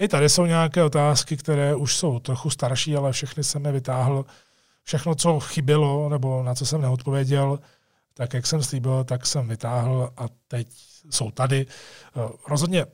i 0.00 0.08
tady 0.08 0.28
jsou 0.28 0.46
nějaké 0.46 0.82
otázky, 0.82 1.36
které 1.36 1.74
už 1.74 1.96
jsou 1.96 2.18
trochu 2.18 2.50
starší, 2.50 2.96
ale 2.96 3.12
všechny 3.12 3.44
jsem 3.44 3.64
je 3.64 3.72
vytáhl 3.72 4.24
všechno, 4.82 5.14
co 5.14 5.40
chybělo 5.40 6.08
nebo 6.08 6.42
na 6.42 6.54
co 6.54 6.66
jsem 6.66 6.80
neodpověděl, 6.80 7.58
tak 8.14 8.34
jak 8.34 8.46
jsem 8.46 8.62
slíbil, 8.62 9.04
tak 9.04 9.26
jsem 9.26 9.48
vytáhl 9.48 10.12
a 10.16 10.26
teď 10.48 10.68
jsou 11.10 11.30
tady. 11.30 11.66
Eh, 12.16 12.28
rozhodně 12.48 12.86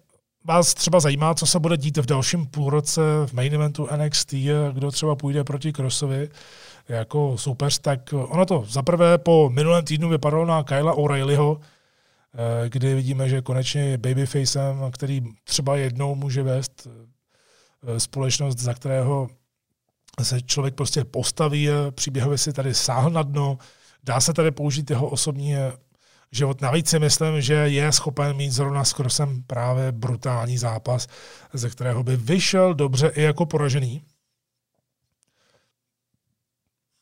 vás 0.44 0.74
třeba 0.74 1.00
zajímá, 1.00 1.34
co 1.34 1.46
se 1.46 1.58
bude 1.58 1.76
dít 1.76 1.96
v 1.96 2.06
dalším 2.06 2.46
půlroce 2.46 3.00
v 3.26 3.32
main 3.32 3.54
eventu 3.54 3.88
NXT, 3.96 4.34
kdo 4.72 4.90
třeba 4.90 5.16
půjde 5.16 5.44
proti 5.44 5.72
Crossovi 5.72 6.28
jako 6.88 7.38
soupeř, 7.38 7.78
tak 7.78 8.12
ono 8.12 8.46
to 8.46 8.64
zaprvé 8.68 9.18
po 9.18 9.50
minulém 9.50 9.84
týdnu 9.84 10.08
vypadalo 10.08 10.44
na 10.44 10.62
Kyla 10.62 10.94
O'Reillyho, 10.94 11.60
eh, 11.60 12.68
kdy 12.68 12.94
vidíme, 12.94 13.28
že 13.28 13.42
konečně 13.42 13.80
je 13.80 13.98
babyfacem, 13.98 14.90
který 14.92 15.22
třeba 15.44 15.76
jednou 15.76 16.14
může 16.14 16.42
vést 16.42 16.86
eh, 16.86 18.00
společnost, 18.00 18.58
za 18.58 18.74
kterého 18.74 19.28
se 20.22 20.42
člověk 20.42 20.74
prostě 20.74 21.04
postaví, 21.04 21.68
příběhově 21.90 22.38
si 22.38 22.52
tady 22.52 22.74
sáhl 22.74 23.10
na 23.10 23.22
dno, 23.22 23.58
dá 24.04 24.20
se 24.20 24.32
tady 24.32 24.50
použít 24.50 24.90
jeho 24.90 25.08
osobní 25.08 25.54
život. 26.32 26.60
Navíc 26.60 26.88
si 26.88 26.98
myslím, 26.98 27.40
že 27.40 27.54
je 27.54 27.92
schopen 27.92 28.36
mít 28.36 28.50
zrovna 28.50 28.84
s 28.84 28.92
Krosem 28.92 29.42
právě 29.46 29.92
brutální 29.92 30.58
zápas, 30.58 31.06
ze 31.52 31.70
kterého 31.70 32.02
by 32.02 32.16
vyšel 32.16 32.74
dobře 32.74 33.08
i 33.08 33.22
jako 33.22 33.46
poražený. 33.46 34.02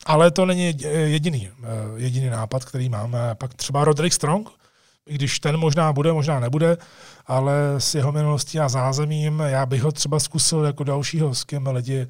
Ale 0.06 0.30
to 0.30 0.46
není 0.46 0.74
jediný, 0.84 1.50
jediný 1.96 2.30
nápad, 2.30 2.64
který 2.64 2.88
máme. 2.88 3.34
Pak 3.34 3.54
třeba 3.54 3.84
Roderick 3.84 4.14
Strong, 4.14 4.48
i 5.06 5.14
když 5.14 5.40
ten 5.40 5.56
možná 5.56 5.92
bude, 5.92 6.12
možná 6.12 6.40
nebude, 6.40 6.76
ale 7.26 7.54
s 7.78 7.94
jeho 7.94 8.12
minulostí 8.12 8.60
a 8.60 8.68
zázemím, 8.68 9.40
já 9.46 9.66
bych 9.66 9.82
ho 9.82 9.92
třeba 9.92 10.20
zkusil 10.20 10.64
jako 10.64 10.84
dalšího, 10.84 11.34
s 11.34 11.44
kým 11.44 11.66
lidi 11.66 12.06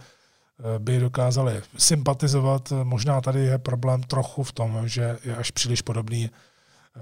by 0.78 0.98
dokázali 0.98 1.62
sympatizovat. 1.78 2.72
Možná 2.82 3.20
tady 3.20 3.40
je 3.40 3.58
problém 3.58 4.02
trochu 4.02 4.42
v 4.42 4.52
tom, 4.52 4.88
že 4.88 5.18
je 5.24 5.36
až 5.36 5.50
příliš 5.50 5.82
podobný 5.82 6.30
eh, 6.30 7.00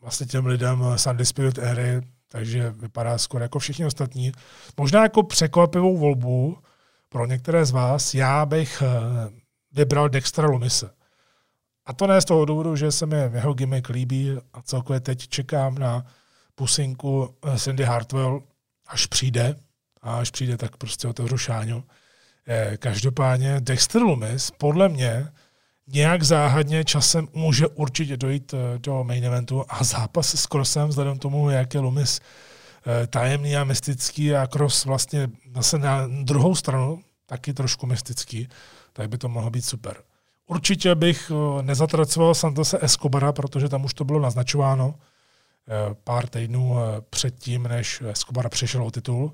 vlastně 0.00 0.26
těm 0.26 0.46
lidem 0.46 0.84
Sunday 0.96 1.26
Spirit 1.26 1.58
éry, 1.58 2.00
takže 2.28 2.70
vypadá 2.70 3.18
skoro 3.18 3.44
jako 3.44 3.58
všichni 3.58 3.86
ostatní. 3.86 4.32
Možná 4.76 5.02
jako 5.02 5.22
překvapivou 5.22 5.96
volbu 5.96 6.58
pro 7.08 7.26
některé 7.26 7.64
z 7.64 7.70
vás, 7.70 8.14
já 8.14 8.46
bych 8.46 8.82
eh, 8.82 9.43
vybral 9.74 10.08
Dextra 10.08 10.46
Lumise. 10.46 10.90
A 11.86 11.92
to 11.92 12.06
ne 12.06 12.20
z 12.20 12.24
toho 12.24 12.44
důvodu, 12.44 12.76
že 12.76 12.92
se 12.92 13.06
mi 13.06 13.16
jeho 13.16 13.54
gimmick 13.54 13.88
líbí 13.88 14.30
a 14.52 14.62
celkově 14.62 15.00
teď 15.00 15.28
čekám 15.28 15.78
na 15.78 16.06
pusinku 16.54 17.34
eh, 17.46 17.58
Cindy 17.58 17.84
Hartwell, 17.84 18.42
až 18.86 19.06
přijde. 19.06 19.56
A 20.02 20.16
až 20.16 20.30
přijde, 20.30 20.56
tak 20.56 20.76
prostě 20.76 21.08
otevřu 21.08 21.38
šáňu. 21.38 21.84
Eh, 22.46 22.76
každopádně 22.76 23.60
Dexter 23.60 24.02
Lumis 24.02 24.50
podle 24.50 24.88
mě 24.88 25.28
nějak 25.86 26.22
záhadně 26.22 26.84
časem 26.84 27.28
může 27.32 27.66
určitě 27.66 28.16
dojít 28.16 28.54
eh, 28.54 28.78
do 28.78 29.04
main 29.04 29.24
eventu 29.24 29.64
a 29.68 29.84
zápas 29.84 30.34
s 30.34 30.46
Crossem, 30.46 30.88
vzhledem 30.88 31.18
tomu, 31.18 31.50
jak 31.50 31.74
je 31.74 31.80
Lumis 31.80 32.20
tajemný 33.10 33.56
a 33.56 33.64
mystický 33.64 34.34
a 34.34 34.46
Cross 34.46 34.84
vlastně 34.84 35.28
zase 35.54 35.78
na 35.78 36.06
druhou 36.22 36.54
stranu 36.54 37.02
taky 37.26 37.54
trošku 37.54 37.86
mystický, 37.86 38.48
tak 38.96 39.08
by 39.08 39.18
to 39.18 39.28
mohlo 39.28 39.50
být 39.50 39.64
super. 39.64 39.96
Určitě 40.46 40.94
bych 40.94 41.32
nezatracoval 41.62 42.34
Santose 42.34 42.78
Escobara, 42.82 43.32
protože 43.32 43.68
tam 43.68 43.84
už 43.84 43.94
to 43.94 44.04
bylo 44.04 44.20
naznačováno 44.20 44.94
pár 46.04 46.26
týdnů 46.28 46.76
předtím, 47.10 47.62
než 47.62 48.02
Escobar 48.10 48.48
přišel 48.48 48.82
o 48.82 48.90
titul 48.90 49.32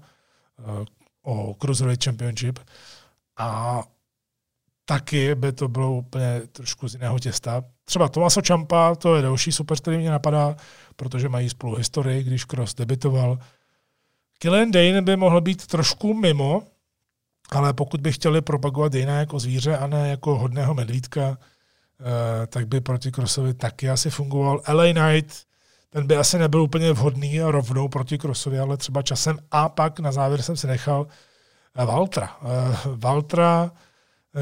o 1.22 1.54
Cruiserweight 1.54 2.04
Championship. 2.04 2.58
A 3.36 3.82
taky 4.84 5.34
by 5.34 5.52
to 5.52 5.68
bylo 5.68 5.92
úplně 5.92 6.40
trošku 6.52 6.88
z 6.88 6.94
jiného 6.94 7.18
těsta. 7.18 7.64
Třeba 7.84 8.08
Tomaso 8.08 8.40
Čampa, 8.40 8.94
to 8.94 9.16
je 9.16 9.22
další 9.22 9.52
super, 9.52 9.78
který 9.78 9.98
mě 9.98 10.11
napadá, 10.11 10.56
protože 10.96 11.28
mají 11.28 11.50
spolu 11.50 11.74
historii, 11.76 12.22
když 12.22 12.44
Cross 12.44 12.74
debitoval. 12.74 13.38
Killian 14.38 14.70
Dane 14.70 15.02
by 15.02 15.16
mohl 15.16 15.40
být 15.40 15.66
trošku 15.66 16.14
mimo, 16.14 16.62
ale 17.51 17.72
pokud 17.72 18.01
by 18.01 18.12
chtěli 18.12 18.40
propagovat 18.40 18.92
Dana 18.92 19.18
jako 19.18 19.38
zvíře 19.38 19.76
a 19.76 19.86
ne 19.86 20.09
jako 20.09 20.38
hodného 20.38 20.74
medvídka, 20.74 21.38
eh, 21.40 22.46
tak 22.46 22.68
by 22.68 22.80
proti 22.80 23.11
Crossovi 23.12 23.55
taky 23.55 23.90
asi 23.90 24.11
fungoval. 24.11 24.62
LA 24.68 24.92
Knight, 24.92 25.36
ten 25.90 26.07
by 26.07 26.16
asi 26.16 26.38
nebyl 26.38 26.62
úplně 26.62 26.92
vhodný 26.92 27.40
a 27.40 27.51
rovnou 27.51 27.88
proti 27.88 28.18
Crossovi, 28.18 28.59
ale 28.59 28.76
třeba 28.76 29.03
časem. 29.03 29.38
A 29.51 29.68
pak 29.68 30.01
na 30.01 30.12
závěr 30.12 30.42
jsem 30.42 30.57
si 30.57 30.66
nechal 30.66 31.07
Valtra. 31.74 32.36
Valtra 32.84 33.70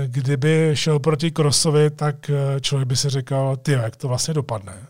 kdyby 0.07 0.71
šel 0.75 0.99
proti 0.99 1.33
Crossovi, 1.33 1.91
tak 1.91 2.31
eh, 2.31 2.61
člověk 2.61 2.89
by 2.89 2.97
si 2.97 3.11
říkal, 3.11 3.57
ty, 3.57 3.73
jak 3.73 3.97
to 3.97 4.09
vlastně 4.09 4.35
dopadne. 4.35 4.87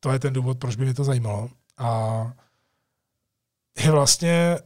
To 0.00 0.12
je 0.12 0.18
ten 0.18 0.32
důvod, 0.32 0.58
proč 0.58 0.76
by 0.76 0.84
mě 0.84 0.94
to 0.94 1.04
zajímalo. 1.04 1.48
A 1.78 2.32
je 3.84 3.90
vlastně 3.90 4.58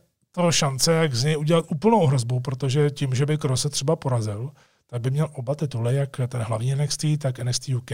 to 0.43 0.53
šance, 0.53 0.93
jak 0.93 1.14
z 1.14 1.24
něj 1.24 1.37
udělat 1.37 1.64
úplnou 1.68 2.07
hrozbu, 2.07 2.41
protože 2.41 2.91
tím, 2.91 3.14
že 3.14 3.26
by 3.26 3.39
Cross 3.39 3.62
se 3.62 3.70
třeba 3.70 3.97
porazil, 3.97 4.51
tak 4.87 5.01
by 5.01 5.11
měl 5.11 5.28
oba 5.32 5.55
tituly, 5.55 5.97
jak 5.97 6.20
ten 6.28 6.43
hlavní 6.43 6.74
NXT, 6.74 7.05
tak 7.18 7.39
NXT 7.39 7.68
UK. 7.68 7.93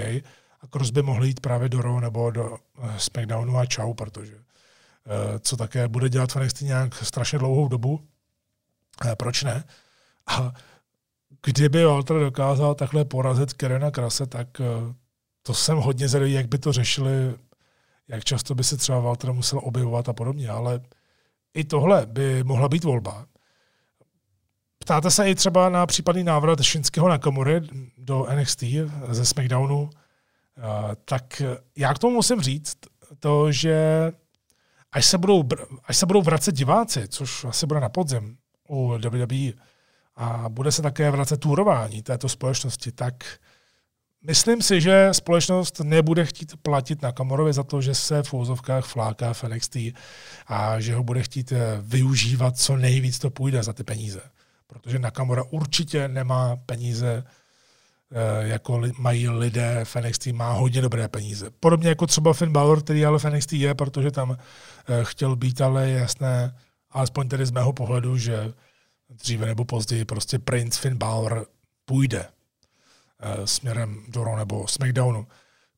A 0.60 0.66
Cross 0.70 0.90
by 0.90 1.02
mohl 1.02 1.24
jít 1.24 1.40
právě 1.40 1.68
do 1.68 1.82
Raw 1.82 2.00
nebo 2.00 2.30
do 2.30 2.56
eh, 2.82 2.94
SmackDownu 2.98 3.58
a 3.58 3.66
čau, 3.66 3.94
protože 3.94 4.34
eh, 4.34 5.38
co 5.38 5.56
také 5.56 5.88
bude 5.88 6.08
dělat 6.08 6.32
v 6.32 6.36
NXT 6.36 6.60
nějak 6.60 6.94
strašně 6.94 7.38
dlouhou 7.38 7.68
dobu. 7.68 8.00
Proč 9.16 9.42
ne? 9.42 9.64
A 10.26 10.52
kdyby 11.44 11.84
Walter 11.84 12.20
dokázal 12.20 12.74
takhle 12.74 13.04
porazit 13.04 13.52
Kerena 13.52 13.90
Krase, 13.90 14.26
tak 14.26 14.60
eh, 14.60 14.94
to 15.42 15.54
jsem 15.54 15.78
hodně 15.78 16.08
zvědavý, 16.08 16.32
jak 16.32 16.46
by 16.46 16.58
to 16.58 16.72
řešili, 16.72 17.34
jak 18.08 18.24
často 18.24 18.54
by 18.54 18.64
se 18.64 18.76
třeba 18.76 19.00
Walter 19.00 19.32
musel 19.32 19.60
objevovat 19.62 20.08
a 20.08 20.12
podobně, 20.12 20.48
ale 20.48 20.80
i 21.54 21.64
tohle 21.64 22.06
by 22.06 22.44
mohla 22.44 22.68
být 22.68 22.84
volba. 22.84 23.26
Ptáte 24.78 25.10
se 25.10 25.30
i 25.30 25.34
třeba 25.34 25.68
na 25.68 25.86
případný 25.86 26.24
návrat 26.24 26.62
Šinského 26.62 27.08
Nakamury 27.08 27.60
do 27.98 28.26
NXT 28.34 28.64
ze 29.08 29.24
SmackDownu, 29.24 29.90
tak 31.04 31.42
já 31.76 31.94
k 31.94 31.98
tomu 31.98 32.14
musím 32.14 32.40
říct 32.40 32.76
to, 33.18 33.52
že 33.52 34.12
až 34.92 35.06
se 35.06 35.18
budou, 35.18 35.42
až 35.84 35.96
se 35.96 36.06
budou 36.06 36.22
vracet 36.22 36.54
diváci, 36.54 37.08
což 37.08 37.44
asi 37.44 37.66
bude 37.66 37.80
na 37.80 37.88
podzim 37.88 38.36
u 38.68 38.88
WWE, 38.88 39.52
a 40.16 40.48
bude 40.48 40.72
se 40.72 40.82
také 40.82 41.10
vracet 41.10 41.36
turování 41.36 42.02
této 42.02 42.28
společnosti, 42.28 42.92
tak 42.92 43.24
myslím 44.22 44.62
si, 44.62 44.80
že 44.80 45.08
společnost 45.12 45.80
nebude 45.80 46.24
chtít 46.24 46.56
platit 46.62 47.02
na 47.02 47.12
Kamorovi 47.12 47.52
za 47.52 47.62
to, 47.62 47.80
že 47.80 47.94
se 47.94 48.22
v 48.22 48.34
úzovkách 48.34 48.84
fláká 48.84 49.32
v 49.32 49.44
NXT 49.44 49.76
a 50.46 50.80
že 50.80 50.94
ho 50.94 51.02
bude 51.02 51.22
chtít 51.22 51.52
eh, 51.52 51.78
využívat 51.80 52.58
co 52.58 52.76
nejvíc 52.76 53.18
to 53.18 53.30
půjde 53.30 53.62
za 53.62 53.72
ty 53.72 53.84
peníze. 53.84 54.20
Protože 54.66 54.98
Nakamura 54.98 55.42
určitě 55.50 56.08
nemá 56.08 56.56
peníze, 56.56 57.24
eh, 58.12 58.48
jako 58.48 58.82
mají 58.98 59.28
lidé 59.28 59.80
v 59.84 59.96
NXT, 59.96 60.26
má 60.26 60.52
hodně 60.52 60.80
dobré 60.80 61.08
peníze. 61.08 61.50
Podobně 61.60 61.88
jako 61.88 62.06
třeba 62.06 62.32
Finn 62.32 62.52
Balor, 62.52 62.82
který 62.82 63.04
ale 63.04 63.18
v 63.18 63.24
NXT 63.24 63.52
je, 63.52 63.74
protože 63.74 64.10
tam 64.10 64.36
eh, 64.36 65.04
chtěl 65.04 65.36
být, 65.36 65.60
ale 65.60 65.88
je 65.88 65.98
jasné, 65.98 66.54
alespoň 66.90 67.28
tedy 67.28 67.46
z 67.46 67.50
mého 67.50 67.72
pohledu, 67.72 68.18
že 68.18 68.52
dříve 69.10 69.46
nebo 69.46 69.64
později 69.64 70.04
prostě 70.04 70.38
Prince 70.38 70.80
Finn 70.80 70.96
Balor 70.96 71.46
půjde 71.84 72.26
směrem 73.44 74.04
do 74.08 74.24
Raw 74.24 74.36
nebo 74.36 74.68
SmackDownu. 74.68 75.26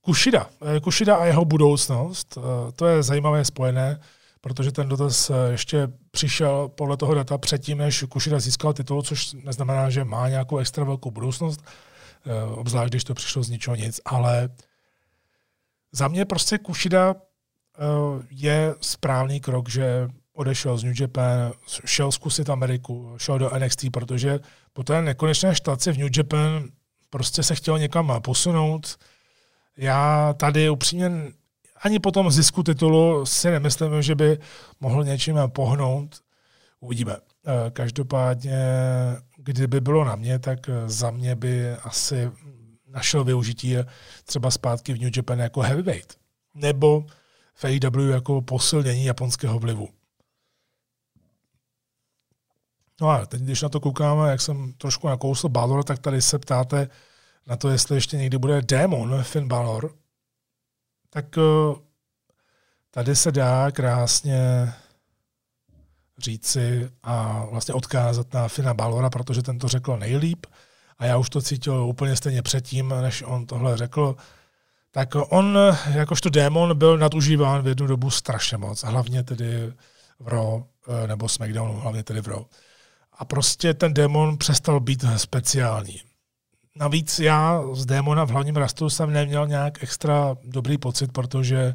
Kushida. 0.01 0.47
Uh, 0.61 0.79
Kushida 0.79 1.17
a 1.17 1.25
jeho 1.25 1.45
budoucnost, 1.45 2.37
uh, 2.37 2.43
to 2.77 2.87
je 2.87 3.03
zajímavé 3.03 3.45
spojené, 3.45 4.01
protože 4.41 4.73
ten 4.73 4.89
dotaz 4.89 5.31
ještě 5.51 5.89
přišel 6.11 6.69
podle 6.69 6.97
toho 6.97 7.15
data 7.15 7.39
předtím, 7.39 7.79
než 7.79 8.05
Kushida 8.09 8.41
získal 8.41 8.73
titul, 8.73 9.03
což 9.03 9.33
neznamená, 9.33 9.91
že 9.91 10.05
má 10.05 10.29
nějakou 10.29 10.59
extra 10.59 10.85
velkou 10.85 11.11
budoucnost, 11.11 11.65
obzvlášť 12.55 12.91
když 12.91 13.05
to 13.05 13.15
přišlo 13.15 13.43
z 13.43 13.51
ničeho 13.51 13.77
nic, 13.77 14.01
ale 14.05 14.49
za 15.93 16.09
mě 16.09 16.25
prostě 16.25 16.59
Kushida 16.59 17.15
je 18.31 18.75
správný 18.81 19.41
krok, 19.41 19.69
že 19.69 20.09
odešel 20.35 20.79
z 20.79 20.85
New 20.85 21.01
Japan, 21.01 21.53
šel 21.85 22.13
zkusit 22.13 22.51
Ameriku, 22.51 23.15
šel 23.17 23.39
do 23.39 23.51
NXT, 23.59 23.85
protože 23.93 24.41
po 24.73 24.83
té 24.83 25.03
nekonečné 25.03 25.55
štaci 25.55 25.93
v 25.93 25.99
New 25.99 26.11
Japan 26.17 26.69
prostě 27.15 27.43
se 27.43 27.55
chtěl 27.55 27.79
někam 27.79 28.13
posunout. 28.23 28.99
Já 29.77 30.35
tady 30.37 30.71
upřímně 30.71 31.13
ani 31.83 31.99
po 31.99 32.11
tom 32.11 32.31
zisku 32.31 32.63
titulu 32.63 33.27
si 33.27 33.51
nemyslím, 33.51 34.03
že 34.03 34.15
by 34.15 34.39
mohl 34.81 35.05
něčím 35.05 35.37
pohnout. 35.47 36.21
Uvidíme. 36.81 37.17
Eh, 37.17 37.71
každopádně, 37.71 38.59
kdyby 39.37 39.81
bylo 39.81 40.05
na 40.05 40.17
mě, 40.17 40.39
tak 40.39 40.59
za 40.87 41.11
mě 41.11 41.37
by 41.37 41.71
asi 41.71 42.31
našel 42.89 43.25
využití 43.25 43.77
třeba 44.25 44.51
zpátky 44.51 44.93
v 44.93 45.01
New 45.01 45.11
Japan 45.17 45.39
jako 45.39 45.61
heavyweight. 45.61 46.15
Nebo 46.55 47.07
v 47.55 47.65
AEW 47.65 48.11
jako 48.11 48.43
posilnění 48.43 49.05
japonského 49.05 49.59
vlivu. 49.59 49.89
No 53.01 53.11
a 53.11 53.27
teď, 53.27 53.43
když 53.43 53.63
na 53.63 53.69
to 53.69 53.81
koukáme, 53.81 54.31
jak 54.31 54.41
jsem 54.41 54.73
trošku 54.73 55.09
nakousl 55.09 55.49
Balor, 55.49 55.85
tak 55.85 55.99
tady 55.99 56.23
se 56.23 56.39
ptáte 56.39 56.89
na 57.47 57.57
to, 57.57 57.69
jestli 57.69 57.97
ještě 57.97 58.17
někdy 58.17 58.39
bude 58.39 58.63
démon 58.63 59.23
Finn 59.23 59.49
Balor. 59.49 59.95
Tak 61.11 61.39
eh, 61.39 61.75
tady 62.91 63.17
se 63.17 63.33
dá 63.33 63.71
krásně 63.71 64.73
říci 66.19 66.91
a 67.03 67.45
vlastně 67.51 67.75
odkázat 67.75 68.33
na 68.33 68.49
Fina 68.49 68.75
Balora, 68.75 69.11
protože 69.11 69.43
ten 69.43 69.59
to 69.59 69.69
řekl 69.69 69.97
nejlíp 69.97 70.47
a 70.99 71.07
já 71.07 71.17
už 71.17 71.31
to 71.31 71.43
cítil 71.43 71.75
úplně 71.75 72.17
stejně 72.17 72.43
předtím, 72.43 72.95
než 73.03 73.23
on 73.27 73.47
tohle 73.47 73.77
řekl. 73.77 74.17
Tak 74.91 75.09
on 75.15 75.59
jakožto 75.93 76.31
démon 76.31 76.79
byl 76.79 76.99
nadužíván 76.99 77.63
v 77.63 77.67
jednu 77.67 77.87
dobu 77.87 78.11
strašně 78.11 78.57
moc, 78.57 78.85
hlavně 78.85 79.23
tedy 79.23 79.73
v 80.21 80.29
Raw, 80.29 80.63
eh, 80.89 81.07
nebo 81.07 81.29
SmackDownu, 81.29 81.81
hlavně 81.81 82.03
tedy 82.03 82.21
v 82.21 82.29
Raw 82.29 82.43
a 83.19 83.25
prostě 83.25 83.75
ten 83.75 83.95
démon 83.95 84.39
přestal 84.39 84.81
být 84.81 85.05
speciální. 85.17 86.01
Navíc 86.77 87.19
já 87.19 87.63
z 87.73 87.87
démona 87.87 88.25
v 88.25 88.31
hlavním 88.31 88.57
rastu 88.57 88.91
jsem 88.91 89.13
neměl 89.13 89.47
nějak 89.47 89.83
extra 89.83 90.37
dobrý 90.45 90.79
pocit, 90.79 91.13
protože 91.13 91.75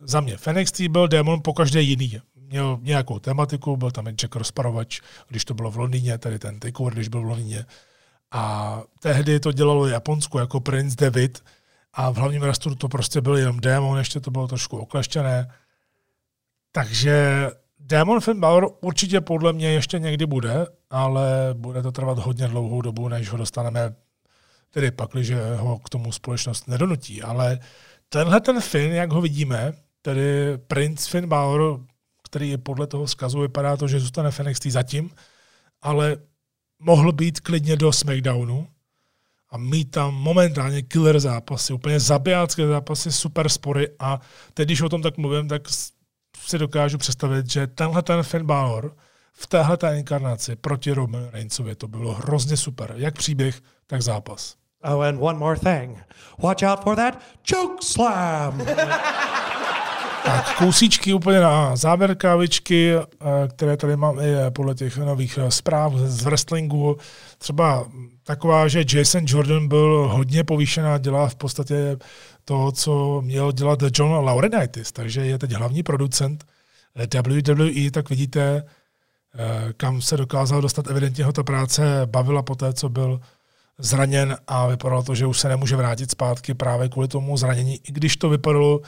za 0.00 0.20
mě 0.20 0.36
Fenix 0.36 0.80
byl 0.80 1.08
démon 1.08 1.40
po 1.44 1.52
každé 1.52 1.80
jiný. 1.80 2.20
Měl 2.36 2.78
nějakou 2.82 3.18
tematiku, 3.18 3.76
byl 3.76 3.90
tam 3.90 4.06
Jack 4.06 4.36
rozparovač, 4.36 5.00
když 5.28 5.44
to 5.44 5.54
bylo 5.54 5.70
v 5.70 5.76
Londýně, 5.76 6.18
tady 6.18 6.38
ten 6.38 6.60
takeover, 6.60 6.94
když 6.94 7.08
byl 7.08 7.20
v 7.20 7.24
Londýně. 7.24 7.66
A 8.30 8.82
tehdy 9.00 9.40
to 9.40 9.52
dělalo 9.52 9.86
Japonsko 9.86 10.38
jako 10.38 10.60
Prince 10.60 10.96
David 10.96 11.44
a 11.92 12.10
v 12.10 12.16
hlavním 12.16 12.42
rastu 12.42 12.74
to 12.74 12.88
prostě 12.88 13.20
byl 13.20 13.36
jenom 13.36 13.60
démon, 13.60 13.98
ještě 13.98 14.20
to 14.20 14.30
bylo 14.30 14.48
trošku 14.48 14.78
okleštěné. 14.78 15.54
Takže 16.72 17.46
Demon 17.80 18.20
Finn 18.20 18.40
Balor 18.40 18.70
určitě 18.80 19.20
podle 19.20 19.52
mě 19.52 19.72
ještě 19.72 19.98
někdy 19.98 20.26
bude, 20.26 20.66
ale 20.90 21.50
bude 21.52 21.82
to 21.82 21.92
trvat 21.92 22.18
hodně 22.18 22.48
dlouhou 22.48 22.82
dobu, 22.82 23.08
než 23.08 23.28
ho 23.28 23.38
dostaneme, 23.38 23.94
tedy 24.70 24.90
pak, 24.90 25.10
že 25.16 25.54
ho 25.54 25.78
k 25.78 25.88
tomu 25.88 26.12
společnost 26.12 26.68
nedonutí. 26.68 27.22
Ale 27.22 27.58
tenhle 28.08 28.40
ten 28.40 28.60
Finn, 28.60 28.92
jak 28.94 29.12
ho 29.12 29.20
vidíme, 29.20 29.72
tedy 30.02 30.58
Prince 30.66 31.10
Finn 31.10 31.28
Balor, 31.28 31.80
který 32.24 32.50
je 32.50 32.58
podle 32.58 32.86
toho 32.86 33.06
zkazu 33.06 33.40
vypadá 33.40 33.76
to, 33.76 33.88
že 33.88 34.00
zůstane 34.00 34.30
NXT 34.42 34.66
zatím, 34.66 35.10
ale 35.82 36.16
mohl 36.78 37.12
být 37.12 37.40
klidně 37.40 37.76
do 37.76 37.92
SmackDownu 37.92 38.68
a 39.50 39.58
mít 39.58 39.90
tam 39.90 40.14
momentálně 40.14 40.82
killer 40.82 41.20
zápasy, 41.20 41.72
úplně 41.72 42.00
zabijácké 42.00 42.66
zápasy, 42.66 43.12
super 43.12 43.48
spory 43.48 43.88
a 43.98 44.20
teď, 44.54 44.68
když 44.68 44.80
o 44.80 44.88
tom 44.88 45.02
tak 45.02 45.16
mluvím, 45.16 45.48
tak 45.48 45.62
si 46.48 46.58
dokážu 46.58 46.98
představit, 46.98 47.50
že 47.50 47.66
tenhle 47.66 48.02
ten 48.02 48.22
Finn 48.22 48.46
Balor 48.46 48.96
v 49.32 49.46
téhle 49.46 49.76
té 49.76 49.98
inkarnaci 49.98 50.56
proti 50.56 50.92
Roman 50.92 51.28
Reignsovi 51.32 51.74
to 51.74 51.88
bylo 51.88 52.14
hrozně 52.14 52.56
super. 52.56 52.94
Jak 52.96 53.14
příběh, 53.14 53.60
tak 53.86 54.02
zápas. 54.02 54.54
Oh, 54.84 55.06
and 55.06 55.18
one 55.20 55.38
more 55.38 55.58
thing. 55.58 55.98
Watch 56.38 56.62
out 56.62 56.80
for 56.82 56.96
that 56.96 57.18
choke 57.50 57.82
slam. 57.82 58.66
Tak 60.24 60.56
kousíčky 60.58 61.14
úplně 61.14 61.40
na 61.40 61.76
závěr 61.76 62.14
kávičky, 62.14 62.94
eh, 62.94 63.04
které 63.48 63.76
tady 63.76 63.96
mám 63.96 64.18
i 64.18 64.34
podle 64.50 64.74
těch 64.74 64.96
nových 64.96 65.38
eh, 65.42 65.50
zpráv 65.50 65.92
z 65.94 66.24
wrestlingu. 66.24 66.96
Třeba 67.38 67.86
taková, 68.24 68.68
že 68.68 68.84
Jason 68.94 69.24
Jordan 69.26 69.68
byl 69.68 70.08
hodně 70.12 70.44
povýšená, 70.44 70.98
dělá 70.98 71.28
v 71.28 71.34
podstatě 71.34 71.96
to, 72.48 72.72
co 72.72 73.22
měl 73.24 73.52
dělat 73.52 73.78
John 73.94 74.10
Laurinaitis, 74.10 74.92
takže 74.92 75.26
je 75.26 75.38
teď 75.38 75.52
hlavní 75.52 75.82
producent 75.82 76.44
WWE, 76.94 77.90
tak 77.90 78.10
vidíte, 78.10 78.64
kam 79.76 80.02
se 80.02 80.16
dokázal 80.16 80.60
dostat. 80.60 80.86
Evidentně 80.90 81.24
ho 81.24 81.32
ta 81.32 81.42
práce 81.42 81.82
bavila 82.06 82.42
po 82.42 82.54
té, 82.54 82.72
co 82.72 82.88
byl 82.88 83.20
zraněn 83.78 84.36
a 84.46 84.66
vypadalo 84.66 85.02
to, 85.02 85.14
že 85.14 85.26
už 85.26 85.40
se 85.40 85.48
nemůže 85.48 85.76
vrátit 85.76 86.10
zpátky 86.10 86.54
právě 86.54 86.88
kvůli 86.88 87.08
tomu 87.08 87.36
zranění, 87.36 87.80
i 87.88 87.92
když 87.92 88.16
to 88.16 88.28
vypadalo, 88.28 88.80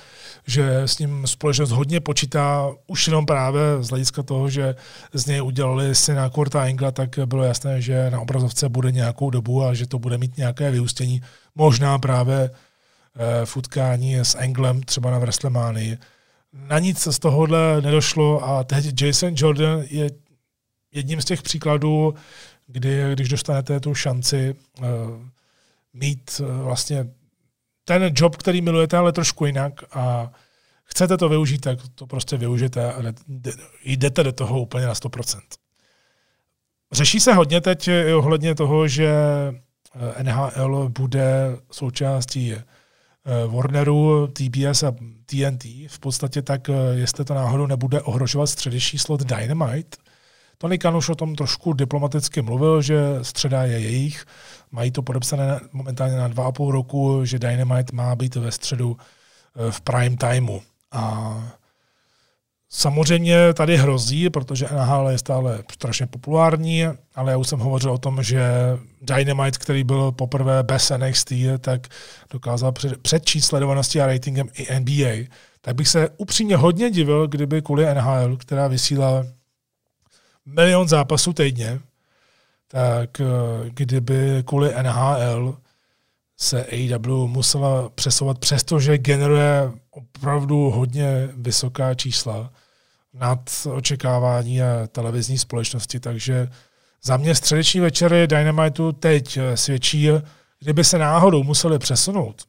že 0.46 0.80
s 0.80 0.98
ním 0.98 1.26
společnost 1.26 1.70
hodně 1.70 2.00
počítá, 2.00 2.68
už 2.86 3.06
jenom 3.06 3.26
právě 3.26 3.60
z 3.80 3.88
hlediska 3.88 4.22
toho, 4.22 4.50
že 4.50 4.74
z 5.12 5.26
něj 5.26 5.42
udělali 5.42 5.94
syna 5.94 6.30
Kurta 6.30 6.64
Engla, 6.64 6.90
tak 6.90 7.18
bylo 7.26 7.44
jasné, 7.44 7.82
že 7.82 8.10
na 8.10 8.20
obrazovce 8.20 8.68
bude 8.68 8.92
nějakou 8.92 9.30
dobu 9.30 9.64
a 9.64 9.74
že 9.74 9.86
to 9.86 9.98
bude 9.98 10.18
mít 10.18 10.36
nějaké 10.36 10.70
vyústění. 10.70 11.22
Možná 11.54 11.98
právě 11.98 12.50
eh, 12.50 12.69
v 13.44 13.56
utkání 13.56 14.16
s 14.16 14.34
Englem, 14.38 14.82
třeba 14.82 15.10
na 15.10 15.18
WrestleManii. 15.18 15.98
Na 16.52 16.78
nic 16.78 17.08
z 17.10 17.18
tohohle 17.18 17.82
nedošlo 17.82 18.44
a 18.44 18.64
teď 18.64 19.02
Jason 19.02 19.34
Jordan 19.36 19.82
je 19.90 20.10
jedním 20.92 21.20
z 21.20 21.24
těch 21.24 21.42
příkladů, 21.42 22.14
kdy, 22.66 23.12
když 23.12 23.28
dostanete 23.28 23.80
tu 23.80 23.94
šanci 23.94 24.54
uh, 24.78 24.86
mít 25.92 26.40
uh, 26.40 26.62
vlastně 26.62 27.08
ten 27.84 28.12
job, 28.16 28.36
který 28.36 28.60
milujete, 28.60 28.96
ale 28.96 29.12
trošku 29.12 29.46
jinak 29.46 29.72
a 29.92 30.32
chcete 30.84 31.18
to 31.18 31.28
využít, 31.28 31.58
tak 31.58 31.78
to 31.94 32.06
prostě 32.06 32.36
využijete 32.36 32.92
a 32.92 33.02
jdete 33.84 34.24
do 34.24 34.32
toho 34.32 34.60
úplně 34.60 34.86
na 34.86 34.92
100%. 34.92 35.40
Řeší 36.92 37.20
se 37.20 37.32
hodně 37.32 37.60
teď 37.60 37.88
i 37.88 38.14
ohledně 38.14 38.54
toho, 38.54 38.88
že 38.88 39.12
eh, 40.18 40.22
NHL 40.22 40.88
bude 40.88 41.56
součástí 41.70 42.54
Warneru, 43.46 44.26
TBS 44.26 44.82
a 44.82 44.92
TNT. 45.26 45.64
V 45.88 45.98
podstatě 46.00 46.42
tak, 46.42 46.70
jestli 46.92 47.24
to 47.24 47.34
náhodou 47.34 47.66
nebude 47.66 48.00
ohrožovat 48.00 48.46
středeční 48.46 48.98
slot 48.98 49.22
Dynamite, 49.22 49.96
Tony 50.62 50.78
Khan 50.78 50.96
už 50.96 51.08
o 51.08 51.14
tom 51.14 51.34
trošku 51.34 51.72
diplomaticky 51.72 52.42
mluvil, 52.42 52.82
že 52.82 52.98
středa 53.22 53.62
je 53.62 53.78
jejich. 53.78 54.24
Mají 54.70 54.90
to 54.90 55.02
podepsané 55.02 55.60
momentálně 55.72 56.16
na 56.16 56.28
dva 56.28 56.46
a 56.46 56.52
půl 56.52 56.72
roku, 56.72 57.24
že 57.24 57.38
Dynamite 57.38 57.96
má 57.96 58.16
být 58.16 58.36
ve 58.36 58.52
středu 58.52 58.96
eh, 58.96 59.72
v 59.72 59.80
prime 59.80 60.16
timeu. 60.16 60.60
A 60.92 61.34
samozřejmě 62.70 63.54
tady 63.54 63.76
hrozí, 63.76 64.30
protože 64.30 64.68
NHL 64.72 65.08
je 65.08 65.18
stále 65.18 65.62
strašně 65.72 66.06
populární, 66.06 66.84
ale 67.14 67.32
já 67.32 67.36
už 67.36 67.48
jsem 67.48 67.58
hovořil 67.58 67.92
o 67.92 67.98
tom, 67.98 68.22
že 68.22 68.42
Dynamite, 69.02 69.58
který 69.58 69.84
byl 69.84 70.12
poprvé 70.12 70.62
bez 70.62 70.92
NXT, 70.96 71.32
tak 71.60 71.88
dokázal 72.30 72.72
předčít 73.02 73.40
sledovanosti 73.40 74.00
a 74.00 74.06
ratingem 74.06 74.48
i 74.54 74.80
NBA. 74.80 75.28
Tak 75.60 75.74
bych 75.74 75.88
se 75.88 76.08
upřímně 76.16 76.56
hodně 76.56 76.90
divil, 76.90 77.28
kdyby 77.28 77.62
kvůli 77.62 77.94
NHL, 77.94 78.36
která 78.36 78.68
vysílá 78.68 79.26
milion 80.46 80.88
zápasů 80.88 81.32
týdně, 81.32 81.80
tak 82.68 83.20
eh, 83.20 83.24
kdyby 83.70 84.42
kvůli 84.46 84.74
NHL 84.82 85.56
se 86.36 86.64
AEW 86.64 87.26
musela 87.26 87.88
přesouvat, 87.88 88.38
přestože 88.38 88.98
generuje 88.98 89.72
opravdu 89.90 90.70
hodně 90.70 91.28
vysoká 91.36 91.94
čísla 91.94 92.52
nad 93.14 93.50
očekávání 93.72 94.60
televizní 94.88 95.38
společnosti, 95.38 96.00
takže 96.00 96.48
za 97.02 97.16
mě 97.16 97.34
středeční 97.34 97.80
večery 97.80 98.26
Dynamitu 98.26 98.92
teď 98.92 99.38
svědčí, 99.54 100.08
kdyby 100.60 100.84
se 100.84 100.98
náhodou 100.98 101.42
museli 101.42 101.78
přesunout. 101.78 102.42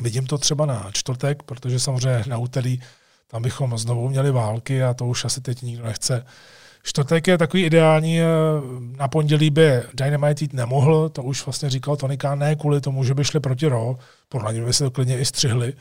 Vidím 0.00 0.26
to 0.26 0.38
třeba 0.38 0.66
na 0.66 0.90
čtvrtek, 0.92 1.42
protože 1.42 1.80
samozřejmě 1.80 2.24
na 2.26 2.38
úterý 2.38 2.80
tam 3.26 3.42
bychom 3.42 3.78
znovu 3.78 4.08
měli 4.08 4.30
války 4.30 4.82
a 4.82 4.94
to 4.94 5.06
už 5.06 5.24
asi 5.24 5.40
teď 5.40 5.62
nikdo 5.62 5.84
nechce 5.84 6.24
Čtvrtek 6.82 7.26
je 7.26 7.38
takový 7.38 7.64
ideální, 7.64 8.20
eh, 8.20 8.24
na 8.96 9.08
pondělí 9.08 9.50
by 9.50 9.82
Dynamite 9.94 10.44
jít 10.44 10.52
nemohl, 10.52 11.08
to 11.08 11.22
už 11.22 11.46
vlastně 11.46 11.70
říkal 11.70 11.96
Tony 11.96 12.16
Khan, 12.16 12.38
ne 12.38 12.56
kvůli 12.56 12.80
tomu, 12.80 13.04
že 13.04 13.14
by 13.14 13.24
šli 13.24 13.40
proti 13.40 13.68
Raw, 13.68 13.96
podle 14.28 14.52
něj 14.52 14.64
by 14.64 14.72
se 14.72 14.84
to 14.84 14.90
klidně 14.90 15.18
i 15.18 15.24
střihli, 15.24 15.72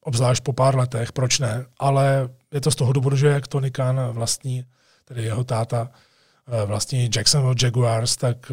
obzvlášť 0.00 0.42
po 0.44 0.52
pár 0.52 0.76
letech, 0.76 1.12
proč 1.12 1.38
ne, 1.38 1.66
ale 1.78 2.28
je 2.52 2.60
to 2.60 2.70
z 2.70 2.76
toho 2.76 2.92
důvodu, 2.92 3.16
že 3.16 3.26
jak 3.26 3.48
Tony 3.48 3.70
Khan 3.70 4.00
vlastní, 4.10 4.64
tedy 5.04 5.22
jeho 5.22 5.44
táta, 5.44 5.90
eh, 5.92 6.66
vlastní 6.66 7.10
Jacksonville 7.16 7.54
Jaguars, 7.62 8.16
tak 8.16 8.52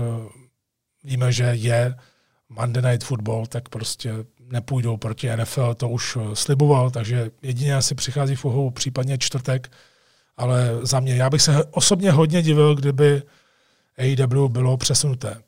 víme, 1.04 1.32
že 1.32 1.44
je 1.44 1.96
Monday 2.50 2.92
Night 2.92 3.04
Football, 3.04 3.46
tak 3.46 3.70
prostě 3.70 4.14
nepůjdou 4.40 4.98
proti 4.98 5.30
NFL, 5.30 5.74
to 5.74 5.90
už 5.90 6.18
sliboval, 6.34 6.92
takže 6.92 7.32
jedině 7.42 7.76
asi 7.76 7.96
přichází 7.96 8.36
v 8.36 8.46
úhou 8.46 8.70
případně 8.70 9.18
čtvrtek, 9.18 9.72
ale 10.38 10.70
za 10.82 11.00
mě, 11.00 11.16
já 11.16 11.30
bych 11.30 11.42
se 11.42 11.64
osobně 11.64 12.12
hodně 12.12 12.42
divil, 12.42 12.76
kdyby 12.76 13.22
AEW 13.98 14.48
bylo 14.48 14.78
přesunuté. 14.78 15.42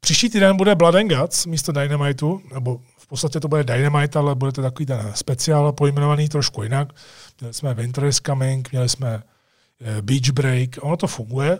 Příští 0.00 0.30
týden 0.30 0.56
bude 0.56 0.74
Blood 0.74 0.94
and 0.94 1.08
Guts 1.08 1.46
místo 1.46 1.72
Dynamitu, 1.72 2.42
nebo 2.54 2.80
podstatě 3.10 3.40
to 3.40 3.48
bude 3.48 3.64
Dynamite, 3.64 4.18
ale 4.18 4.34
bude 4.34 4.52
to 4.52 4.62
takový 4.62 4.86
ten 4.86 5.12
speciál 5.14 5.72
pojmenovaný 5.72 6.28
trošku 6.28 6.62
jinak. 6.62 6.92
Měli 7.40 7.54
jsme 7.54 7.74
Winter 7.74 8.04
is 8.04 8.20
Coming, 8.26 8.72
měli 8.72 8.88
jsme 8.88 9.22
eh, 9.80 10.02
Beach 10.02 10.30
Break, 10.30 10.70
ono 10.80 10.96
to 10.96 11.06
funguje. 11.06 11.58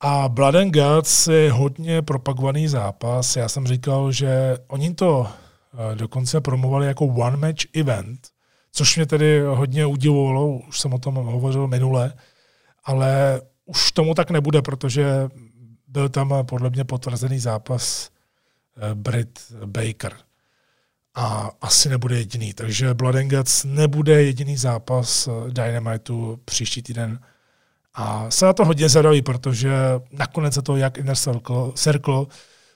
A 0.00 0.28
Blood 0.28 0.54
and 0.54 0.70
Guts 0.70 1.26
je 1.26 1.52
hodně 1.52 2.02
propagovaný 2.02 2.68
zápas. 2.68 3.36
Já 3.36 3.48
jsem 3.48 3.66
říkal, 3.66 4.12
že 4.12 4.56
oni 4.66 4.94
to 4.94 5.26
eh, 5.26 5.94
dokonce 5.96 6.40
promovali 6.40 6.86
jako 6.86 7.04
one 7.04 7.36
match 7.36 7.64
event, 7.74 8.28
což 8.72 8.96
mě 8.96 9.06
tedy 9.06 9.40
hodně 9.40 9.86
udivovalo, 9.86 10.48
už 10.48 10.80
jsem 10.80 10.92
o 10.94 10.98
tom 10.98 11.14
hovořil 11.14 11.66
minule, 11.66 12.12
ale 12.84 13.40
už 13.64 13.92
tomu 13.92 14.14
tak 14.14 14.30
nebude, 14.30 14.62
protože 14.62 15.28
byl 15.88 16.08
tam 16.08 16.34
podle 16.46 16.70
mě 16.70 16.84
potvrzený 16.84 17.38
zápas 17.38 18.10
eh, 18.76 18.94
Brit 18.94 19.52
Baker. 19.66 20.27
A 21.18 21.50
asi 21.60 21.88
nebude 21.88 22.18
jediný. 22.18 22.52
Takže 22.52 22.94
Blood 22.94 23.14
and 23.14 23.28
Guts 23.28 23.64
nebude 23.64 24.22
jediný 24.22 24.56
zápas 24.56 25.28
eh, 25.28 25.50
Dynamitu 25.50 26.40
příští 26.44 26.82
týden. 26.82 27.20
A 27.94 28.30
se 28.30 28.46
na 28.46 28.52
to 28.52 28.64
hodně 28.64 28.88
zadaví, 28.88 29.22
protože 29.22 29.70
nakonec 30.12 30.54
se 30.54 30.62
to 30.62 30.76
jak 30.76 30.98
Inner 30.98 31.16
Circle, 31.16 31.72
Circle 31.74 32.26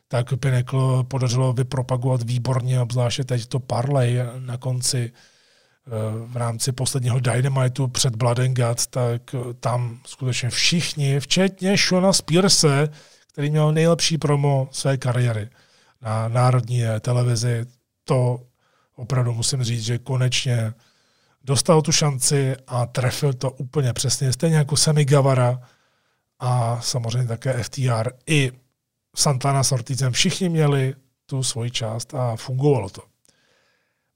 tak 0.08 0.26
Pinnacle 0.40 1.04
podařilo 1.04 1.52
vypropagovat 1.52 2.22
výborně, 2.22 2.80
obzvláště 2.80 3.24
teď 3.24 3.46
to 3.46 3.60
parlay 3.60 4.18
na 4.38 4.56
konci 4.56 5.12
v 6.26 6.36
rámci 6.36 6.72
posledního 6.72 7.20
Dynamitu 7.20 7.88
před 7.88 8.16
Blood 8.16 8.38
and 8.38 8.58
Guts, 8.58 8.86
tak 8.86 9.22
tam 9.60 10.00
skutečně 10.06 10.50
všichni, 10.50 11.20
včetně 11.20 11.76
Shona 11.76 12.12
Spearse, 12.12 12.88
který 13.32 13.50
měl 13.50 13.72
nejlepší 13.72 14.18
promo 14.18 14.68
své 14.72 14.96
kariéry 14.96 15.48
na 16.02 16.28
národní 16.28 16.82
televizi, 17.00 17.66
to 18.04 18.40
opravdu 18.96 19.32
musím 19.32 19.64
říct, 19.64 19.84
že 19.84 19.98
konečně 19.98 20.74
dostal 21.44 21.82
tu 21.82 21.92
šanci 21.92 22.56
a 22.66 22.86
trefil 22.86 23.32
to 23.32 23.50
úplně 23.50 23.92
přesně, 23.92 24.32
stejně 24.32 24.56
jako 24.56 24.76
Semi 24.76 25.04
Gavara 25.04 25.60
a 26.38 26.80
samozřejmě 26.80 27.28
také 27.28 27.62
FTR 27.62 28.10
i 28.26 28.52
Santana 29.16 29.62
s 29.62 29.72
Ortizem. 29.72 30.12
Všichni 30.12 30.48
měli 30.48 30.94
tu 31.26 31.42
svoji 31.42 31.70
část 31.70 32.14
a 32.14 32.36
fungovalo 32.36 32.88
to. 32.88 33.02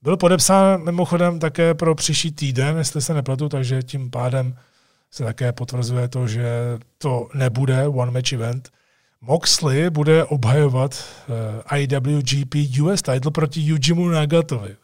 Byl 0.01 0.17
podepsán 0.17 0.83
mimochodem 0.83 1.39
také 1.39 1.73
pro 1.73 1.95
příští 1.95 2.31
týden, 2.31 2.77
jestli 2.77 3.01
se 3.01 3.13
nepletu, 3.13 3.49
takže 3.49 3.83
tím 3.83 4.11
pádem 4.11 4.57
se 5.11 5.23
také 5.23 5.51
potvrzuje 5.51 6.07
to, 6.07 6.27
že 6.27 6.49
to 6.97 7.27
nebude 7.33 7.87
one 7.87 8.11
match 8.11 8.33
event. 8.33 8.69
Moxley 9.21 9.89
bude 9.89 10.25
obhajovat 10.25 11.05
uh, 11.29 11.35
eh, 11.71 11.79
IWGP 11.79 12.55
US 12.81 13.01
title 13.01 13.31
proti 13.31 13.61
Yujimu 13.61 14.09
Nagatovi. 14.09 14.75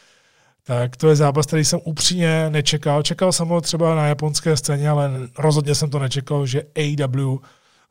tak 0.64 0.96
to 0.96 1.08
je 1.08 1.16
zápas, 1.16 1.46
který 1.46 1.64
jsem 1.64 1.80
upřímně 1.84 2.50
nečekal. 2.50 3.02
Čekal 3.02 3.32
jsem 3.32 3.48
ho 3.48 3.60
třeba 3.60 3.94
na 3.94 4.06
japonské 4.06 4.56
scéně, 4.56 4.88
ale 4.88 5.10
rozhodně 5.38 5.74
jsem 5.74 5.90
to 5.90 5.98
nečekal, 5.98 6.46
že 6.46 6.62
AW 6.62 7.36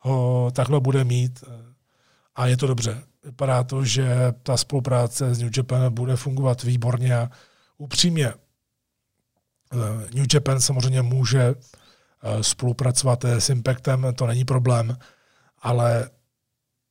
ho 0.00 0.50
takhle 0.54 0.80
bude 0.80 1.04
mít. 1.04 1.44
A 2.36 2.46
je 2.46 2.56
to 2.56 2.66
dobře 2.66 3.02
vypadá 3.24 3.64
to, 3.64 3.84
že 3.84 4.16
ta 4.42 4.56
spolupráce 4.56 5.34
s 5.34 5.38
New 5.38 5.50
Japan 5.56 5.94
bude 5.94 6.16
fungovat 6.16 6.62
výborně 6.62 7.16
a 7.16 7.30
upřímně. 7.78 8.26
Eh, 8.28 10.14
New 10.14 10.26
Japan 10.34 10.60
samozřejmě 10.60 11.02
může 11.02 11.42
eh, 11.42 12.42
spolupracovat 12.42 13.24
s 13.24 13.50
Impactem, 13.50 14.06
to 14.14 14.26
není 14.26 14.44
problém, 14.44 14.98
ale 15.60 16.10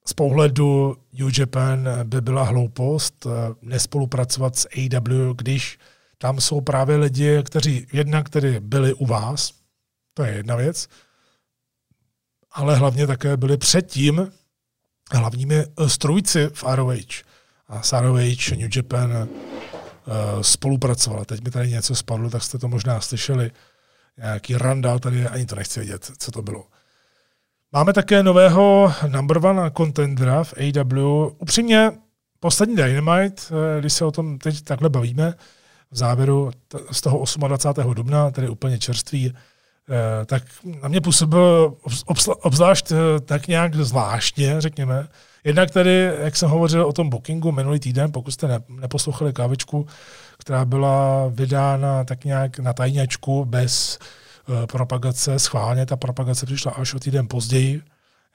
z 0.07 0.13
pohledu 0.13 0.97
New 1.13 1.39
Japan 1.39 1.89
by 2.03 2.21
byla 2.21 2.43
hloupost 2.43 3.25
eh, 3.25 3.29
nespolupracovat 3.61 4.55
s 4.55 4.67
AW, 4.77 5.33
když 5.35 5.79
tam 6.17 6.41
jsou 6.41 6.61
právě 6.61 6.95
lidi, 6.97 7.43
kteří 7.43 7.87
jednak 7.93 8.29
tedy 8.29 8.59
byli 8.59 8.93
u 8.93 9.05
vás, 9.05 9.53
to 10.13 10.23
je 10.23 10.33
jedna 10.33 10.55
věc, 10.55 10.87
ale 12.51 12.75
hlavně 12.75 13.07
také 13.07 13.37
byli 13.37 13.57
předtím 13.57 14.31
hlavními 15.11 15.55
eh, 15.55 15.89
strujci 15.89 16.49
v 16.53 16.63
ROH. 16.63 17.29
A 17.67 17.81
s 17.81 17.93
ROH 17.93 18.51
New 18.57 18.69
Japan 18.75 19.11
uh, 19.11 20.41
spolupracovala. 20.41 21.25
Teď 21.25 21.43
mi 21.43 21.51
tady 21.51 21.69
něco 21.69 21.95
spadlo, 21.95 22.29
tak 22.29 22.43
jste 22.43 22.57
to 22.57 22.67
možná 22.67 23.01
slyšeli. 23.01 23.51
nějaký 24.17 24.57
randál 24.57 24.99
tady, 24.99 25.27
ani 25.27 25.45
to 25.45 25.55
nechci 25.55 25.79
vědět, 25.79 26.11
co 26.17 26.31
to 26.31 26.41
bylo. 26.41 26.67
Máme 27.71 27.93
také 27.93 28.23
nového 28.23 28.93
number 29.07 29.45
one 29.45 29.71
contendera 29.77 30.43
v 30.43 30.53
AW. 30.53 31.27
Upřímně, 31.39 31.91
poslední 32.39 32.75
Dynamite, 32.75 33.41
eh, 33.51 33.79
když 33.79 33.93
se 33.93 34.05
o 34.05 34.11
tom 34.11 34.37
teď 34.37 34.61
takhle 34.61 34.89
bavíme, 34.89 35.33
v 35.91 35.97
závěru 35.97 36.51
z 36.91 37.01
toho 37.01 37.23
28. 37.47 37.93
dubna, 37.93 38.31
tedy 38.31 38.49
úplně 38.49 38.79
čerstvý, 38.79 39.33
eh, 39.33 40.25
tak 40.25 40.43
na 40.81 40.87
mě 40.87 41.01
působil 41.01 41.73
obzvlášť 42.41 42.91
eh, 42.91 43.19
tak 43.19 43.47
nějak 43.47 43.75
zvláštně, 43.75 44.61
řekněme. 44.61 45.07
Jednak 45.43 45.71
tedy, 45.71 46.11
jak 46.19 46.35
jsem 46.35 46.49
hovořil 46.49 46.85
o 46.85 46.93
tom 46.93 47.09
bookingu 47.09 47.51
minulý 47.51 47.79
týden, 47.79 48.11
pokud 48.11 48.31
jste 48.31 48.61
neposlouchali 48.69 49.33
kávičku, 49.33 49.87
která 50.37 50.65
byla 50.65 51.27
vydána 51.27 52.03
tak 52.03 52.25
nějak 52.25 52.59
na 52.59 52.73
tajňačku 52.73 53.45
bez 53.45 53.97
uh, 54.01 54.07
propagace, 54.71 55.39
schválně 55.39 55.85
ta 55.85 55.97
propagace 55.97 56.45
přišla 56.45 56.71
až 56.71 56.93
o 56.93 56.99
týden 56.99 57.27
později. 57.27 57.81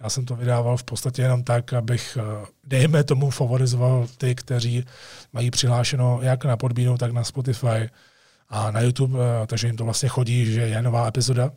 Já 0.01 0.11
jsem 0.11 0.25
to 0.25 0.37
vydával 0.37 0.77
v 0.77 0.85
podstatě 0.85 1.23
jenom 1.23 1.43
tak, 1.43 1.73
abych, 1.73 2.19
uh, 2.21 2.47
dejme 2.65 3.05
tomu, 3.05 3.31
favorizoval 3.31 4.07
ty, 4.19 4.35
kteří 4.35 4.85
mají 5.33 5.51
přihlášeno 5.51 6.19
jak 6.23 6.45
na 6.45 6.57
Podbínu, 6.57 6.99
tak 6.99 7.13
na 7.13 7.25
Spotify 7.25 7.91
a 8.49 8.71
na 8.71 8.81
YouTube, 8.81 9.19
uh, 9.19 9.47
takže 9.47 9.67
jim 9.67 9.77
to 9.77 9.85
vlastně 9.85 10.09
chodí, 10.09 10.53
že 10.53 10.61
je 10.61 10.83
nová 10.83 11.09
epizoda 11.09 11.51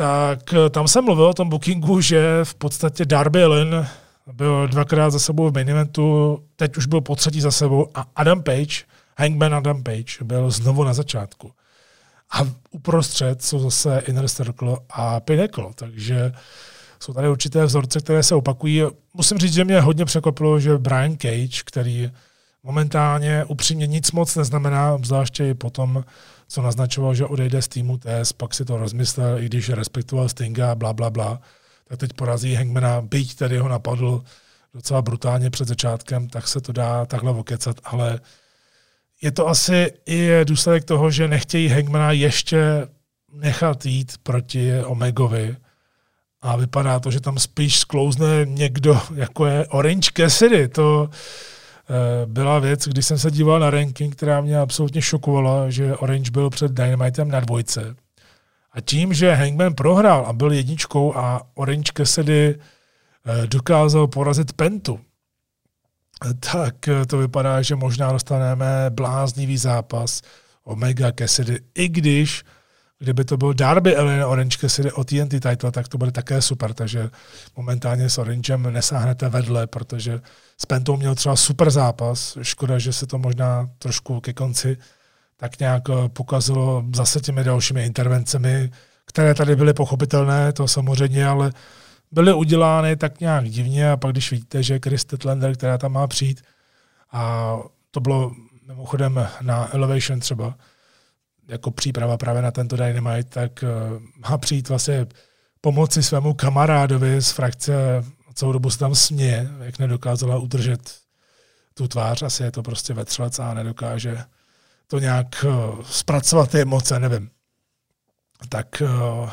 tak 0.00 0.54
tam 0.70 0.88
jsem 0.88 1.04
mluvil 1.04 1.24
o 1.24 1.34
tom 1.34 1.48
bookingu, 1.48 2.00
že 2.00 2.40
v 2.44 2.54
podstatě 2.54 3.04
Darby 3.04 3.44
Allin 3.44 3.86
byl 4.32 4.68
dvakrát 4.68 5.10
za 5.10 5.18
sebou 5.18 5.50
v 5.50 5.54
main 5.54 5.70
eventu, 5.70 6.38
teď 6.56 6.76
už 6.76 6.86
byl 6.86 7.00
po 7.00 7.16
třetí 7.16 7.40
za 7.40 7.50
sebou 7.50 7.88
a 7.94 8.06
Adam 8.16 8.42
Page, 8.42 8.84
Hangman 9.16 9.54
Adam 9.54 9.82
Page, 9.82 10.24
byl 10.24 10.50
znovu 10.50 10.84
na 10.84 10.92
začátku. 10.92 11.52
A 12.32 12.46
uprostřed 12.70 13.42
jsou 13.42 13.58
zase 13.58 14.02
Inner 14.06 14.28
Circle 14.28 14.76
a 14.90 15.20
Pinnacle, 15.20 15.66
takže 15.74 16.32
jsou 17.00 17.12
tady 17.12 17.28
určité 17.28 17.64
vzorce, 17.64 18.00
které 18.00 18.22
se 18.22 18.34
opakují. 18.34 18.82
Musím 19.14 19.38
říct, 19.38 19.54
že 19.54 19.64
mě 19.64 19.80
hodně 19.80 20.04
překvapilo, 20.04 20.60
že 20.60 20.78
Brian 20.78 21.16
Cage, 21.16 21.62
který 21.64 22.10
momentálně 22.62 23.44
upřímně 23.44 23.86
nic 23.86 24.12
moc 24.12 24.36
neznamená, 24.36 24.98
zvláště 25.02 25.48
i 25.48 25.54
potom, 25.54 26.04
co 26.48 26.62
naznačoval, 26.62 27.14
že 27.14 27.26
odejde 27.26 27.62
z 27.62 27.68
týmu 27.68 27.98
TS, 27.98 28.32
pak 28.32 28.54
si 28.54 28.64
to 28.64 28.76
rozmyslel, 28.76 29.38
i 29.38 29.46
když 29.46 29.68
respektoval 29.68 30.28
Stinga, 30.28 30.74
bla, 30.74 30.92
bla, 30.92 31.10
bla, 31.10 31.40
tak 31.88 31.98
teď 31.98 32.12
porazí 32.12 32.54
Hangmana, 32.54 33.00
byť 33.00 33.34
tedy 33.34 33.58
ho 33.58 33.68
napadl 33.68 34.22
docela 34.74 35.02
brutálně 35.02 35.50
před 35.50 35.68
začátkem, 35.68 36.28
tak 36.28 36.48
se 36.48 36.60
to 36.60 36.72
dá 36.72 37.06
takhle 37.06 37.30
okecat, 37.32 37.76
ale 37.84 38.20
je 39.22 39.30
to 39.30 39.48
asi 39.48 39.92
i 40.06 40.30
důsledek 40.44 40.84
toho, 40.84 41.10
že 41.10 41.28
nechtějí 41.28 41.68
Hangmana 41.68 42.12
ještě 42.12 42.88
nechat 43.32 43.86
jít 43.86 44.12
proti 44.22 44.84
Omegovi 44.84 45.56
a 46.42 46.56
vypadá 46.56 47.00
to, 47.00 47.10
že 47.10 47.20
tam 47.20 47.38
spíš 47.38 47.78
sklouzne 47.78 48.44
někdo, 48.44 49.00
jako 49.14 49.46
je 49.46 49.66
Orange 49.66 50.10
Cassidy. 50.14 50.68
To 50.68 51.10
Eh, 51.90 52.26
byla 52.26 52.58
věc, 52.58 52.88
když 52.88 53.06
jsem 53.06 53.18
se 53.18 53.30
díval 53.30 53.60
na 53.60 53.70
ranking, 53.70 54.16
která 54.16 54.40
mě 54.40 54.58
absolutně 54.58 55.02
šokovala, 55.02 55.70
že 55.70 55.96
Orange 55.96 56.30
byl 56.30 56.50
před 56.50 56.72
Dynamitem 56.72 57.30
na 57.30 57.40
dvojce. 57.40 57.94
A 58.72 58.80
tím, 58.80 59.14
že 59.14 59.34
Hangman 59.34 59.74
prohrál 59.74 60.26
a 60.26 60.32
byl 60.32 60.52
jedničkou 60.52 61.16
a 61.16 61.42
Orange 61.54 61.92
Cassidy 61.96 62.54
eh, 62.54 63.46
dokázal 63.46 64.06
porazit 64.06 64.52
Pentu, 64.52 65.00
tak 66.52 66.74
to 67.06 67.18
vypadá, 67.18 67.62
že 67.62 67.76
možná 67.76 68.12
dostaneme 68.12 68.66
bláznivý 68.90 69.56
zápas 69.56 70.22
Omega 70.64 71.12
Cassidy, 71.12 71.58
i 71.74 71.88
když 71.88 72.44
kdyby 73.00 73.24
to 73.24 73.36
byl 73.36 73.54
Darby 73.54 73.96
Allin 73.96 74.22
Orange 74.24 74.58
Cassidy 74.58 74.92
o 74.92 75.04
TNT 75.04 75.30
title, 75.30 75.72
tak 75.72 75.88
to 75.88 75.98
bude 75.98 76.12
také 76.12 76.42
super, 76.42 76.74
takže 76.74 77.10
momentálně 77.56 78.10
s 78.10 78.18
Orangem 78.18 78.72
nesáhnete 78.72 79.28
vedle, 79.28 79.66
protože 79.66 80.20
s 80.58 80.66
Pentou 80.66 80.96
měl 80.96 81.14
třeba 81.14 81.36
super 81.36 81.70
zápas, 81.70 82.38
škoda, 82.42 82.78
že 82.78 82.92
se 82.92 83.06
to 83.06 83.18
možná 83.18 83.70
trošku 83.78 84.20
ke 84.20 84.32
konci 84.32 84.76
tak 85.36 85.58
nějak 85.58 85.82
eh, 85.90 86.08
pokazilo 86.08 86.84
zase 86.94 87.20
těmi 87.20 87.44
dalšími 87.44 87.86
intervencemi, 87.86 88.70
které 89.04 89.34
tady 89.34 89.56
byly 89.56 89.74
pochopitelné, 89.74 90.52
to 90.52 90.68
samozřejmě, 90.68 91.26
ale 91.26 91.52
byly 92.12 92.32
udělány 92.32 92.96
tak 92.96 93.20
nějak 93.20 93.50
divně 93.50 93.90
a 93.90 93.96
pak 93.96 94.12
když 94.12 94.30
vidíte, 94.30 94.62
že 94.62 94.80
Chris 94.84 95.04
Tetlander, 95.04 95.56
která 95.56 95.78
tam 95.78 95.92
má 95.92 96.06
přijít, 96.06 96.42
a 97.12 97.56
to 97.90 98.00
bylo 98.00 98.32
mimochodem 98.66 99.28
na 99.40 99.74
Elevation 99.74 100.20
třeba, 100.20 100.54
jako 101.48 101.70
příprava 101.70 102.16
právě 102.16 102.42
na 102.42 102.50
tento 102.50 102.76
Dynamite, 102.76 103.30
tak 103.30 103.64
uh, 103.64 104.02
má 104.30 104.38
přijít 104.38 104.68
vlastně 104.68 105.06
pomoci 105.60 106.02
svému 106.02 106.34
kamarádovi 106.34 107.22
z 107.22 107.30
frakce, 107.30 108.04
celou 108.34 108.52
dobu 108.52 108.70
se 108.70 108.78
tam 108.78 108.94
směje, 108.94 109.48
jak 109.60 109.78
nedokázala 109.78 110.38
udržet 110.38 110.94
tu 111.74 111.88
tvář, 111.88 112.22
asi 112.22 112.42
je 112.42 112.50
to 112.50 112.62
prostě 112.62 112.94
vetřelec 112.94 113.38
a 113.38 113.54
nedokáže 113.54 114.24
to 114.86 114.98
nějak 114.98 115.44
uh, 115.44 115.82
zpracovat 115.82 116.50
ty 116.50 116.60
emoce, 116.60 116.98
nevím. 116.98 117.30
Tak 118.48 118.82
uh, 118.82 119.30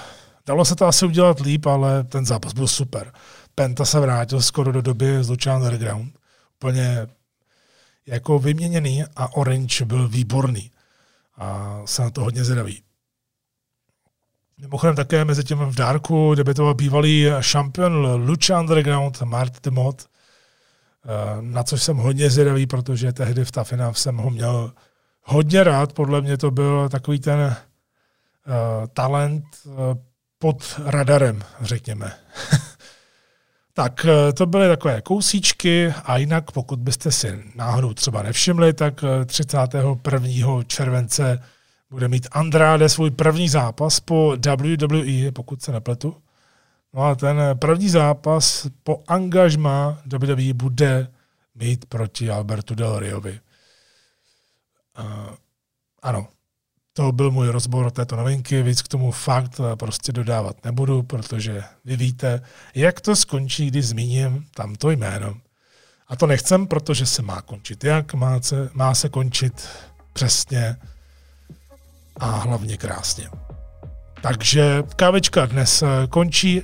dalo 0.47 0.65
se 0.65 0.75
to 0.75 0.85
asi 0.85 1.05
udělat 1.05 1.39
líp, 1.39 1.65
ale 1.65 2.03
ten 2.03 2.25
zápas 2.25 2.53
byl 2.53 2.67
super. 2.67 3.11
Penta 3.55 3.85
se 3.85 3.99
vrátil 3.99 4.41
skoro 4.41 4.71
do 4.71 4.81
doby 4.81 5.23
z 5.23 5.29
Lucha 5.29 5.55
Underground. 5.55 6.19
Úplně 6.55 7.07
jako 8.05 8.39
vyměněný 8.39 9.03
a 9.15 9.35
Orange 9.35 9.85
byl 9.85 10.07
výborný 10.07 10.71
a 11.37 11.81
jsem 11.85 12.05
na 12.05 12.11
to 12.11 12.21
hodně 12.21 12.43
zvědavý. 12.43 12.83
Mimochodem 14.57 14.95
také 14.95 15.25
mezi 15.25 15.43
tím 15.43 15.57
v 15.57 15.75
dárku 15.75 16.35
debitoval 16.35 16.73
bývalý 16.73 17.27
šampion 17.39 18.05
Lucha 18.27 18.59
Underground 18.59 19.21
Mart 19.21 19.63
Demot, 19.63 20.05
eh, 20.05 21.41
na 21.41 21.63
což 21.63 21.83
jsem 21.83 21.97
hodně 21.97 22.29
zvědavý, 22.29 22.67
protože 22.67 23.13
tehdy 23.13 23.45
v 23.45 23.51
Tafina 23.51 23.93
jsem 23.93 24.17
ho 24.17 24.29
měl 24.29 24.73
hodně 25.23 25.63
rád. 25.63 25.93
Podle 25.93 26.21
mě 26.21 26.37
to 26.37 26.51
byl 26.51 26.89
takový 26.89 27.19
ten 27.19 27.39
uh, 27.39 28.87
talent 28.93 29.43
uh, 29.65 29.73
pod 30.39 30.79
radarem, 30.85 31.43
řekněme. 31.61 32.13
Tak 33.77 34.05
eh, 34.05 34.33
to 34.33 34.45
byly 34.45 34.67
takové 34.67 35.01
kousíčky 35.01 35.93
a 36.03 36.17
jinak, 36.17 36.51
pokud 36.51 36.79
byste 36.79 37.11
si 37.11 37.43
náhodou 37.55 37.93
třeba 37.93 38.23
nevšimli, 38.23 38.73
tak 38.73 39.03
31. 39.25 40.59
Eh, 40.61 40.63
července 40.67 41.43
bude 41.89 42.07
mít 42.07 42.27
Andrade 42.31 42.89
svůj 42.89 43.11
první 43.11 43.49
zápas 43.49 43.99
po 43.99 44.35
WWE, 44.45 45.31
pokud 45.31 45.61
se 45.61 45.71
nepletu. 45.71 46.15
No 46.93 47.03
a 47.03 47.15
ten 47.15 47.39
první 47.59 47.89
zápas 47.89 48.67
po 48.83 49.03
angažma 49.07 50.01
WWE 50.05 50.53
bude 50.53 51.07
mít 51.55 51.85
proti 51.85 52.29
Albertu 52.29 52.75
Del 52.75 52.99
Riovi. 52.99 53.39
Uh, 54.99 55.35
ano, 56.01 56.27
to 56.97 57.11
byl 57.11 57.31
můj 57.31 57.47
rozbor 57.47 57.91
této 57.91 58.15
novinky, 58.15 58.63
víc 58.63 58.81
k 58.81 58.87
tomu 58.87 59.11
fakt 59.11 59.61
prostě 59.75 60.11
dodávat 60.11 60.65
nebudu, 60.65 61.03
protože 61.03 61.63
vy 61.85 61.97
víte, 61.97 62.41
jak 62.75 63.01
to 63.01 63.15
skončí, 63.15 63.67
když 63.67 63.87
zmíním 63.87 64.45
tamto 64.55 64.91
jméno. 64.91 65.33
A 66.07 66.15
to 66.15 66.27
nechcem, 66.27 66.67
protože 66.67 67.05
se 67.05 67.21
má 67.21 67.41
končit 67.41 67.83
jak, 67.83 68.13
má 68.13 68.41
se, 68.41 68.69
má 68.73 68.95
se 68.95 69.09
končit 69.09 69.67
přesně 70.13 70.75
a 72.19 72.25
hlavně 72.25 72.77
krásně. 72.77 73.29
Takže 74.21 74.83
kávečka 74.95 75.45
dnes 75.45 75.83
končí. 76.09 76.61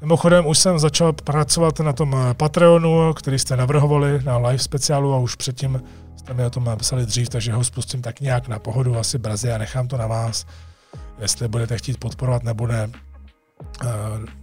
Mimochodem 0.00 0.46
už 0.46 0.58
jsem 0.58 0.78
začal 0.78 1.12
pracovat 1.12 1.80
na 1.80 1.92
tom 1.92 2.16
Patreonu, 2.36 3.12
který 3.14 3.38
jste 3.38 3.56
navrhovali 3.56 4.22
na 4.24 4.38
live 4.38 4.58
speciálu 4.58 5.14
a 5.14 5.18
už 5.18 5.34
předtím 5.34 5.82
jste 6.24 6.34
mi 6.34 6.44
o 6.44 6.50
tom 6.50 6.64
napsali 6.64 7.06
dřív, 7.06 7.28
takže 7.28 7.52
ho 7.52 7.64
spustím 7.64 8.02
tak 8.02 8.20
nějak 8.20 8.48
na 8.48 8.58
pohodu 8.58 8.98
asi 8.98 9.18
brzy 9.18 9.52
a 9.52 9.58
nechám 9.58 9.88
to 9.88 9.96
na 9.96 10.06
vás, 10.06 10.46
jestli 11.18 11.48
budete 11.48 11.78
chtít 11.78 11.98
podporovat 11.98 12.42
nebo 12.42 12.66
ne. 12.66 12.90
Eh, 13.82 13.88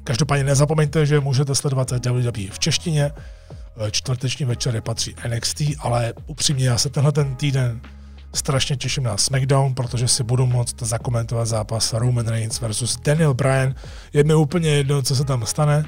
každopádně 0.03 0.44
nezapomeňte, 0.44 1.06
že 1.06 1.20
můžete 1.20 1.56
sledovat 1.56 1.91
WWE 1.91 2.52
v 2.52 2.60
češtině, 2.60 3.12
eh, 3.12 3.91
čtvrteční 3.91 4.45
večery 4.45 4.82
patří 4.82 5.16
NXT, 5.28 5.62
ale 5.80 6.14
upřímně 6.28 6.66
já 6.66 6.78
se 6.78 6.90
tenhle 6.90 7.12
ten 7.12 7.36
týden 7.36 7.82
strašně 8.34 8.78
těším 8.78 9.03
na 9.03 9.18
SmackDown, 9.18 9.74
protože 9.74 10.08
si 10.08 10.24
budu 10.24 10.45
moct 10.45 10.82
zakomentovat 10.82 11.48
zápas 11.48 11.94
Roman 11.94 12.28
Reigns 12.28 12.62
versus 12.62 12.99
Daniel 13.06 13.34
Bryan. 13.34 13.76
Je 14.14 14.24
mi 14.24 14.36
úplně 14.36 14.70
jedno, 14.70 15.02
co 15.02 15.16
se 15.16 15.24
tam 15.24 15.45
stane, 15.45 15.86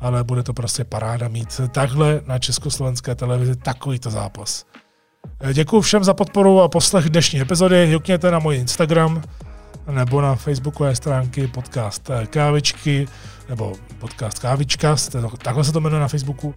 ale 0.00 0.24
bude 0.24 0.42
to 0.42 0.52
prostě 0.54 0.84
paráda 0.84 1.28
mít 1.28 1.60
takhle 1.72 2.20
na 2.26 2.38
československé 2.38 3.14
televizi 3.14 3.56
takovýto 3.56 4.10
zápas. 4.10 4.64
Děkuji 5.52 5.80
všem 5.80 6.04
za 6.04 6.14
podporu 6.14 6.60
a 6.60 6.68
poslech 6.68 7.10
dnešní 7.10 7.40
epizody. 7.40 7.90
Jukněte 7.90 8.30
na 8.30 8.38
můj 8.38 8.56
Instagram 8.56 9.22
nebo 9.90 10.20
na 10.20 10.34
facebookové 10.34 10.96
stránky 10.96 11.46
podcast 11.46 12.10
Kávičky 12.30 13.08
nebo 13.48 13.72
podcast 13.98 14.38
Kávička, 14.38 14.96
takhle 15.42 15.64
se 15.64 15.72
to 15.72 15.80
jmenuje 15.80 16.00
na 16.00 16.08
Facebooku. 16.08 16.54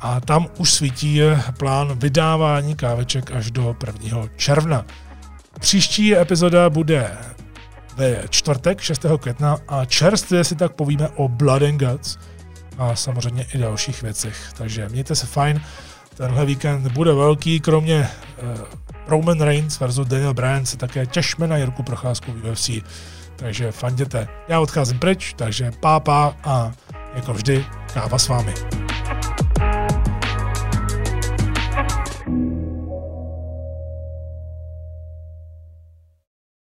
A 0.00 0.20
tam 0.20 0.46
už 0.58 0.72
svítí 0.72 1.20
plán 1.58 1.98
vydávání 1.98 2.74
káveček 2.76 3.30
až 3.30 3.50
do 3.50 3.76
1. 3.86 4.28
června. 4.36 4.84
Příští 5.60 6.16
epizoda 6.16 6.70
bude 6.70 7.16
ve 7.96 8.24
čtvrtek 8.28 8.80
6. 8.80 9.06
května 9.20 9.58
a 9.68 9.84
čerstvě 9.84 10.44
si 10.44 10.56
tak 10.56 10.72
povíme 10.72 11.08
o 11.08 11.28
Blood 11.28 11.62
and 11.62 11.78
Guts 11.78 12.18
a 12.78 12.96
samozřejmě 12.96 13.46
i 13.54 13.58
dalších 13.58 14.02
věcech. 14.02 14.52
Takže 14.56 14.88
mějte 14.88 15.14
se 15.14 15.26
fajn. 15.26 15.60
Tenhle 16.16 16.46
víkend 16.46 16.92
bude 16.92 17.12
velký, 17.12 17.60
kromě 17.60 18.08
uh, 18.42 18.58
Roman 19.06 19.40
Reigns 19.40 19.80
versus 19.80 20.08
Daniel 20.08 20.34
Bryan 20.34 20.66
se 20.66 20.76
také 20.76 21.06
těšme 21.06 21.46
na 21.46 21.56
Jirku 21.56 21.82
Procházku 21.82 22.32
v 22.32 22.50
UFC. 22.50 22.70
Takže 23.36 23.72
fanděte. 23.72 24.28
Já 24.48 24.60
odcházím 24.60 24.98
pryč, 24.98 25.34
takže 25.36 25.72
pápa 25.80 26.36
a 26.44 26.72
jako 27.14 27.32
vždy 27.32 27.66
káva 27.94 28.18
s 28.18 28.28
vámi. 28.28 28.54